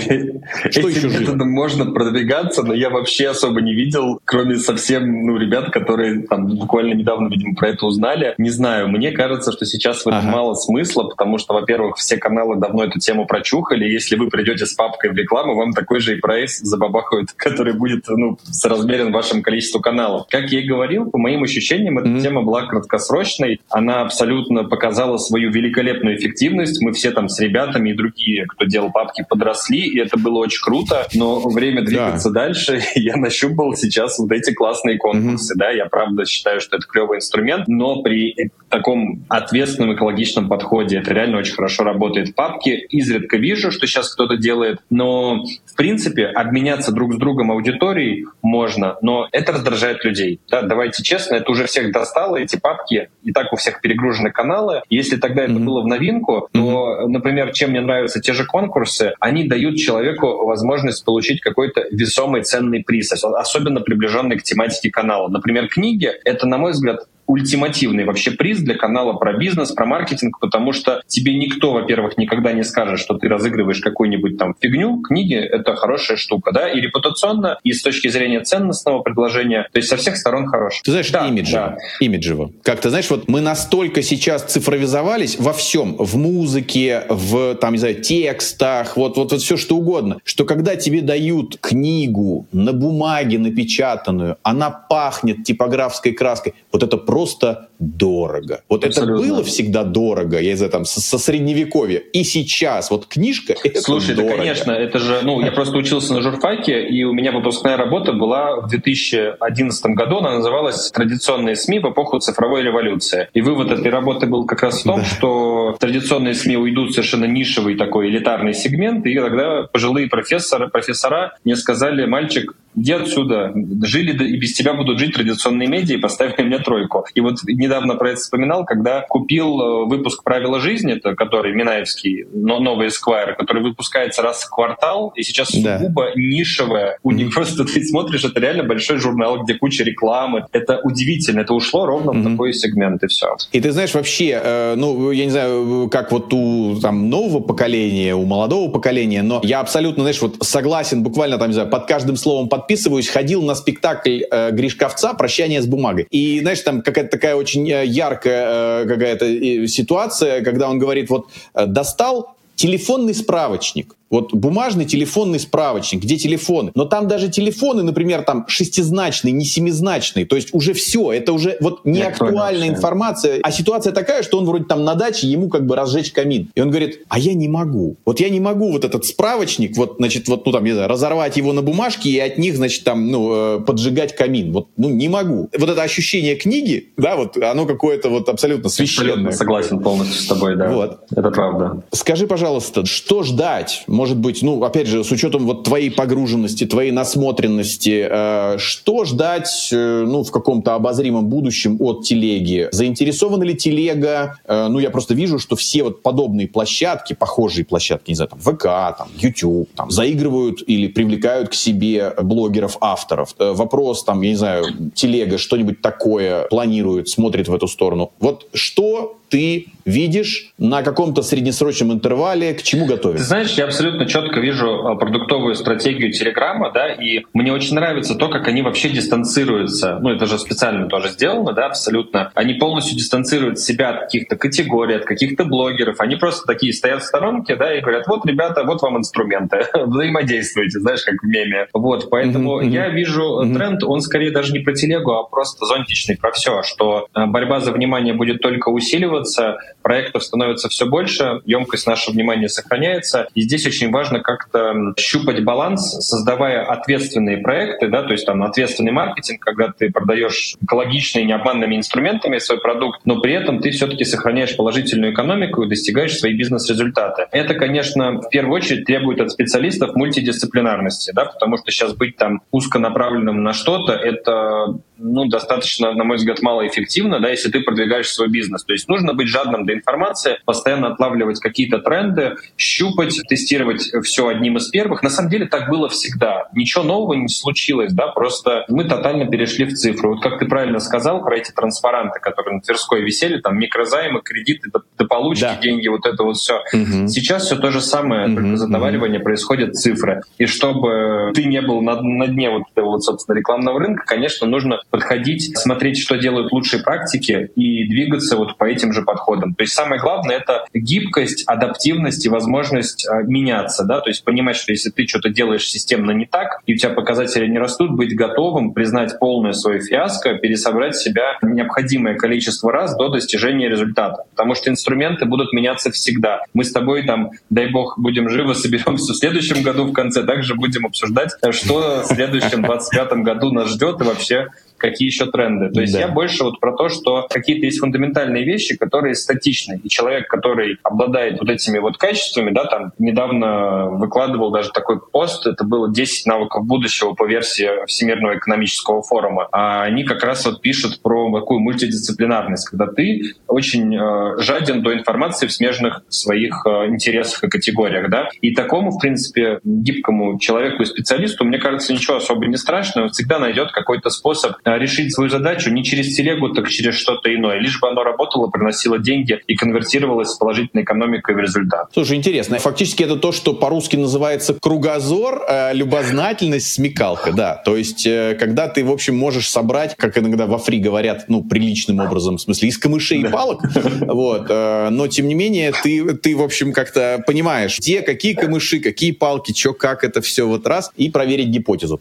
что 0.71 0.89
этим 0.89 1.09
еще 1.09 1.19
методом 1.19 1.49
живо? 1.49 1.49
можно 1.49 1.85
продвигаться, 1.91 2.63
но 2.63 2.73
я 2.73 2.89
вообще 2.89 3.29
особо 3.29 3.61
не 3.61 3.75
видел, 3.75 4.19
кроме 4.25 4.57
совсем, 4.57 5.27
ну, 5.27 5.37
ребят, 5.37 5.69
которые 5.69 6.23
там 6.23 6.47
буквально 6.47 6.95
недавно, 6.95 7.27
видимо, 7.27 7.53
про 7.53 7.69
это 7.69 7.85
узнали. 7.85 8.33
Не 8.39 8.49
знаю, 8.49 8.87
мне 8.89 9.11
кажется, 9.11 9.51
что 9.51 9.67
сейчас 9.67 10.03
в 10.03 10.07
этом 10.07 10.19
ага. 10.19 10.31
мало 10.31 10.55
смысла, 10.55 11.03
потому 11.03 11.37
что, 11.37 11.53
во-первых, 11.53 11.97
все 11.97 12.17
каналы 12.23 12.55
давно 12.55 12.85
эту 12.85 12.99
тему 12.99 13.25
прочухали. 13.27 13.83
Если 13.85 14.15
вы 14.15 14.29
придете 14.29 14.65
с 14.65 14.73
папкой 14.73 15.11
в 15.11 15.15
рекламу, 15.15 15.55
вам 15.55 15.73
такой 15.73 15.99
же 15.99 16.17
и 16.17 16.19
прайс 16.21 16.59
забабахают, 16.59 17.31
который 17.35 17.73
будет 17.73 18.05
ну, 18.07 18.37
соразмерен 18.43 19.11
вашему 19.11 19.43
количеству 19.43 19.81
каналов. 19.81 20.27
Как 20.29 20.49
я 20.49 20.61
и 20.61 20.65
говорил, 20.65 21.11
по 21.11 21.17
моим 21.17 21.43
ощущениям, 21.43 21.99
эта 21.99 22.07
mm-hmm. 22.07 22.21
тема 22.21 22.43
была 22.43 22.65
краткосрочной. 22.65 23.59
Она 23.69 24.01
абсолютно 24.01 24.63
показала 24.63 25.17
свою 25.17 25.51
великолепную 25.51 26.17
эффективность. 26.17 26.81
Мы 26.81 26.93
все 26.93 27.11
там 27.11 27.27
с 27.27 27.39
ребятами 27.39 27.89
и 27.89 27.93
другие, 27.93 28.45
кто 28.45 28.65
делал 28.65 28.91
папки, 28.91 29.25
подросли, 29.27 29.81
и 29.81 29.99
это 29.99 30.17
было 30.17 30.39
очень 30.39 30.63
круто. 30.63 31.07
Но 31.13 31.41
время 31.49 31.83
двигаться 31.83 32.29
да. 32.29 32.45
дальше. 32.45 32.81
Я 32.95 33.17
нащупал 33.17 33.75
сейчас 33.75 34.17
вот 34.17 34.31
эти 34.31 34.53
классные 34.53 34.97
конкурсы. 34.97 35.53
Mm-hmm. 35.53 35.57
Да, 35.57 35.69
я 35.69 35.85
правда 35.85 36.25
считаю, 36.25 36.61
что 36.61 36.77
это 36.77 36.85
клевый 36.87 37.17
инструмент, 37.17 37.67
но 37.67 38.01
при 38.01 38.35
таком 38.69 39.25
ответственном 39.29 39.95
экологичном 39.95 40.47
подходе 40.47 40.97
это 40.97 41.13
реально 41.13 41.39
очень 41.39 41.53
хорошо 41.53 41.83
работает 41.83 42.12
работает. 42.13 42.35
Папки 42.35 42.69
изредка 42.89 43.37
вижу, 43.37 43.71
что 43.71 43.87
сейчас 43.87 44.13
кто-то 44.13 44.37
делает, 44.37 44.79
но 44.89 45.43
в 45.65 45.75
принципе 45.75 46.27
обменяться 46.27 46.91
друг 46.91 47.13
с 47.13 47.17
другом 47.17 47.51
аудиторией 47.51 48.25
можно, 48.41 48.97
но 49.01 49.27
это 49.31 49.51
раздражает 49.51 50.03
людей. 50.03 50.39
Да, 50.49 50.61
давайте 50.61 51.03
честно, 51.03 51.35
это 51.35 51.51
уже 51.51 51.65
всех 51.65 51.91
достало, 51.91 52.37
эти 52.37 52.57
папки, 52.57 53.09
и 53.23 53.31
так 53.31 53.51
у 53.53 53.55
всех 53.55 53.81
перегружены 53.81 54.31
каналы. 54.31 54.81
Если 54.89 55.17
тогда 55.17 55.43
это 55.43 55.53
mm-hmm. 55.53 55.63
было 55.63 55.81
в 55.81 55.87
новинку, 55.87 56.49
то, 56.51 56.59
mm-hmm. 56.59 57.07
например, 57.07 57.51
чем 57.53 57.71
мне 57.71 57.81
нравятся 57.81 58.19
те 58.19 58.33
же 58.33 58.45
конкурсы, 58.45 59.13
они 59.19 59.47
дают 59.47 59.77
человеку 59.77 60.45
возможность 60.45 61.03
получить 61.05 61.41
какой-то 61.41 61.85
весомый 61.91 62.43
ценный 62.43 62.83
приз, 62.83 63.11
особенно 63.23 63.81
приближенный 63.81 64.37
к 64.37 64.43
тематике 64.43 64.89
канала. 64.89 65.27
Например, 65.27 65.67
книги— 65.67 66.11
это, 66.25 66.47
на 66.47 66.57
мой 66.57 66.71
взгляд, 66.71 67.07
ультимативный 67.25 68.05
вообще 68.05 68.31
приз 68.31 68.59
для 68.59 68.75
канала 68.75 69.13
про 69.13 69.33
бизнес, 69.33 69.71
про 69.71 69.85
маркетинг, 69.85 70.39
потому 70.39 70.73
что 70.73 71.01
тебе 71.07 71.35
никто, 71.35 71.73
во-первых, 71.73 72.17
никогда 72.17 72.51
не 72.51 72.63
скажет, 72.63 72.99
что 72.99 73.15
ты 73.15 73.27
разыгрываешь 73.27 73.79
какую-нибудь 73.79 74.37
там 74.37 74.55
фигню. 74.59 75.01
Книги— 75.01 75.35
это 75.35 75.75
хорошая 75.75 76.17
штука, 76.17 76.51
да, 76.51 76.69
и 76.69 76.79
репутационно, 76.79 77.59
и 77.63 77.73
с 77.73 77.81
точки 77.81 78.07
зрения 78.07 78.41
ценностного 78.41 79.01
предложения, 79.01 79.67
то 79.71 79.77
есть 79.77 79.89
со 79.89 79.97
всех 79.97 80.17
сторон 80.17 80.47
хорош. 80.47 80.81
Ты 80.83 80.91
знаешь, 80.91 81.09
да, 81.11 81.27
имиджево. 81.27 81.77
Да. 81.77 81.77
Имиджево. 81.99 82.51
Как 82.63 82.81
ты 82.81 82.89
знаешь, 82.89 83.09
вот 83.09 83.27
мы 83.27 83.41
настолько 83.41 84.01
сейчас 84.01 84.43
цифровизовались 84.43 85.37
во 85.39 85.53
всем, 85.53 85.95
в 85.97 86.15
музыке, 86.17 87.03
в, 87.09 87.55
там, 87.55 87.73
не 87.73 87.79
знаю, 87.79 87.95
текстах, 88.01 88.97
вот, 88.97 89.17
вот, 89.17 89.31
вот 89.31 89.41
все 89.41 89.57
что 89.57 89.77
угодно, 89.77 90.19
что 90.23 90.45
когда 90.45 90.75
тебе 90.75 91.01
дают 91.01 91.57
книгу 91.59 92.47
на 92.51 92.73
бумаге 92.73 93.39
напечатанную, 93.39 94.37
она 94.43 94.69
пахнет 94.71 95.43
типографской 95.43 96.13
краской, 96.13 96.53
вот 96.71 96.83
это 96.83 96.97
просто 97.13 97.69
дорого. 97.77 98.63
Вот 98.69 98.83
Абсолютно. 98.83 99.21
это 99.21 99.29
было 99.29 99.43
всегда 99.43 99.83
дорого, 99.83 100.39
я 100.39 100.53
из 100.53 100.63
этого 100.63 100.83
со, 100.83 100.99
со 100.99 101.19
средневековья. 101.19 101.99
И 101.99 102.23
сейчас 102.23 102.89
вот 102.89 103.05
книжка 103.05 103.53
это 103.63 103.81
Слушай, 103.81 104.15
дорого. 104.15 104.31
да, 104.31 104.37
конечно, 104.39 104.71
это 104.71 104.97
же, 104.97 105.19
ну, 105.21 105.39
я 105.39 105.51
просто 105.51 105.77
учился 105.77 106.15
на 106.15 106.23
журфаке, 106.23 106.87
и 106.87 107.03
у 107.03 107.13
меня 107.13 107.31
выпускная 107.31 107.77
работа 107.77 108.13
была 108.13 108.61
в 108.61 108.67
2011 108.67 109.85
году, 109.91 110.17
она 110.17 110.31
называлась 110.37 110.89
«Традиционные 110.89 111.55
СМИ 111.55 111.79
в 111.79 111.91
эпоху 111.91 112.17
цифровой 112.17 112.63
революции». 112.63 113.29
И 113.35 113.41
вывод 113.41 113.69
этой 113.69 113.91
работы 113.91 114.25
был 114.25 114.47
как 114.47 114.63
раз 114.63 114.81
в 114.81 114.83
том, 114.83 115.01
да. 115.01 115.05
что 115.05 115.75
традиционные 115.79 116.33
СМИ 116.33 116.57
уйдут 116.57 116.93
совершенно 116.93 117.25
нишевый 117.25 117.75
такой 117.75 118.07
элитарный 118.07 118.55
сегмент, 118.55 119.05
и 119.05 119.19
тогда 119.19 119.67
пожилые 119.71 120.07
профессоры, 120.07 120.67
профессора 120.67 121.37
мне 121.43 121.55
сказали, 121.55 122.07
мальчик, 122.07 122.55
иди 122.75 122.91
отсюда, 122.93 123.53
жили 123.81 124.11
и 124.23 124.37
без 124.37 124.53
тебя 124.53 124.73
будут 124.73 124.99
жить 124.99 125.13
традиционные 125.13 125.67
медиа, 125.67 125.95
и 125.95 125.99
поставили 125.99 126.43
мне 126.43 126.59
тройку. 126.59 127.05
И 127.13 127.21
вот 127.21 127.37
недавно 127.45 127.95
про 127.95 128.11
это 128.11 128.19
вспоминал, 128.19 128.65
когда 128.65 129.01
купил 129.01 129.59
э, 129.59 129.85
выпуск 129.85 130.23
«Правила 130.23 130.59
жизни», 130.59 130.93
это 130.93 131.15
который 131.15 131.53
Минаевский, 131.53 132.25
но 132.33 132.59
новый 132.59 132.87
Esquire, 132.87 133.35
который 133.37 133.63
выпускается 133.63 134.21
раз 134.21 134.43
в 134.43 134.49
квартал, 134.49 135.13
и 135.15 135.23
сейчас 135.23 135.51
да. 135.53 135.77
сугубо 135.77 136.11
нишевая. 136.15 136.97
У 137.03 137.11
них 137.11 137.33
просто 137.33 137.65
ты 137.73 137.83
смотришь, 137.83 138.23
это 138.25 138.39
реально 138.39 138.63
большой 138.63 138.97
журнал, 138.97 139.43
где 139.43 139.55
куча 139.55 139.83
рекламы. 139.83 140.45
Это 140.51 140.79
удивительно, 140.83 141.41
это 141.41 141.53
ушло 141.53 141.85
ровно 141.85 142.11
mm-hmm. 142.11 142.21
в 142.21 142.31
такой 142.31 142.53
сегмент, 142.53 143.03
и 143.03 143.07
все. 143.07 143.35
И 143.51 143.61
ты 143.61 143.71
знаешь, 143.71 143.93
вообще, 143.93 144.39
э, 144.43 144.75
ну, 144.75 145.11
я 145.11 145.25
не 145.25 145.31
знаю, 145.31 145.89
как 145.89 146.11
вот 146.11 146.33
у 146.33 146.79
там, 146.81 147.09
нового 147.09 147.39
поколения, 147.39 148.15
у 148.15 148.25
молодого 148.25 148.71
поколения, 148.71 149.21
но 149.21 149.41
я 149.43 149.59
абсолютно, 149.59 150.03
знаешь, 150.03 150.21
вот 150.21 150.37
согласен 150.41 151.03
буквально 151.03 151.37
там, 151.37 151.49
не 151.49 151.53
знаю, 151.53 151.69
под 151.69 151.87
каждым 151.87 152.15
словом 152.15 152.49
подписываюсь, 152.63 153.09
ходил 153.09 153.41
на 153.41 153.55
спектакль 153.55 154.21
э, 154.29 154.51
Гришковца 154.51 155.13
«Прощание 155.13 155.61
с 155.61 155.67
бумагой». 155.67 156.07
И, 156.09 156.39
знаешь, 156.39 156.61
там 156.61 156.81
какая-то 156.81 157.09
такая 157.11 157.35
очень 157.35 157.69
э, 157.69 157.85
яркая 157.85 158.83
э, 158.83 158.87
какая-то 158.87 159.25
э, 159.25 159.67
ситуация, 159.67 160.41
когда 160.43 160.69
он 160.69 160.79
говорит, 160.79 161.09
вот 161.09 161.27
достал 161.53 162.35
телефонный 162.55 163.13
справочник, 163.13 163.95
вот 164.13 164.31
бумажный 164.31 164.85
телефонный 164.85 165.39
справочник, 165.39 166.03
где 166.03 166.17
телефоны. 166.17 166.71
Но 166.75 166.85
там 166.85 167.07
даже 167.07 167.29
телефоны, 167.29 167.81
например, 167.81 168.21
там 168.21 168.45
шестизначные, 168.47 169.31
не 169.31 169.43
семизначные. 169.43 170.27
То 170.27 170.35
есть 170.35 170.49
уже 170.53 170.73
все, 170.73 171.11
это 171.11 171.33
уже 171.33 171.57
вот 171.61 171.83
не 171.83 172.03
актуальная 172.03 172.69
информация. 172.69 173.39
А 173.41 173.51
ситуация 173.51 173.91
такая, 173.91 174.21
что 174.21 174.37
он 174.37 174.45
вроде 174.45 174.65
там 174.65 174.83
на 174.83 174.93
даче, 174.93 175.25
ему 175.27 175.49
как 175.49 175.65
бы 175.65 175.75
разжечь 175.75 176.11
камин. 176.11 176.51
И 176.53 176.61
он 176.61 176.69
говорит, 176.69 177.01
а 177.09 177.17
я 177.17 177.33
не 177.33 177.47
могу. 177.47 177.97
Вот 178.05 178.19
я 178.19 178.29
не 178.29 178.39
могу 178.39 178.71
вот 178.71 178.85
этот 178.85 179.03
справочник, 179.05 179.75
вот, 179.77 179.95
значит, 179.97 180.27
вот, 180.27 180.45
ну 180.45 180.51
там, 180.51 180.63
не 180.63 180.73
знаю, 180.73 180.87
разорвать 180.87 181.35
его 181.37 181.51
на 181.51 181.63
бумажке 181.63 182.09
и 182.09 182.19
от 182.19 182.37
них, 182.37 182.55
значит, 182.55 182.83
там, 182.83 183.09
ну, 183.09 183.33
э, 183.33 183.61
поджигать 183.61 184.15
камин. 184.15 184.53
Вот, 184.53 184.67
ну, 184.77 184.89
не 184.89 185.09
могу. 185.09 185.49
Вот 185.57 185.69
это 185.69 185.81
ощущение 185.81 186.35
книги, 186.35 186.91
да, 186.97 187.15
вот, 187.15 187.35
оно 187.37 187.65
какое-то 187.65 188.09
вот 188.09 188.29
абсолютно 188.29 188.69
священное. 188.69 189.13
Абсолютно 189.13 189.31
согласен 189.31 189.79
полностью 189.79 190.21
с 190.21 190.27
тобой, 190.27 190.55
да. 190.55 190.69
Вот. 190.69 190.99
Это 191.09 191.31
правда. 191.31 191.83
Скажи, 191.91 192.27
пожалуйста, 192.27 192.85
что 192.85 193.23
ждать? 193.23 193.83
Может 194.03 194.17
быть, 194.17 194.41
ну, 194.41 194.61
опять 194.65 194.87
же, 194.87 195.01
с 195.01 195.11
учетом 195.11 195.45
вот 195.45 195.63
твоей 195.63 195.89
погруженности, 195.89 196.65
твоей 196.65 196.91
насмотренности, 196.91 198.05
э, 198.09 198.57
что 198.57 199.05
ждать, 199.05 199.69
э, 199.71 200.03
ну, 200.05 200.25
в 200.25 200.31
каком-то 200.31 200.75
обозримом 200.75 201.27
будущем 201.27 201.77
от 201.79 202.03
телеги? 202.03 202.67
Заинтересована 202.73 203.43
ли 203.43 203.55
телега? 203.55 204.39
Э, 204.43 204.67
ну, 204.67 204.79
я 204.79 204.89
просто 204.89 205.13
вижу, 205.13 205.39
что 205.39 205.55
все 205.55 205.83
вот 205.83 206.03
подобные 206.03 206.49
площадки, 206.49 207.13
похожие 207.13 207.63
площадки, 207.63 208.09
не 208.09 208.15
знаю, 208.15 208.31
там, 208.31 208.39
ВК, 208.39 208.63
там, 208.97 209.07
YouTube, 209.17 209.69
там, 209.73 209.89
заигрывают 209.89 210.61
или 210.67 210.87
привлекают 210.87 211.47
к 211.47 211.53
себе 211.53 212.13
блогеров, 212.21 212.75
авторов. 212.81 213.35
Э, 213.39 213.53
вопрос, 213.53 214.03
там, 214.03 214.21
я 214.21 214.31
не 214.31 214.35
знаю, 214.35 214.65
телега, 214.93 215.37
что-нибудь 215.37 215.81
такое 215.81 216.45
планирует, 216.49 217.07
смотрит 217.07 217.47
в 217.47 217.55
эту 217.55 217.69
сторону. 217.69 218.11
Вот 218.19 218.47
что 218.53 219.15
ты 219.33 219.65
видишь 219.85 220.53
на 220.59 220.83
каком-то 220.83 221.23
среднесрочном 221.23 221.91
интервале, 221.91 222.53
к 222.53 222.61
чему 222.61 222.85
готовиться? 222.85 223.23
Ты 223.23 223.27
знаешь, 223.27 223.51
я 223.53 223.65
абсолютно 223.65 224.05
четко 224.05 224.39
вижу 224.39 224.87
а, 224.87 224.95
продуктовую 224.95 225.55
стратегию 225.55 226.11
Телеграма, 226.11 226.71
да, 226.71 226.93
и 226.93 227.23
мне 227.33 227.51
очень 227.51 227.73
нравится 227.75 228.15
то, 228.15 228.29
как 228.29 228.47
они 228.47 228.61
вообще 228.61 228.89
дистанцируются. 228.89 229.97
Ну, 230.01 230.11
это 230.11 230.25
же 230.25 230.37
специально 230.37 230.87
тоже 230.87 231.09
сделано, 231.09 231.53
да, 231.53 231.65
абсолютно. 231.65 232.31
Они 232.35 232.53
полностью 232.53 232.95
дистанцируют 232.95 233.59
себя 233.59 233.89
от 233.89 233.99
каких-то 234.01 234.35
категорий, 234.35 234.95
от 234.95 235.05
каких-то 235.05 235.45
блогеров. 235.45 235.99
Они 235.99 236.15
просто 236.15 236.45
такие 236.45 236.71
стоят 236.71 237.01
в 237.01 237.05
сторонке, 237.05 237.55
да, 237.55 237.75
и 237.75 237.81
говорят, 237.81 238.07
вот, 238.07 238.25
ребята, 238.25 238.63
вот 238.63 238.81
вам 238.81 238.97
инструменты, 238.97 239.65
взаимодействуйте, 239.73 240.79
знаешь, 240.79 241.03
как 241.03 241.15
в 241.21 241.25
меме. 241.25 241.67
Вот, 241.73 242.09
поэтому 242.09 242.61
mm-hmm. 242.61 242.69
я 242.69 242.89
вижу 242.89 243.41
mm-hmm. 243.41 243.53
тренд, 243.53 243.83
он 243.83 244.01
скорее 244.01 244.31
даже 244.31 244.53
не 244.53 244.59
про 244.59 244.73
телегу, 244.73 245.11
а 245.11 245.23
просто 245.23 245.65
зонтичный, 245.65 246.17
про 246.17 246.31
все, 246.31 246.61
что 246.63 247.07
а, 247.13 247.25
борьба 247.25 247.59
за 247.59 247.71
внимание 247.71 248.13
будет 248.13 248.41
только 248.41 248.69
усиливаться, 248.69 249.22
делаться, 249.23 249.57
проектов 249.81 250.23
становится 250.23 250.69
все 250.69 250.85
больше, 250.85 251.41
емкость 251.45 251.87
нашего 251.87 252.13
внимания 252.13 252.47
сохраняется. 252.47 253.27
И 253.33 253.41
здесь 253.41 253.65
очень 253.65 253.91
важно 253.91 254.19
как-то 254.19 254.93
щупать 254.97 255.43
баланс, 255.43 255.81
создавая 256.05 256.63
ответственные 256.65 257.37
проекты, 257.37 257.89
да, 257.89 258.03
то 258.03 258.13
есть 258.13 258.25
там 258.25 258.43
ответственный 258.43 258.91
маркетинг, 258.91 259.41
когда 259.41 259.71
ты 259.71 259.91
продаешь 259.91 260.55
экологичные, 260.61 261.25
необманными 261.25 261.75
инструментами 261.75 262.37
свой 262.37 262.59
продукт, 262.59 263.01
но 263.05 263.19
при 263.19 263.33
этом 263.33 263.59
ты 263.59 263.71
все-таки 263.71 264.03
сохраняешь 264.03 264.55
положительную 264.55 265.13
экономику 265.13 265.63
и 265.63 265.69
достигаешь 265.69 266.17
свои 266.17 266.33
бизнес-результаты. 266.33 267.27
Это, 267.31 267.53
конечно, 267.55 268.21
в 268.21 268.29
первую 268.29 268.55
очередь 268.55 268.85
требует 268.85 269.19
от 269.21 269.31
специалистов 269.31 269.95
мультидисциплинарности, 269.95 271.11
да, 271.13 271.25
потому 271.25 271.57
что 271.57 271.71
сейчас 271.71 271.93
быть 271.93 272.17
там 272.17 272.41
узконаправленным 272.51 273.43
на 273.43 273.53
что-то, 273.53 273.93
это 273.93 274.77
ну, 274.97 275.25
достаточно, 275.25 275.93
на 275.93 276.03
мой 276.03 276.17
взгляд, 276.17 276.41
малоэффективно, 276.41 277.19
да, 277.19 277.29
если 277.29 277.49
ты 277.49 277.61
продвигаешь 277.61 278.09
свой 278.09 278.29
бизнес. 278.29 278.63
То 278.63 278.73
есть 278.73 278.87
нужно 278.87 279.13
быть 279.13 279.27
жадным 279.27 279.65
до 279.65 279.73
информации, 279.73 280.37
постоянно 280.45 280.87
отлавливать 280.87 281.39
какие-то 281.39 281.79
тренды, 281.79 282.35
щупать, 282.57 283.19
тестировать 283.27 283.91
все 284.03 284.27
одним 284.27 284.57
из 284.57 284.69
первых. 284.69 285.03
На 285.03 285.09
самом 285.09 285.29
деле 285.29 285.47
так 285.47 285.69
было 285.69 285.89
всегда. 285.89 286.47
Ничего 286.53 286.83
нового 286.83 287.13
не 287.13 287.27
случилось, 287.27 287.93
да, 287.93 288.07
просто 288.07 288.65
мы 288.67 288.85
тотально 288.85 289.25
перешли 289.25 289.65
в 289.65 289.73
цифру. 289.73 290.15
Вот 290.15 290.23
как 290.23 290.39
ты 290.39 290.45
правильно 290.45 290.79
сказал 290.79 291.23
про 291.23 291.37
эти 291.37 291.51
транспаранты, 291.51 292.19
которые 292.19 292.55
на 292.55 292.61
Тверской 292.61 293.01
висели, 293.01 293.39
там 293.39 293.57
микрозаймы, 293.57 294.21
кредиты 294.21 294.69
до, 294.71 294.81
до 294.97 295.05
получки, 295.05 295.43
да. 295.43 295.57
деньги, 295.57 295.87
вот 295.87 296.05
это 296.05 296.23
вот 296.23 296.37
все. 296.37 296.61
Угу. 296.73 297.07
Сейчас 297.07 297.45
все 297.45 297.55
то 297.55 297.71
же 297.71 297.81
самое, 297.81 298.27
угу. 298.27 298.35
только 298.35 298.57
задоваривание 298.57 299.19
угу. 299.19 299.25
происходит 299.25 299.75
цифры. 299.75 300.21
И 300.37 300.45
чтобы 300.45 301.31
ты 301.33 301.45
не 301.45 301.61
был 301.61 301.81
на, 301.81 302.01
на 302.01 302.27
дне 302.27 302.49
вот 302.49 302.63
этого 302.71 302.91
вот, 302.91 303.03
собственно, 303.03 303.35
рекламного 303.35 303.79
рынка, 303.79 304.03
конечно, 304.05 304.47
нужно 304.47 304.79
подходить, 304.89 305.57
смотреть, 305.57 305.99
что 305.99 306.15
делают 306.15 306.51
лучшие 306.51 306.83
практики 306.83 307.49
и 307.55 307.87
двигаться 307.87 308.37
вот 308.37 308.57
по 308.57 308.65
этим 308.65 308.93
же 308.93 309.01
подходам. 309.01 309.53
То 309.55 309.63
есть 309.63 309.73
самое 309.73 310.01
главное— 310.01 310.37
это 310.37 310.65
гибкость, 310.73 311.43
адаптивность 311.47 312.25
и 312.25 312.29
возможность 312.29 313.05
э, 313.05 313.23
меняться, 313.23 313.83
да, 313.83 314.01
то 314.01 314.09
есть 314.09 314.23
понимать, 314.23 314.55
что 314.55 314.71
если 314.71 314.89
ты 314.89 315.07
что-то 315.07 315.29
делаешь 315.29 315.67
системно 315.67 316.11
не 316.11 316.25
так, 316.25 316.59
и 316.65 316.73
у 316.73 316.77
тебя 316.77 316.91
показатели 316.91 317.47
не 317.47 317.59
растут, 317.59 317.91
быть 317.91 318.15
готовым 318.15 318.73
признать 318.73 319.19
полное 319.19 319.53
свое 319.53 319.81
фиаско, 319.81 320.35
пересобрать 320.35 320.95
себя 320.95 321.37
необходимое 321.41 322.15
количество 322.15 322.71
раз 322.71 322.95
до 322.95 323.09
достижения 323.09 323.69
результата. 323.69 324.23
Потому 324.31 324.55
что 324.55 324.69
инструменты 324.69 325.25
будут 325.25 325.53
меняться 325.53 325.91
всегда. 325.91 326.41
Мы 326.53 326.63
с 326.63 326.71
тобой 326.71 327.03
там, 327.05 327.31
дай 327.49 327.69
бог, 327.69 327.97
будем 327.99 328.29
живы, 328.29 328.55
соберемся 328.55 329.13
в 329.13 329.15
следующем 329.15 329.63
году 329.63 329.85
в 329.85 329.93
конце, 329.93 330.23
также 330.23 330.55
будем 330.55 330.85
обсуждать, 330.85 331.31
что 331.51 332.01
в 332.01 332.05
следующем 332.05 332.61
25 332.61 333.13
году 333.23 333.51
нас 333.51 333.69
ждет 333.69 334.01
и 334.01 334.03
вообще 334.03 334.47
какие 334.83 335.07
еще 335.07 335.27
тренды. 335.27 335.69
То 335.69 335.79
есть 335.79 335.93
да. 335.93 335.99
я 336.01 336.07
больше 336.09 336.43
вот 336.43 336.59
про 336.59 336.75
то, 336.75 336.89
что 336.89 337.25
какие-то 337.29 337.65
есть 337.65 337.79
фундаментальные 337.79 338.43
вещи, 338.43 338.75
которые 338.75 339.15
статичны. 339.15 339.79
И 339.81 339.87
человек, 339.87 340.27
который 340.27 340.77
обладает 340.83 341.39
вот 341.39 341.49
этими 341.49 341.79
вот 341.79 341.97
качествами, 341.97 342.51
да, 342.51 342.65
там 342.65 342.91
недавно 342.99 343.85
выкладывал 343.91 344.51
даже 344.51 344.71
такой 344.71 344.99
пост, 344.99 345.47
это 345.47 345.63
было 345.63 345.89
10 345.89 346.25
навыков 346.27 346.65
будущего 346.65 347.13
по 347.13 347.25
версии 347.25 347.85
Всемирного 347.87 348.37
экономического 348.37 349.01
форума. 349.01 349.47
А 349.53 349.83
они 349.83 350.03
как 350.03 350.21
раз 350.23 350.45
вот 350.45 350.61
пишут 350.61 351.01
про 351.01 351.31
такую 351.39 351.61
мультидисциплинарность, 351.61 352.69
когда 352.69 352.87
ты 352.87 353.35
очень 353.47 353.95
э, 353.95 354.41
жаден 354.41 354.83
до 354.83 354.93
информации 354.93 355.47
в 355.47 355.53
смежных 355.53 356.01
своих 356.09 356.65
э, 356.65 356.87
интересах 356.87 357.45
и 357.45 357.47
категориях, 357.47 358.09
да. 358.09 358.27
И 358.41 358.53
такому, 358.53 358.91
в 358.91 358.99
принципе, 358.99 359.59
гибкому 359.63 360.39
человеку 360.39 360.83
и 360.83 360.85
специалисту, 360.85 361.45
мне 361.45 361.57
кажется, 361.57 361.93
ничего 361.93 362.17
особо 362.17 362.47
не 362.47 362.57
страшно, 362.57 363.03
он 363.03 363.09
всегда 363.09 363.39
найдет 363.39 363.71
какой-то 363.71 364.09
способ 364.09 364.57
э, 364.65 364.72
решить 364.77 365.13
свою 365.13 365.29
задачу 365.29 365.69
не 365.71 365.83
через 365.83 366.15
телегу, 366.15 366.49
так 366.49 366.69
через 366.69 366.95
что-то 366.95 367.33
иное, 367.33 367.59
лишь 367.59 367.79
бы 367.79 367.89
оно 367.89 368.03
работало, 368.03 368.47
приносило 368.47 368.99
деньги 368.99 369.39
и 369.47 369.55
конвертировалось 369.55 370.35
в 370.35 370.39
положительной 370.39 370.83
экономикой 370.83 371.35
в 371.35 371.39
результат. 371.39 371.87
Слушай, 371.93 372.17
интересно. 372.17 372.59
Фактически 372.59 373.03
это 373.03 373.15
то, 373.15 373.31
что 373.31 373.53
по-русски 373.53 373.95
называется 373.95 374.55
кругозор, 374.59 375.43
э, 375.47 375.73
любознательность, 375.73 376.73
смекалка, 376.73 377.31
да. 377.31 377.55
То 377.55 377.77
есть, 377.77 378.05
э, 378.05 378.35
когда 378.39 378.67
ты, 378.67 378.83
в 378.83 378.91
общем, 378.91 379.15
можешь 379.15 379.49
собрать, 379.49 379.95
как 379.95 380.17
иногда 380.17 380.45
во 380.45 380.57
фри 380.57 380.79
говорят, 380.79 381.25
ну, 381.27 381.43
приличным 381.43 381.99
образом, 381.99 382.37
в 382.37 382.41
смысле, 382.41 382.69
из 382.69 382.77
камышей 382.77 383.21
и 383.21 383.27
палок, 383.27 383.61
вот, 384.01 384.47
э, 384.49 384.89
но, 384.89 385.07
тем 385.07 385.27
не 385.27 385.35
менее, 385.35 385.71
ты, 385.83 386.13
ты, 386.15 386.35
в 386.35 386.41
общем, 386.41 386.73
как-то 386.73 387.23
понимаешь, 387.25 387.77
где, 387.79 388.01
какие 388.01 388.33
камыши, 388.33 388.79
какие 388.79 389.11
палки, 389.11 389.53
что, 389.57 389.73
как 389.73 390.03
это 390.03 390.21
все 390.21 390.47
вот 390.47 390.67
раз, 390.67 390.91
и 390.95 391.09
проверить 391.09 391.47
гипотезу. 391.47 391.99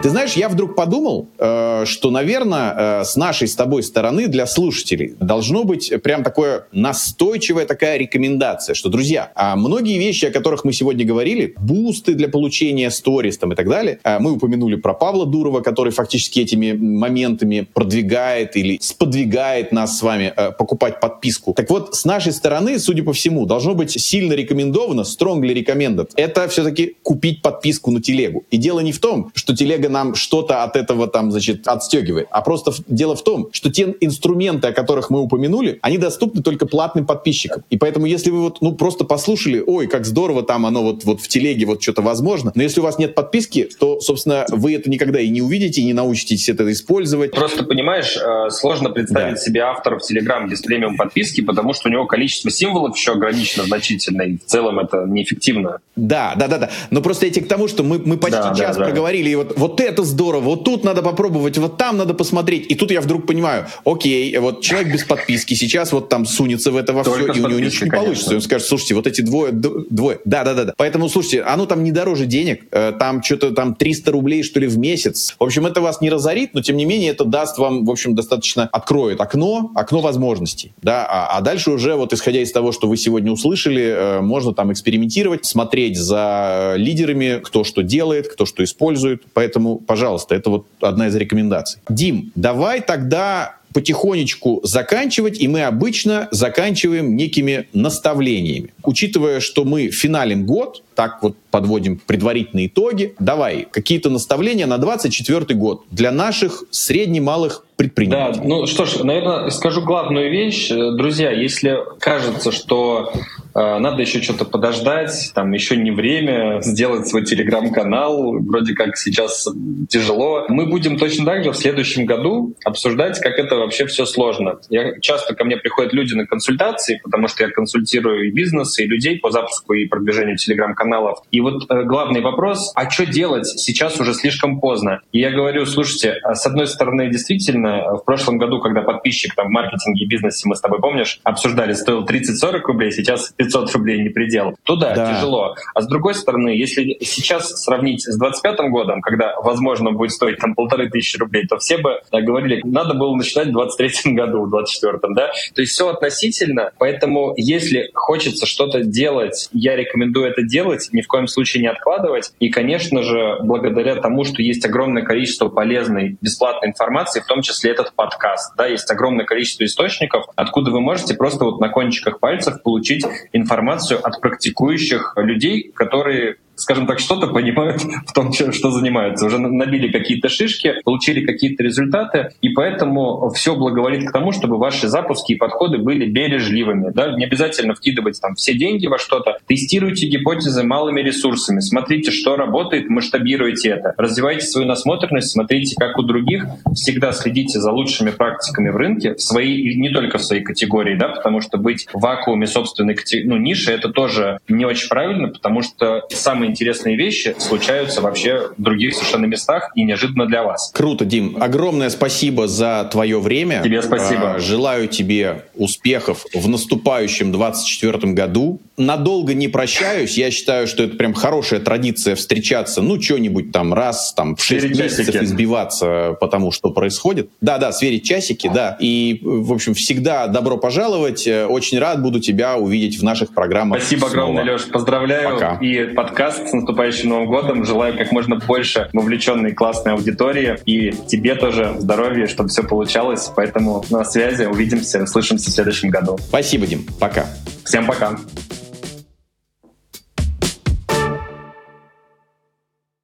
Ты 0.00 0.10
знаешь, 0.10 0.34
я 0.34 0.48
вдруг 0.48 0.76
подумал, 0.76 1.28
э, 1.38 1.82
что, 1.84 2.10
наверное, 2.12 3.00
э, 3.00 3.04
с 3.04 3.16
нашей 3.16 3.48
с 3.48 3.56
тобой 3.56 3.82
стороны 3.82 4.28
для 4.28 4.46
слушателей 4.46 5.14
должно 5.18 5.64
быть 5.64 5.92
прям 6.04 6.22
такое 6.22 6.66
настойчивая 6.70 7.66
такая 7.66 7.98
рекомендация, 7.98 8.74
что, 8.74 8.90
друзья, 8.90 9.32
а 9.34 9.56
многие 9.56 9.98
вещи, 9.98 10.26
о 10.26 10.30
которых 10.30 10.64
мы 10.64 10.72
сегодня 10.72 11.04
говорили, 11.04 11.54
бусты 11.58 12.14
для 12.14 12.28
получения 12.28 12.92
сторис 12.92 13.38
там 13.38 13.52
и 13.52 13.56
так 13.56 13.68
далее, 13.68 13.98
э, 14.04 14.20
мы 14.20 14.32
упомянули 14.32 14.76
про 14.76 14.94
Павла 14.94 15.26
Дурова, 15.26 15.62
который 15.62 15.92
фактически 15.92 16.40
этими 16.40 16.72
моментами 16.72 17.66
продвигает 17.74 18.56
или 18.56 18.78
сподвигает 18.80 19.72
нас 19.72 19.98
с 19.98 20.02
вами 20.02 20.32
э, 20.36 20.52
покупать 20.52 21.00
подписку. 21.00 21.54
Так 21.54 21.70
вот, 21.70 21.96
с 21.96 22.04
нашей 22.04 22.32
стороны, 22.32 22.78
судя 22.78 23.02
по 23.02 23.12
всему, 23.12 23.46
должно 23.46 23.74
быть 23.74 24.00
сильно 24.00 24.34
рекомендовано, 24.34 25.00
strongly 25.00 25.52
recommended, 25.54 26.10
это 26.14 26.46
все-таки 26.46 26.94
купить 27.02 27.42
подписку 27.42 27.90
на 27.90 28.00
телегу. 28.00 28.44
И 28.52 28.58
дело 28.58 28.78
не 28.78 28.92
в 28.92 29.00
том, 29.00 29.32
что 29.34 29.56
телега 29.56 29.87
телега 29.88 29.92
нам 29.92 30.14
что-то 30.14 30.62
от 30.62 30.76
этого 30.76 31.06
там, 31.06 31.30
значит, 31.30 31.66
отстегивает. 31.66 32.28
А 32.30 32.40
просто 32.40 32.72
дело 32.86 33.14
в 33.14 33.22
том, 33.22 33.48
что 33.52 33.70
те 33.70 33.94
инструменты, 34.00 34.68
о 34.68 34.72
которых 34.72 35.10
мы 35.10 35.20
упомянули, 35.20 35.78
они 35.82 35.98
доступны 35.98 36.42
только 36.42 36.66
платным 36.66 37.06
подписчикам. 37.06 37.64
И 37.70 37.76
поэтому, 37.76 38.06
если 38.06 38.30
вы 38.30 38.42
вот, 38.42 38.60
ну, 38.60 38.74
просто 38.74 39.04
послушали, 39.04 39.62
ой, 39.66 39.86
как 39.86 40.04
здорово 40.04 40.42
там 40.42 40.66
оно 40.66 40.82
вот, 40.82 41.04
вот 41.04 41.20
в 41.20 41.28
телеге 41.28 41.66
вот 41.66 41.82
что-то 41.82 42.02
возможно, 42.02 42.52
но 42.54 42.62
если 42.62 42.80
у 42.80 42.84
вас 42.84 42.98
нет 42.98 43.14
подписки, 43.14 43.68
то, 43.78 44.00
собственно, 44.00 44.44
вы 44.50 44.74
это 44.74 44.90
никогда 44.90 45.20
и 45.20 45.28
не 45.28 45.42
увидите, 45.42 45.80
и 45.80 45.84
не 45.84 45.94
научитесь 45.94 46.48
это 46.48 46.70
использовать. 46.70 47.32
Просто, 47.32 47.64
понимаешь, 47.64 48.16
э, 48.16 48.50
сложно 48.50 48.90
представить 48.90 49.34
да. 49.34 49.40
себе 49.40 49.60
авторов 49.60 50.02
Telegram 50.02 50.48
без 50.48 50.60
премиум 50.60 50.96
подписки, 50.96 51.40
потому 51.40 51.74
что 51.74 51.88
у 51.88 51.92
него 51.92 52.06
количество 52.06 52.50
символов 52.50 52.96
еще 52.96 53.12
ограничено 53.12 53.64
значительно, 53.64 54.22
и 54.22 54.38
в 54.38 54.44
целом 54.44 54.78
это 54.78 55.04
неэффективно. 55.06 55.78
Да, 55.96 56.34
да, 56.36 56.48
да, 56.48 56.58
да. 56.58 56.70
Но 56.90 57.00
просто 57.02 57.26
эти 57.26 57.40
к 57.40 57.48
тому, 57.48 57.68
что 57.68 57.82
мы, 57.82 57.98
мы 57.98 58.16
почти 58.16 58.38
да, 58.38 58.54
час 58.54 58.76
да, 58.76 58.84
проговорили, 58.84 59.30
и 59.30 59.34
вот, 59.34 59.56
вот 59.56 59.77
вот 59.78 59.84
это 59.84 60.02
здорово, 60.04 60.40
вот 60.40 60.64
тут 60.64 60.84
надо 60.84 61.02
попробовать, 61.02 61.58
вот 61.58 61.76
там 61.76 61.96
надо 61.96 62.14
посмотреть. 62.14 62.70
И 62.70 62.74
тут 62.74 62.90
я 62.90 63.00
вдруг 63.00 63.26
понимаю, 63.26 63.66
окей, 63.84 64.36
вот 64.38 64.60
человек 64.60 64.92
без 64.92 65.04
подписки 65.04 65.54
сейчас 65.54 65.92
вот 65.92 66.08
там 66.08 66.26
сунется 66.26 66.72
в 66.72 66.76
это 66.76 66.92
во 66.92 67.04
Только 67.04 67.32
все, 67.32 67.40
и 67.40 67.44
у 67.44 67.48
него 67.48 67.60
ничего 67.60 67.86
не 67.86 67.90
получится. 67.92 68.32
И 68.32 68.34
он 68.36 68.40
скажет, 68.40 68.66
слушайте, 68.66 68.94
вот 68.94 69.06
эти 69.06 69.20
двое, 69.20 69.52
двое, 69.52 70.18
да-да-да. 70.24 70.74
Поэтому, 70.76 71.08
слушайте, 71.08 71.42
оно 71.42 71.66
там 71.66 71.84
не 71.84 71.92
дороже 71.92 72.26
денег, 72.26 72.64
э, 72.70 72.92
там 72.98 73.22
что-то 73.22 73.52
там 73.52 73.74
300 73.74 74.10
рублей, 74.10 74.42
что 74.42 74.60
ли, 74.60 74.66
в 74.66 74.78
месяц. 74.78 75.36
В 75.38 75.44
общем, 75.44 75.66
это 75.66 75.80
вас 75.80 76.00
не 76.00 76.10
разорит, 76.10 76.54
но 76.54 76.62
тем 76.62 76.76
не 76.76 76.84
менее 76.84 77.10
это 77.10 77.24
даст 77.24 77.58
вам, 77.58 77.84
в 77.84 77.90
общем, 77.90 78.14
достаточно 78.14 78.68
откроет 78.72 79.20
окно, 79.20 79.70
окно 79.74 80.00
возможностей, 80.00 80.72
да, 80.82 81.06
а, 81.08 81.38
а 81.38 81.40
дальше 81.40 81.70
уже 81.70 81.94
вот 81.94 82.12
исходя 82.12 82.40
из 82.40 82.52
того, 82.52 82.72
что 82.72 82.88
вы 82.88 82.96
сегодня 82.96 83.32
услышали, 83.32 83.84
э, 83.84 84.20
можно 84.20 84.54
там 84.54 84.72
экспериментировать, 84.72 85.44
смотреть 85.44 85.98
за 85.98 86.74
лидерами, 86.76 87.40
кто 87.42 87.64
что 87.64 87.82
делает, 87.82 88.28
кто 88.28 88.46
что 88.46 88.64
использует, 88.64 89.22
поэтому 89.32 89.67
Поэтому, 89.68 89.78
пожалуйста, 89.78 90.34
это 90.34 90.50
вот 90.50 90.66
одна 90.80 91.08
из 91.08 91.16
рекомендаций. 91.16 91.80
Дим, 91.88 92.32
давай 92.34 92.80
тогда 92.80 93.56
потихонечку 93.74 94.60
заканчивать, 94.64 95.38
и 95.38 95.46
мы 95.46 95.62
обычно 95.62 96.28
заканчиваем 96.30 97.16
некими 97.16 97.68
наставлениями. 97.74 98.72
Учитывая, 98.82 99.40
что 99.40 99.64
мы 99.64 99.90
финалим 99.90 100.46
год, 100.46 100.82
так 100.94 101.22
вот 101.22 101.36
подводим 101.50 102.00
предварительные 102.06 102.68
итоги, 102.68 103.14
давай, 103.20 103.68
какие-то 103.70 104.08
наставления 104.08 104.66
на 104.66 104.78
24 104.78 105.54
год 105.54 105.84
для 105.90 106.10
наших 106.10 106.64
средне-малых 106.70 107.66
предпринимателей. 107.76 108.42
Да, 108.42 108.48
ну 108.48 108.66
что 108.66 108.86
ж, 108.86 109.04
наверное, 109.04 109.50
скажу 109.50 109.82
главную 109.82 110.30
вещь. 110.30 110.70
Друзья, 110.70 111.30
если 111.30 111.76
кажется, 112.00 112.50
что 112.50 113.12
надо 113.58 114.02
еще 114.02 114.22
что-то 114.22 114.44
подождать, 114.44 115.32
там 115.34 115.52
еще 115.52 115.76
не 115.76 115.90
время 115.90 116.60
сделать 116.62 117.08
свой 117.08 117.24
телеграм-канал, 117.24 118.38
вроде 118.40 118.74
как 118.74 118.96
сейчас 118.96 119.48
тяжело, 119.88 120.46
мы 120.48 120.66
будем 120.66 120.98
точно 120.98 121.24
так 121.24 121.44
же 121.44 121.52
в 121.52 121.56
следующем 121.56 122.06
году 122.06 122.54
обсуждать, 122.64 123.20
как 123.20 123.38
это 123.38 123.56
вообще 123.56 123.86
все 123.86 124.06
сложно. 124.06 124.60
Я, 124.68 124.98
часто 125.00 125.34
ко 125.34 125.44
мне 125.44 125.56
приходят 125.56 125.92
люди 125.92 126.14
на 126.14 126.26
консультации, 126.26 127.00
потому 127.02 127.28
что 127.28 127.44
я 127.44 127.50
консультирую 127.50 128.28
и 128.28 128.30
бизнес, 128.30 128.78
и 128.78 128.86
людей 128.86 129.18
по 129.18 129.30
запуску 129.30 129.74
и 129.74 129.86
продвижению 129.86 130.36
телеграм-каналов. 130.36 131.20
И 131.30 131.40
вот 131.40 131.70
э, 131.70 131.82
главный 131.84 132.20
вопрос, 132.20 132.72
а 132.74 132.88
что 132.90 133.06
делать? 133.06 133.46
Сейчас 133.46 133.98
уже 134.00 134.14
слишком 134.14 134.60
поздно. 134.60 135.00
И 135.12 135.20
я 135.20 135.30
говорю, 135.30 135.66
слушайте, 135.66 136.14
а 136.22 136.34
с 136.34 136.46
одной 136.46 136.66
стороны, 136.66 137.10
действительно, 137.10 137.96
в 137.96 138.04
прошлом 138.04 138.38
году, 138.38 138.60
когда 138.60 138.82
подписчик 138.82 139.34
там, 139.34 139.48
в 139.48 139.50
маркетинге 139.50 140.04
и 140.04 140.08
бизнесе, 140.08 140.48
мы 140.48 140.56
с 140.56 140.60
тобой, 140.60 140.80
помнишь, 140.80 141.20
обсуждали, 141.24 141.72
стоил 141.72 142.04
30-40 142.04 142.60
рублей, 142.62 142.92
сейчас 142.92 143.32
500 143.48 143.72
рублей 143.72 144.02
не 144.02 144.10
предел. 144.10 144.54
Туда 144.62 144.94
да. 144.94 145.14
тяжело. 145.14 145.54
А 145.74 145.80
с 145.80 145.86
другой 145.88 146.14
стороны, 146.14 146.50
если 146.50 146.96
сейчас 147.00 147.62
сравнить 147.62 148.02
с 148.02 148.18
25 148.18 148.70
годом, 148.70 149.00
когда, 149.00 149.34
возможно, 149.40 149.92
будет 149.92 150.12
стоить 150.12 150.38
там 150.38 150.54
полторы 150.54 150.88
тысячи 150.90 151.16
рублей, 151.16 151.46
то 151.46 151.58
все 151.58 151.78
бы 151.78 152.00
да, 152.12 152.20
говорили, 152.20 152.60
надо 152.64 152.94
было 152.94 153.14
начинать 153.14 153.48
в 153.48 153.52
23 153.52 154.12
году, 154.12 154.44
в 154.44 154.50
24 154.50 154.98
да? 155.14 155.30
То 155.54 155.62
есть 155.62 155.72
все 155.72 155.88
относительно, 155.88 156.72
поэтому 156.78 157.32
если 157.36 157.90
хочется 157.94 158.46
что-то 158.46 158.82
делать, 158.84 159.48
я 159.52 159.76
рекомендую 159.76 160.30
это 160.30 160.42
делать, 160.42 160.88
ни 160.92 161.00
в 161.00 161.06
коем 161.06 161.26
случае 161.26 161.62
не 161.62 161.68
откладывать. 161.68 162.32
И, 162.38 162.50
конечно 162.50 163.02
же, 163.02 163.38
благодаря 163.42 163.96
тому, 163.96 164.24
что 164.24 164.42
есть 164.42 164.64
огромное 164.64 165.02
количество 165.02 165.48
полезной 165.48 166.18
бесплатной 166.20 166.68
информации, 166.68 167.20
в 167.20 167.26
том 167.26 167.42
числе 167.42 167.70
этот 167.70 167.92
подкаст, 167.94 168.54
да, 168.56 168.66
есть 168.66 168.90
огромное 168.90 169.24
количество 169.24 169.64
источников, 169.64 170.26
откуда 170.36 170.70
вы 170.70 170.80
можете 170.80 171.14
просто 171.14 171.44
вот 171.44 171.60
на 171.60 171.68
кончиках 171.68 172.20
пальцев 172.20 172.62
получить 172.62 173.04
информацию 173.38 174.04
от 174.04 174.20
практикующих 174.20 175.14
людей, 175.16 175.72
которые 175.74 176.36
скажем 176.58 176.86
так, 176.86 176.98
что-то 176.98 177.28
понимают 177.28 177.82
в 178.06 178.12
том, 178.12 178.32
что 178.32 178.70
занимаются. 178.70 179.26
Уже 179.26 179.38
набили 179.38 179.90
какие-то 179.90 180.28
шишки, 180.28 180.74
получили 180.84 181.24
какие-то 181.24 181.62
результаты, 181.62 182.30
и 182.40 182.50
поэтому 182.50 183.30
все 183.30 183.56
благоволит 183.56 184.08
к 184.08 184.12
тому, 184.12 184.32
чтобы 184.32 184.58
ваши 184.58 184.88
запуски 184.88 185.32
и 185.32 185.36
подходы 185.36 185.78
были 185.78 186.06
бережливыми. 186.06 186.90
Да? 186.92 187.12
Не 187.16 187.24
обязательно 187.24 187.74
вкидывать 187.74 188.20
там 188.20 188.34
все 188.34 188.54
деньги 188.54 188.86
во 188.86 188.98
что-то. 188.98 189.38
Тестируйте 189.46 190.06
гипотезы 190.06 190.62
малыми 190.62 191.00
ресурсами, 191.00 191.60
смотрите, 191.60 192.10
что 192.10 192.36
работает, 192.36 192.88
масштабируйте 192.88 193.70
это. 193.70 193.94
Развивайте 193.96 194.46
свою 194.46 194.66
насмотренность, 194.66 195.30
смотрите, 195.30 195.76
как 195.78 195.98
у 195.98 196.02
других. 196.02 196.46
Всегда 196.74 197.12
следите 197.12 197.60
за 197.60 197.72
лучшими 197.72 198.10
практиками 198.10 198.70
в 198.70 198.76
рынке, 198.76 199.14
в 199.14 199.22
своей, 199.22 199.76
не 199.76 199.90
только 199.90 200.18
в 200.18 200.24
своей 200.24 200.42
категории, 200.42 200.96
да, 200.96 201.08
потому 201.08 201.40
что 201.40 201.58
быть 201.58 201.86
в 201.92 202.00
вакууме 202.00 202.46
собственной 202.46 202.96
ну, 203.24 203.36
ниши— 203.36 203.72
это 203.72 203.88
тоже 203.88 204.40
не 204.48 204.64
очень 204.64 204.88
правильно, 204.88 205.28
потому 205.28 205.62
что 205.62 206.02
самые 206.48 206.52
интересные 206.52 206.96
вещи 206.96 207.34
случаются 207.38 208.00
вообще 208.00 208.50
в 208.56 208.62
других 208.62 208.94
совершенно 208.94 209.26
местах 209.26 209.70
и 209.74 209.84
неожиданно 209.84 210.26
для 210.26 210.42
вас. 210.42 210.70
Круто, 210.74 211.04
Дим. 211.04 211.36
Огромное 211.40 211.90
спасибо 211.90 212.48
за 212.48 212.88
твое 212.90 213.20
время. 213.20 213.62
Тебе 213.62 213.82
спасибо. 213.82 214.34
А, 214.34 214.38
желаю 214.38 214.88
тебе 214.88 215.44
успехов 215.54 216.24
в 216.34 216.48
наступающем 216.48 217.32
24 217.32 218.12
году. 218.12 218.60
Надолго 218.76 219.34
не 219.34 219.48
прощаюсь. 219.48 220.16
Я 220.16 220.30
считаю, 220.30 220.66
что 220.66 220.84
это 220.84 220.96
прям 220.96 221.12
хорошая 221.12 221.60
традиция 221.60 222.14
встречаться, 222.14 222.80
ну, 222.80 223.00
что-нибудь 223.00 223.52
там 223.52 223.74
раз 223.74 224.12
там 224.14 224.36
в 224.36 224.42
6 224.42 224.60
сверить 224.60 224.78
месяцев 224.78 225.06
часики. 225.06 225.24
избиваться 225.24 226.16
потому, 226.20 226.52
что 226.52 226.70
происходит. 226.70 227.28
Да-да, 227.40 227.72
сверить 227.72 228.04
часики, 228.04 228.50
да. 228.52 228.76
И, 228.80 229.20
в 229.22 229.52
общем, 229.52 229.74
всегда 229.74 230.28
добро 230.28 230.56
пожаловать. 230.56 231.26
Очень 231.26 231.78
рад 231.78 232.02
буду 232.02 232.20
тебя 232.20 232.56
увидеть 232.56 232.98
в 232.98 233.02
наших 233.04 233.34
программах 233.34 233.80
Спасибо 233.80 234.06
снова. 234.06 234.12
огромное, 234.12 234.44
Леш. 234.52 234.66
Поздравляю. 234.66 235.30
Пока. 235.34 235.58
И 235.60 235.84
подкаст 235.94 236.37
С 236.46 236.52
наступающим 236.52 237.10
Новым 237.10 237.26
годом. 237.26 237.64
Желаю 237.64 237.96
как 237.96 238.12
можно 238.12 238.36
больше 238.36 238.88
вовлеченной 238.92 239.52
классной 239.52 239.92
аудитории. 239.92 240.58
И 240.66 240.92
тебе 240.92 241.34
тоже 241.34 241.74
здоровья, 241.78 242.26
чтобы 242.26 242.48
все 242.48 242.62
получалось. 242.62 243.30
Поэтому 243.34 243.84
на 243.90 244.04
связи. 244.04 244.44
Увидимся, 244.44 245.02
услышимся 245.02 245.50
в 245.50 245.54
следующем 245.54 245.90
году. 245.90 246.18
Спасибо, 246.18 246.66
Дим. 246.66 246.86
Пока. 247.00 247.26
Всем 247.64 247.86
пока. 247.86 248.18